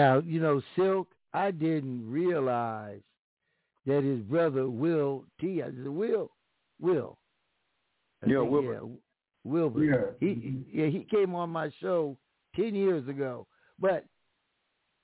Now, 0.08 0.22
you 0.24 0.40
know, 0.40 0.62
Silk, 0.74 1.08
I 1.34 1.50
didn't 1.50 2.10
realize 2.10 3.02
that 3.84 4.02
his 4.02 4.20
brother 4.20 4.66
Will 4.66 5.26
T. 5.38 5.60
I 5.62 5.66
said, 5.66 5.86
Will, 5.86 6.30
Will. 6.80 7.18
I 8.24 8.30
yeah, 8.30 8.38
Wilbur. 8.40 8.72
Yeah, 8.72 8.88
Wilbur. 9.44 9.84
Yeah. 9.84 9.96
He 10.18 10.62
yeah 10.72 10.86
he 10.86 11.06
came 11.10 11.34
on 11.34 11.50
my 11.50 11.70
show 11.82 12.16
ten 12.56 12.74
years 12.74 13.06
ago, 13.06 13.46
but 13.78 14.06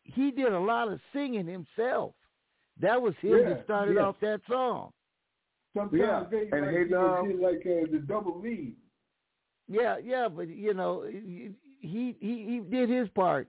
he 0.05 0.31
did 0.31 0.55
a 0.55 0.59
lot 0.59 0.89
of 0.91 1.01
singing 1.13 1.47
himself. 1.47 2.15
That 2.81 3.01
was 3.03 3.13
him 3.21 3.41
Yeah, 3.43 3.49
that 3.51 3.65
started 3.65 3.97
yeah. 3.97 4.07
off 4.07 4.17
that 4.23 4.41
song. 4.49 4.91
Sometimes 5.77 6.01
Yeah, 6.01 6.25
they 6.31 6.49
and 6.51 6.63
like, 6.67 6.75
Hey 6.75 6.85
they 6.85 6.95
Love- 6.97 7.27
did 7.27 7.41
like 7.41 7.67
uh, 7.67 7.93
the 7.93 8.03
double 8.09 8.41
lead. 8.41 8.75
Yeah, 9.69 9.99
yeah, 10.03 10.29
but 10.35 10.49
you 10.49 10.73
know, 10.73 11.05
he 11.05 11.51
he 11.81 12.17
he 12.21 12.61
did 12.71 12.89
his 12.89 13.09
part. 13.11 13.49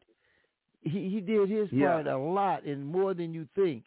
He 0.85 1.09
he 1.09 1.19
did 1.19 1.49
his 1.49 1.71
Yeah. 1.71 1.93
part 1.93 2.07
a 2.07 2.17
lot 2.17 2.63
and 2.63 2.85
more 2.85 3.13
than 3.13 3.33
you 3.33 3.47
think. 3.55 3.83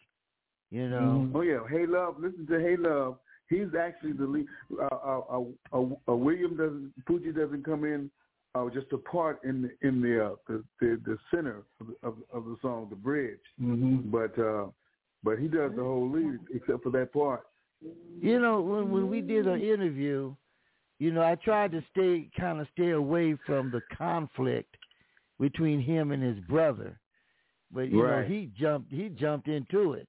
You 0.69 0.89
know. 0.89 1.31
Oh 1.33 1.41
yeah, 1.41 1.61
Hey 1.69 1.85
Love. 1.87 2.19
Listen 2.19 2.45
to 2.47 2.59
Hey 2.59 2.77
Love. 2.77 3.17
He's 3.49 3.73
actually 3.73 4.11
the 4.13 4.25
lead. 4.25 4.45
Uh, 4.79 4.83
uh, 4.83 5.21
uh, 5.31 5.43
uh, 5.73 5.85
uh, 6.07 6.15
William 6.15 6.55
doesn't. 6.55 6.93
Poogie 7.07 7.31
doesn't 7.35 7.65
come 7.65 7.83
in. 7.83 8.11
Uh, 8.55 8.69
just 8.69 8.91
a 8.93 8.97
part 8.97 9.39
in 9.43 9.63
the 9.63 9.87
in 9.87 10.01
the 10.01 10.25
uh, 10.25 10.35
the, 10.47 10.63
the 10.79 11.01
the 11.05 11.17
center 11.33 11.63
of, 11.81 11.87
of 12.03 12.15
of 12.31 12.45
the 12.45 12.57
song, 12.61 12.87
the 12.89 12.95
bridge. 12.95 13.39
Mm-hmm. 13.61 14.11
But 14.11 14.37
uh, 14.39 14.67
but 15.23 15.39
he 15.39 15.47
does 15.47 15.71
the 15.75 15.83
whole 15.83 16.09
lead 16.11 16.39
except 16.53 16.83
for 16.83 16.91
that 16.91 17.11
part. 17.13 17.43
You 18.21 18.39
know, 18.39 18.61
when 18.61 18.91
when 18.91 19.09
we 19.09 19.21
did 19.21 19.47
an 19.47 19.61
interview, 19.61 20.35
you 20.99 21.11
know, 21.11 21.23
I 21.23 21.35
tried 21.35 21.71
to 21.71 21.83
stay 21.91 22.29
kind 22.39 22.59
of 22.59 22.67
stay 22.73 22.91
away 22.91 23.37
from 23.45 23.71
the 23.71 23.81
conflict 23.97 24.75
between 25.39 25.79
him 25.79 26.11
and 26.11 26.21
his 26.21 26.39
brother. 26.45 26.99
But 27.71 27.89
you 27.89 28.03
Right. 28.03 28.21
know, 28.23 28.27
he 28.27 28.47
jumped 28.47 28.91
he 28.91 29.09
jumped 29.09 29.47
into 29.47 29.93
it. 29.93 30.07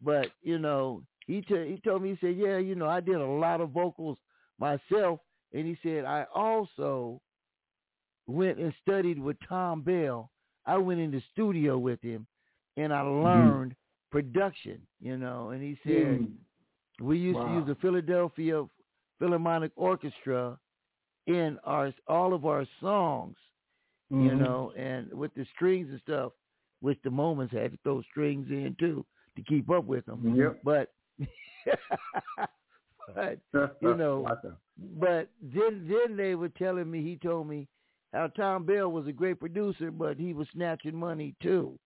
But, 0.00 0.32
you 0.42 0.58
know, 0.58 1.02
he 1.26 1.40
t- 1.42 1.68
he 1.70 1.78
told 1.78 2.02
me 2.02 2.10
he 2.10 2.16
said, 2.16 2.36
"Yeah, 2.36 2.58
you 2.58 2.74
know, 2.74 2.88
I 2.88 3.00
did 3.00 3.16
a 3.16 3.26
lot 3.26 3.60
of 3.60 3.70
vocals 3.70 4.18
myself." 4.58 5.20
And 5.52 5.66
he 5.66 5.78
said, 5.82 6.04
"I 6.04 6.24
also 6.34 7.20
went 8.26 8.58
and 8.58 8.74
studied 8.82 9.18
with 9.18 9.36
Thom 9.48 9.82
Bell. 9.82 10.30
I 10.66 10.78
went 10.78 11.00
in 11.00 11.10
the 11.10 11.22
studio 11.32 11.78
with 11.78 12.00
him 12.02 12.26
and 12.76 12.92
I 12.92 13.02
learned 13.02 13.76
production, 14.10 14.86
you 15.00 15.16
know." 15.16 15.50
And 15.50 15.62
he 15.62 15.78
said, 15.84 16.20
Mm. 16.20 16.32
we 17.00 17.18
used 17.18 17.38
to 17.40 17.50
use 17.50 17.66
the 17.66 17.74
Philadelphia 17.76 18.66
Philharmonic 19.18 19.72
Orchestra 19.76 20.58
in 21.26 21.58
our 21.64 21.92
all 22.08 22.34
of 22.34 22.44
our 22.44 22.66
songs, 22.80 23.36
you 24.10 24.30
Mhm. 24.30 24.38
know, 24.38 24.72
and 24.76 25.12
with 25.12 25.34
the 25.34 25.44
strings 25.54 25.90
and 25.90 26.00
stuff, 26.00 26.32
which 26.80 27.00
the 27.02 27.10
moments 27.10 27.52
had 27.52 27.72
to 27.72 27.78
throw 27.78 28.02
strings 28.02 28.50
in 28.50 28.74
too 28.78 29.04
to 29.36 29.42
keep 29.42 29.70
up 29.70 29.84
with 29.84 30.04
them. 30.06 30.36
Yep. 30.36 30.60
But, 30.62 30.92
but 33.14 33.38
you 33.80 33.94
know, 33.94 34.26
but 34.98 35.28
then 35.42 35.86
then 35.88 36.16
they 36.16 36.34
were 36.34 36.48
telling 36.50 36.90
me 36.90 37.02
he 37.02 37.16
told 37.16 37.48
me 37.48 37.68
how 38.12 38.28
Thom 38.28 38.64
Bell 38.64 38.90
was 38.90 39.06
a 39.06 39.12
great 39.12 39.40
producer, 39.40 39.90
but 39.90 40.18
he 40.18 40.32
was 40.32 40.46
snatching 40.52 40.96
money 40.96 41.34
too. 41.42 41.78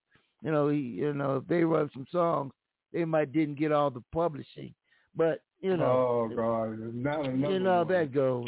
You 0.43 0.51
know, 0.51 0.69
he 0.69 0.79
you 0.79 1.13
know 1.13 1.37
if 1.37 1.47
they 1.47 1.63
wrote 1.63 1.91
some 1.93 2.07
songs, 2.11 2.51
they 2.93 3.05
might 3.05 3.31
didn't 3.31 3.59
get 3.59 3.71
all 3.71 3.89
the 3.89 4.03
publishing, 4.11 4.73
but 5.15 5.41
you 5.59 5.77
know, 5.77 6.29
oh 6.29 6.35
God, 6.35 6.79
not 6.93 7.25
another. 7.25 7.53
you 7.53 7.59
know 7.59 7.79
one. 7.79 7.87
that 7.87 8.13
goes. 8.13 8.45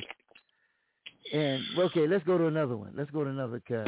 And 1.33 1.64
okay, 1.77 2.08
let's 2.08 2.24
go 2.25 2.38
to 2.38 2.48
another 2.48 2.77
one. 2.77 2.93
Let's 2.95 3.11
go 3.11 3.24
to 3.24 3.30
another 3.30 3.61
cut. 3.67 3.88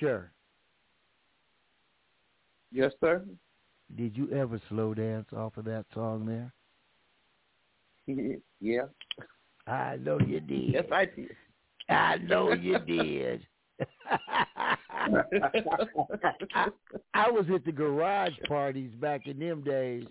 Researcher. 0.00 0.32
Yes, 2.72 2.92
sir. 3.00 3.24
Did 3.96 4.16
you 4.16 4.30
ever 4.32 4.60
slow 4.68 4.94
dance 4.94 5.26
off 5.36 5.56
of 5.56 5.64
that 5.64 5.84
song 5.92 6.24
there? 6.26 6.52
yeah. 8.60 8.84
I 9.66 9.96
know 9.96 10.18
you 10.20 10.40
did. 10.40 10.72
Yes, 10.74 10.84
I 10.92 11.04
did. 11.06 11.30
I 11.88 12.16
know 12.18 12.52
you 12.52 12.78
did. 12.80 13.46
I, 14.08 14.76
I 17.14 17.30
was 17.30 17.46
at 17.52 17.64
the 17.64 17.72
garage 17.72 18.34
parties 18.46 18.90
back 19.00 19.26
in 19.26 19.38
them 19.38 19.62
days 19.62 20.04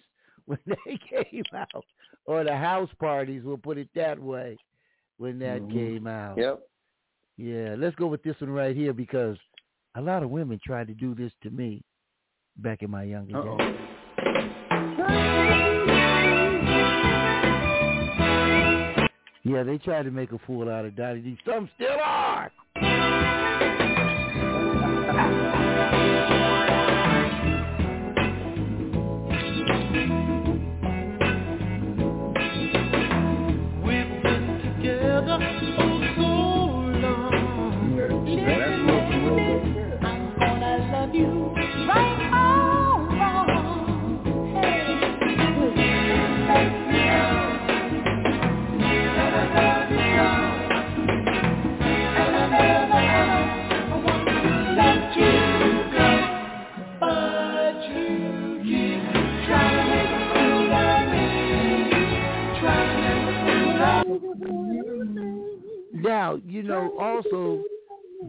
when 0.45 0.59
they 0.66 0.98
came 1.09 1.43
out, 1.53 1.85
or 2.26 2.43
the 2.43 2.56
house 2.56 2.90
parties. 3.00 3.43
We'll 3.45 3.58
put 3.58 3.77
it 3.77 3.90
that 3.95 4.19
way. 4.19 4.58
When 5.18 5.40
that 5.40 5.61
Mhm. 5.61 5.74
came 5.74 6.08
out. 6.08 6.38
Yep. 6.38 6.59
Yeah, 7.38 7.76
let's 7.77 7.95
go 7.95 8.08
with 8.08 8.24
this 8.24 8.40
one 8.42 8.50
right 8.50 8.76
here 8.76 8.93
because 8.93 9.38
a 10.00 10.02
lot 10.02 10.24
of 10.24 10.30
women 10.30 10.58
tried 10.66 10.88
to 10.88 10.94
do 10.94 11.14
this 11.14 11.32
to 11.44 11.50
me 11.50 11.84
back 12.58 12.82
in 12.82 12.90
my 12.90 13.03
younger 13.03 13.38
Uh-oh. 13.38 13.58
days. 13.58 13.76
Yeah, 19.44 19.64
they 19.64 19.78
tried 19.80 20.03
to 20.03 20.11
make 20.11 20.32
a 20.32 20.38
fool 20.48 20.69
out 20.69 20.86
of 20.86 20.95
Donnie 20.95 21.19
D. 21.22 21.38
Some 21.45 21.69
still 21.76 21.98
are. 22.02 22.50
Now, 66.02 66.40
you 66.45 66.64
know, 66.64 66.98
also 67.00 67.64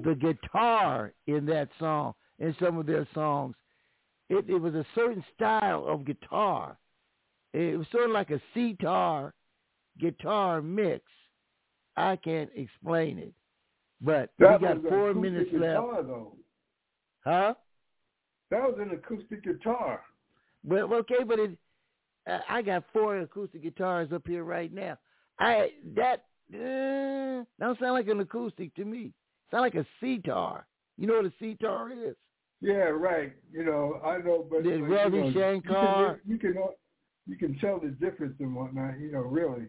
the 0.04 0.14
guitar 0.14 1.12
in 1.26 1.46
that 1.46 1.68
song, 1.78 2.14
in 2.38 2.54
some 2.60 2.78
of 2.78 2.86
their 2.86 3.06
songs, 3.14 3.54
it, 4.28 4.48
it 4.48 4.58
was 4.58 4.74
a 4.74 4.86
certain 4.94 5.24
style 5.34 5.84
of 5.86 6.04
guitar. 6.04 6.76
It 7.52 7.76
was 7.76 7.86
sort 7.90 8.04
of 8.04 8.12
like 8.12 8.30
a 8.30 8.40
sitar 8.54 9.34
guitar 9.98 10.62
mix. 10.62 11.04
I 11.96 12.16
can't 12.16 12.50
explain 12.54 13.18
it. 13.18 13.32
But 14.00 14.30
That 14.38 14.60
we 14.60 14.68
got 14.68 14.82
four 14.82 15.12
minutes 15.12 15.50
guitar, 15.50 15.96
left. 15.96 16.06
Though. 16.06 16.32
Huh? 17.24 17.54
That 18.50 18.62
was 18.62 18.78
an 18.80 18.90
acoustic 18.92 19.44
guitar. 19.44 20.00
But 20.64 20.82
okay, 20.92 21.24
but 21.26 21.38
it, 21.38 21.58
I 22.48 22.62
got 22.62 22.84
four 22.92 23.18
acoustic 23.18 23.62
guitars 23.62 24.12
up 24.12 24.26
here 24.26 24.44
right 24.44 24.72
now. 24.72 24.96
I 25.38 25.70
that 25.96 26.24
uh, 26.54 27.44
don't 27.58 27.78
sound 27.78 27.92
like 27.92 28.08
an 28.08 28.20
acoustic 28.20 28.74
to 28.74 28.84
me. 28.84 29.12
Sound 29.50 29.62
like 29.62 29.74
a 29.74 29.86
sitar. 30.00 30.66
You 30.96 31.06
know 31.06 31.14
what 31.14 31.26
a 31.26 31.32
sitar 31.40 31.90
is? 31.92 32.16
Yeah, 32.60 32.90
right. 32.90 33.32
You 33.52 33.64
know, 33.64 34.00
I 34.04 34.18
know, 34.18 34.46
but, 34.50 34.64
The 34.64 34.78
but, 34.78 34.82
Ravi 34.82 35.16
you 35.16 35.24
know, 35.24 35.32
Shankar. 35.32 36.20
You 36.26 36.38
can, 36.38 36.48
you 36.48 36.54
can 36.54 36.64
you 37.26 37.36
can 37.36 37.58
tell 37.58 37.78
the 37.78 37.88
difference 37.88 38.34
and 38.40 38.54
whatnot. 38.54 38.98
You 38.98 39.12
know, 39.12 39.20
really. 39.20 39.66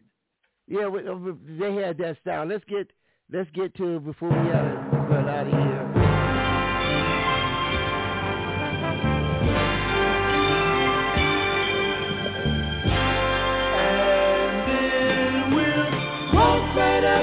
Yeah, 0.68 0.88
uh, 0.88 1.34
they 1.60 1.74
had 1.76 1.98
that 2.00 2.18
style. 2.22 2.46
Let's 2.46 2.64
get 2.66 2.88
let's 3.32 3.50
get 3.52 3.76
to 3.76 3.98
it 3.98 4.06
before 4.06 4.30
we 4.30 4.52
gotta 4.52 4.92
out 5.30 5.48
of 5.48 5.54
here. 5.54 5.81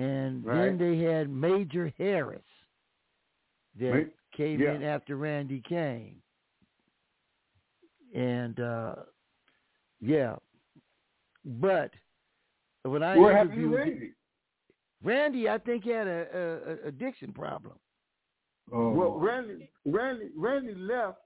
and 0.00 0.44
Right. 0.44 0.66
then 0.66 0.78
they 0.78 0.96
had 0.98 1.28
Major 1.30 1.92
Harris 1.98 2.42
that 3.78 3.94
Ma- 3.94 4.10
came 4.36 4.60
yeah. 4.60 4.72
in 4.74 4.82
after 4.82 5.16
Randy 5.16 5.60
Cain. 5.68 6.20
And 8.14 8.58
uh 8.60 8.94
yeah. 10.00 10.36
But 11.44 11.92
when 12.82 13.02
I 13.02 13.16
What 13.16 13.34
happened 13.34 13.54
to 13.54 13.60
interviewed 13.60 13.78
Randy? 13.78 14.12
Randy, 15.02 15.48
I 15.48 15.58
think 15.58 15.84
he 15.84 15.90
had 15.90 16.06
a, 16.08 16.26
a, 16.34 16.72
a 16.72 16.88
addiction 16.88 17.32
problem. 17.32 17.78
Oh. 18.72 18.90
Well, 18.90 19.18
Randy, 19.18 19.70
Randy, 19.84 20.28
Randy 20.36 20.74
left, 20.74 21.18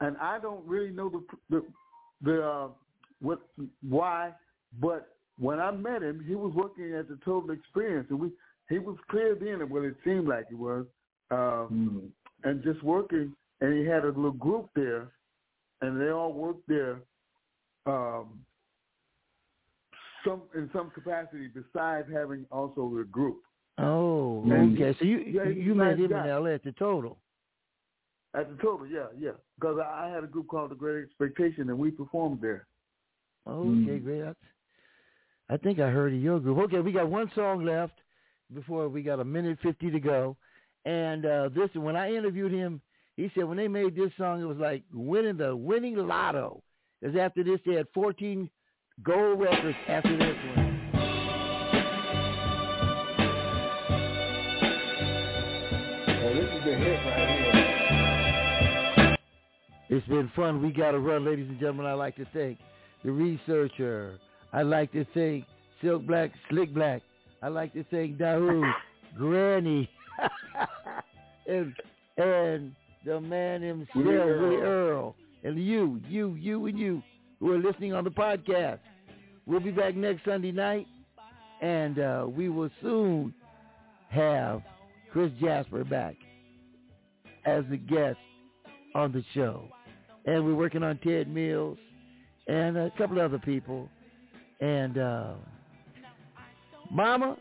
and 0.00 0.16
I 0.18 0.38
don't 0.38 0.64
really 0.66 0.90
know 0.90 1.08
the 1.10 1.22
the 1.50 1.64
the 2.22 2.42
uh, 2.46 2.68
what 3.20 3.40
why, 3.82 4.32
but 4.80 5.16
when 5.38 5.60
I 5.60 5.70
met 5.70 6.02
him, 6.02 6.24
he 6.26 6.34
was 6.34 6.52
working 6.54 6.94
at 6.94 7.08
the 7.08 7.18
Total 7.24 7.50
Experience, 7.50 8.06
and 8.10 8.20
we 8.20 8.30
he 8.68 8.78
was 8.78 8.96
clear 9.10 9.34
then, 9.34 9.68
well, 9.68 9.82
it 9.84 9.96
seemed 10.04 10.28
like 10.28 10.46
he 10.48 10.54
was, 10.54 10.86
um, 11.32 12.12
and 12.44 12.62
just 12.62 12.82
working, 12.84 13.34
and 13.60 13.76
he 13.76 13.84
had 13.84 14.04
a 14.04 14.08
little 14.08 14.30
group 14.30 14.68
there, 14.76 15.10
and 15.80 16.00
they 16.00 16.10
all 16.10 16.32
worked 16.32 16.66
there, 16.68 17.00
um, 17.86 18.44
some 20.24 20.42
in 20.54 20.70
some 20.72 20.90
capacity 20.90 21.48
besides 21.48 22.08
having 22.12 22.46
also 22.52 22.94
the 22.96 23.04
group. 23.04 23.38
Oh, 23.78 24.42
And- 24.50 24.76
okay. 24.78 24.92
So 24.98 25.04
you 25.04 25.18
Yeah, 25.18 25.44
you 25.44 25.74
met 25.74 25.96
nice 25.96 25.98
him 25.98 26.10
guy. 26.10 26.24
in 26.24 26.30
LA 26.30 26.50
at 26.54 26.62
the 26.62 26.72
Total. 26.72 27.18
At 28.34 28.48
the 28.48 28.56
total, 28.62 28.86
yeah, 28.86 29.08
yeah. 29.18 29.32
Because 29.56 29.78
I 29.80 30.06
I 30.06 30.08
had 30.10 30.22
a 30.22 30.26
group 30.28 30.46
called 30.46 30.70
The 30.70 30.76
Great 30.76 31.02
Expectation, 31.04 31.68
and 31.70 31.78
we 31.78 31.90
performed 31.90 32.40
there. 32.40 32.66
Okay, 33.46 33.98
great. 33.98 34.36
I, 35.50 35.56
think 35.56 35.80
I 35.80 35.90
heard 35.90 36.12
of 36.14 36.20
your 36.20 36.38
group. 36.38 36.58
Okay, 36.58 36.78
we 36.78 36.92
got 36.92 37.10
one 37.10 37.30
song 37.34 37.64
left 37.64 37.94
before 38.54 38.88
we 38.88 39.02
got 39.02 39.18
a 39.18 39.24
minute 39.24 39.58
fifty 39.62 39.90
to 39.90 39.98
go. 39.98 40.36
And 40.84 41.26
uh 41.26 41.48
this 41.48 41.68
when 41.74 41.96
I 41.96 42.12
interviewed 42.12 42.52
him, 42.52 42.80
he 43.16 43.30
said 43.34 43.44
when 43.44 43.56
they 43.56 43.68
made 43.68 43.96
this 43.96 44.12
song, 44.16 44.40
it 44.40 44.46
was 44.46 44.58
like 44.58 44.84
winning 44.92 45.36
the 45.36 45.54
winning 45.54 45.96
lotto. 45.96 46.62
Because 47.00 47.16
after 47.16 47.42
this, 47.42 47.60
they 47.66 47.74
had 47.74 47.86
fourteen 47.92 48.48
gold 49.02 49.40
records 49.40 49.76
after 49.88 50.16
this 50.16 50.36
one. 50.56 50.80
Oh, 56.22 56.34
this 56.34 56.44
is 56.44 56.64
the 56.64 56.74
hit 56.76 56.98
right 57.06 57.28
here. 59.08 59.16
It's 59.88 60.06
been 60.06 60.30
fun. 60.36 60.62
We 60.62 60.70
got 60.70 60.92
to 60.92 61.00
run, 61.00 61.24
ladies 61.24 61.48
and 61.48 61.58
gentlemen. 61.58 61.86
I'd 61.86 61.94
like 61.94 62.14
to 62.16 62.26
thank 62.32 62.58
the 63.04 63.10
researcher. 63.10 64.20
I'd 64.52 64.66
like 64.66 64.92
to 64.92 65.04
thank 65.14 65.44
Silk 65.82 66.06
Black, 66.06 66.32
Slick 66.48 66.74
Black. 66.74 67.02
I'd 67.42 67.48
like 67.48 67.72
to 67.74 67.84
thank 67.84 68.16
Dahoud, 68.18 68.72
Granny, 69.16 69.88
and 71.48 71.74
and 72.16 72.74
the 73.04 73.20
man 73.20 73.62
himself, 73.62 74.06
Earl. 74.06 74.62
Earl, 74.62 75.16
and 75.42 75.58
you, 75.62 76.00
you, 76.08 76.34
you, 76.34 76.66
and 76.66 76.78
you 76.78 77.02
who 77.38 77.52
are 77.52 77.58
listening 77.58 77.94
on 77.94 78.04
the 78.04 78.10
podcast. 78.10 78.78
We'll 79.46 79.60
be 79.60 79.70
back 79.70 79.96
next 79.96 80.24
Sunday 80.24 80.52
night, 80.52 80.86
and 81.62 81.98
uh, 81.98 82.26
we 82.28 82.48
will 82.48 82.70
soon 82.82 83.34
have 84.10 84.62
Chris 85.12 85.30
Jasper 85.40 85.84
back 85.84 86.16
as 87.46 87.64
a 87.72 87.76
guest 87.76 88.18
on 88.94 89.12
the 89.12 89.24
show. 89.34 89.68
And 90.26 90.44
we're 90.44 90.54
working 90.54 90.82
on 90.82 90.98
Ted 90.98 91.28
Mills 91.28 91.78
and 92.46 92.76
a 92.76 92.92
couple 92.98 93.20
other 93.20 93.38
people. 93.38 93.88
And 94.60 94.98
uh, 94.98 95.32
Mama, 96.90 97.36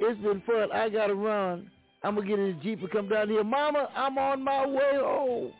it's 0.00 0.20
been 0.20 0.42
fun. 0.46 0.70
I 0.72 0.88
gotta 0.88 1.14
run. 1.14 1.70
I'm 2.02 2.16
gonna 2.16 2.26
get 2.26 2.38
in 2.38 2.56
the 2.56 2.62
Jeep 2.62 2.80
and 2.80 2.90
come 2.90 3.08
down 3.08 3.28
here. 3.28 3.44
Mama, 3.44 3.88
I'm 3.94 4.18
on 4.18 4.42
my 4.42 4.66
way 4.66 4.92
home. 4.94 5.52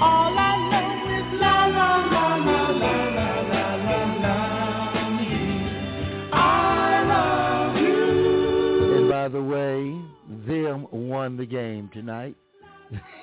All 0.00 0.38
I 0.38 0.56
know 0.70 1.16
is 1.18 1.40
la 1.40 1.66
la 1.66 1.96
la 2.06 2.36
la 2.36 2.68
la 2.70 2.92
la 3.08 3.40
la 3.40 3.74
la 3.76 3.98
la. 4.20 4.36
I 6.32 7.04
love 7.08 7.76
you. 7.76 8.96
And 8.96 9.10
by 9.10 9.28
the 9.28 9.42
way, 9.42 10.00
them 10.46 10.86
won 10.90 11.36
the 11.36 11.46
game 11.46 11.90
tonight. 11.92 12.36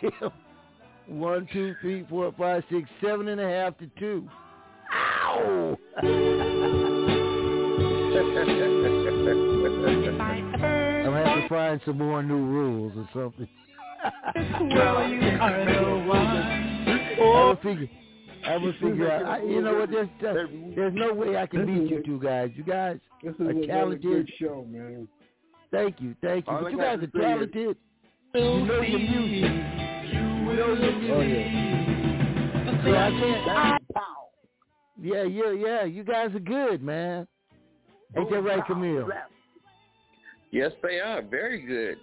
One, 1.07 1.47
two, 1.51 1.73
three, 1.81 2.05
four, 2.09 2.31
five, 2.37 2.63
six, 2.69 2.87
seven 3.01 3.29
and 3.29 3.41
a 3.41 3.49
half 3.49 3.77
to 3.79 3.89
two. 3.97 4.29
Ow! 5.29 5.77
I'm 10.37 11.05
gonna 11.05 11.23
have 11.29 11.41
to 11.43 11.49
find 11.49 11.81
some 11.85 11.97
more 11.97 12.21
new 12.23 12.35
rules 12.35 12.93
or 12.97 13.07
something. 13.13 13.47
Well, 14.03 15.07
you 15.09 15.19
are 15.39 15.65
the 15.65 16.07
one. 16.07 16.17
I 16.17 17.45
will 17.45 17.55
figure. 17.57 17.89
I 18.47 18.57
will 18.57 18.73
figure 18.81 19.11
out. 19.11 19.25
I, 19.25 19.43
you 19.43 19.61
know 19.61 19.75
what? 19.75 19.91
There's 19.91 20.07
just, 20.21 20.75
there's 20.75 20.93
no 20.95 21.13
way 21.13 21.37
I 21.37 21.45
can 21.45 21.65
beat 21.65 21.89
you 21.91 22.01
two 22.03 22.19
guys. 22.19 22.51
You 22.55 22.63
guys 22.63 22.97
This 23.23 23.33
is 23.35 23.41
are 23.41 23.49
another 23.49 23.67
talented. 23.67 24.01
good 24.01 24.29
show, 24.39 24.65
man. 24.69 25.07
Thank 25.71 25.99
you, 26.01 26.15
thank 26.21 26.47
you. 26.47 26.53
All 26.53 26.61
But 26.61 26.67
I 26.67 26.71
you 26.71 26.77
guys 26.77 26.99
are 27.03 27.07
talented. 27.19 27.77
You 28.33 28.41
know 28.41 28.81
your 28.81 28.99
music. 28.99 29.51
You 30.11 30.21
know 30.21 30.73
your 30.73 30.99
music. 30.99 31.11
Oh 31.13 31.21
yeah. 31.21 32.83
See, 32.83 32.91
I 32.91 33.09
can't. 33.11 33.78
Yeah, 35.01 35.23
yeah, 35.23 35.51
yeah. 35.51 35.83
You 35.85 36.03
guys 36.03 36.29
are 36.35 36.39
good, 36.39 36.83
man. 36.83 37.27
Ain't 38.17 38.29
that 38.29 38.41
right, 38.41 38.65
Camille? 38.65 39.09
Yes, 40.51 40.71
they 40.81 40.99
are. 40.99 41.21
Very 41.21 41.61
good. 41.61 41.97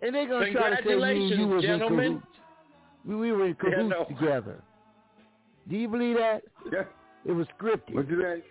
And 0.00 0.14
they're 0.14 0.28
gonna 0.28 0.50
try 0.52 0.70
to 0.70 0.76
say 0.84 0.94
me 0.96 1.30
and 1.32 1.40
you 1.40 1.46
was 1.46 1.62
in 1.62 1.70
gentlemen. 1.70 2.12
cahoots. 2.14 2.26
We, 3.04 3.16
we 3.16 3.32
were 3.32 3.46
in 3.46 3.56
Yeah, 3.70 3.82
no. 3.82 4.04
together. 4.04 4.62
Do 5.68 5.76
you 5.76 5.88
believe 5.88 6.16
that? 6.16 6.42
Yeah. 6.72 6.84
It 7.24 7.32
was 7.32 7.46
scripted. 7.58 7.94
What 7.94 8.08
you 8.08 8.22
think? 8.22 8.44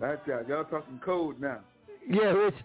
That's 0.00 0.26
y'all. 0.26 0.44
Y'all 0.48 0.64
talking 0.64 1.00
code 1.04 1.40
now. 1.40 1.60
Yeah, 2.08 2.34
it's, 2.48 2.56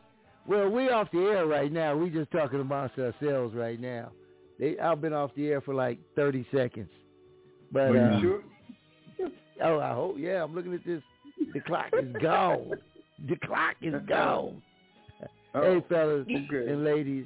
well, 0.48 0.70
we 0.70 0.90
off 0.90 1.10
the 1.12 1.20
air 1.20 1.46
right 1.46 1.72
now. 1.72 1.96
We 1.96 2.10
just 2.10 2.32
talking 2.32 2.60
amongst 2.60 2.98
ourselves 2.98 3.54
right 3.54 3.80
now. 3.80 4.12
They, 4.60 4.78
I've 4.80 5.02
been 5.02 5.14
off 5.14 5.32
the 5.36 5.48
air 5.48 5.62
for 5.62 5.74
like 5.74 6.00
30 6.16 6.46
seconds. 6.54 6.90
But, 7.72 7.92
Are 7.96 8.12
uh, 8.14 8.20
you 8.20 8.44
sure? 9.20 9.30
oh, 9.64 9.80
I 9.80 9.94
hope, 9.94 10.16
yeah, 10.18 10.44
I'm 10.44 10.56
looking 10.56 10.74
at 10.74 10.86
this. 10.86 11.02
The 11.54 11.60
clock 11.62 11.88
is 11.94 12.16
gone. 12.22 12.72
The 13.28 13.36
clock 13.46 13.76
is 13.82 13.94
gone. 14.08 14.62
Oh, 15.54 15.62
hey, 15.62 15.84
fellas 15.90 16.22
okay. 16.24 16.72
and 16.72 16.84
ladies. 16.84 17.26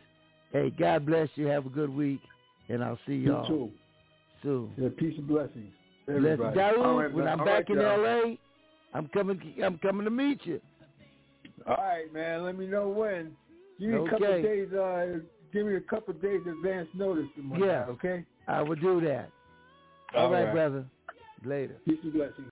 Hey, 0.51 0.69
God 0.69 1.05
bless 1.05 1.29
you. 1.35 1.47
Have 1.47 1.65
a 1.65 1.69
good 1.69 1.89
week. 1.89 2.19
And 2.69 2.83
I'll 2.83 2.99
see 3.05 3.13
You 3.13 3.31
y'all 3.31 3.47
too. 3.47 3.69
soon. 4.43 4.71
Yeah, 4.77 4.89
peace 4.97 5.15
and 5.17 5.27
blessings. 5.27 5.71
Bless 6.07 6.17
Everybody. 6.17 6.57
Daoud, 6.57 6.97
right, 6.97 7.13
when 7.13 7.25
man. 7.25 7.33
I'm 7.33 7.39
All 7.39 7.45
back 7.45 7.69
right, 7.69 7.77
in 7.77 7.83
y'all. 7.83 8.05
L.A., 8.05 8.39
I'm 8.93 9.07
coming. 9.09 9.39
I'm 9.63 9.77
coming 9.77 10.05
to 10.05 10.11
meet 10.11 10.45
you. 10.45 10.61
All 11.67 11.75
right, 11.75 12.11
man. 12.13 12.43
Let 12.43 12.57
me 12.57 12.67
know 12.67 12.89
when. 12.89 13.31
Give 13.79 13.89
me 13.89 13.95
a 13.97 14.09
couple 14.09 14.41
days. 14.41 14.71
Uh, 14.73 15.19
give 15.53 15.65
me 15.65 15.75
a 15.75 15.81
couple 15.81 16.13
of 16.13 16.21
days 16.21 16.41
advance 16.47 16.87
notice. 16.93 17.25
And 17.37 17.49
whatnot, 17.49 17.67
Yeah. 17.67 17.85
Okay. 17.89 18.25
I 18.47 18.61
will 18.61 18.75
do 18.75 19.01
that. 19.01 19.29
All 20.15 20.25
All 20.25 20.31
right, 20.31 20.45
right. 20.45 20.53
brother. 20.53 20.85
Later. 21.45 21.75
Peace 21.85 21.97
and 22.03 22.13
blessings. 22.13 22.49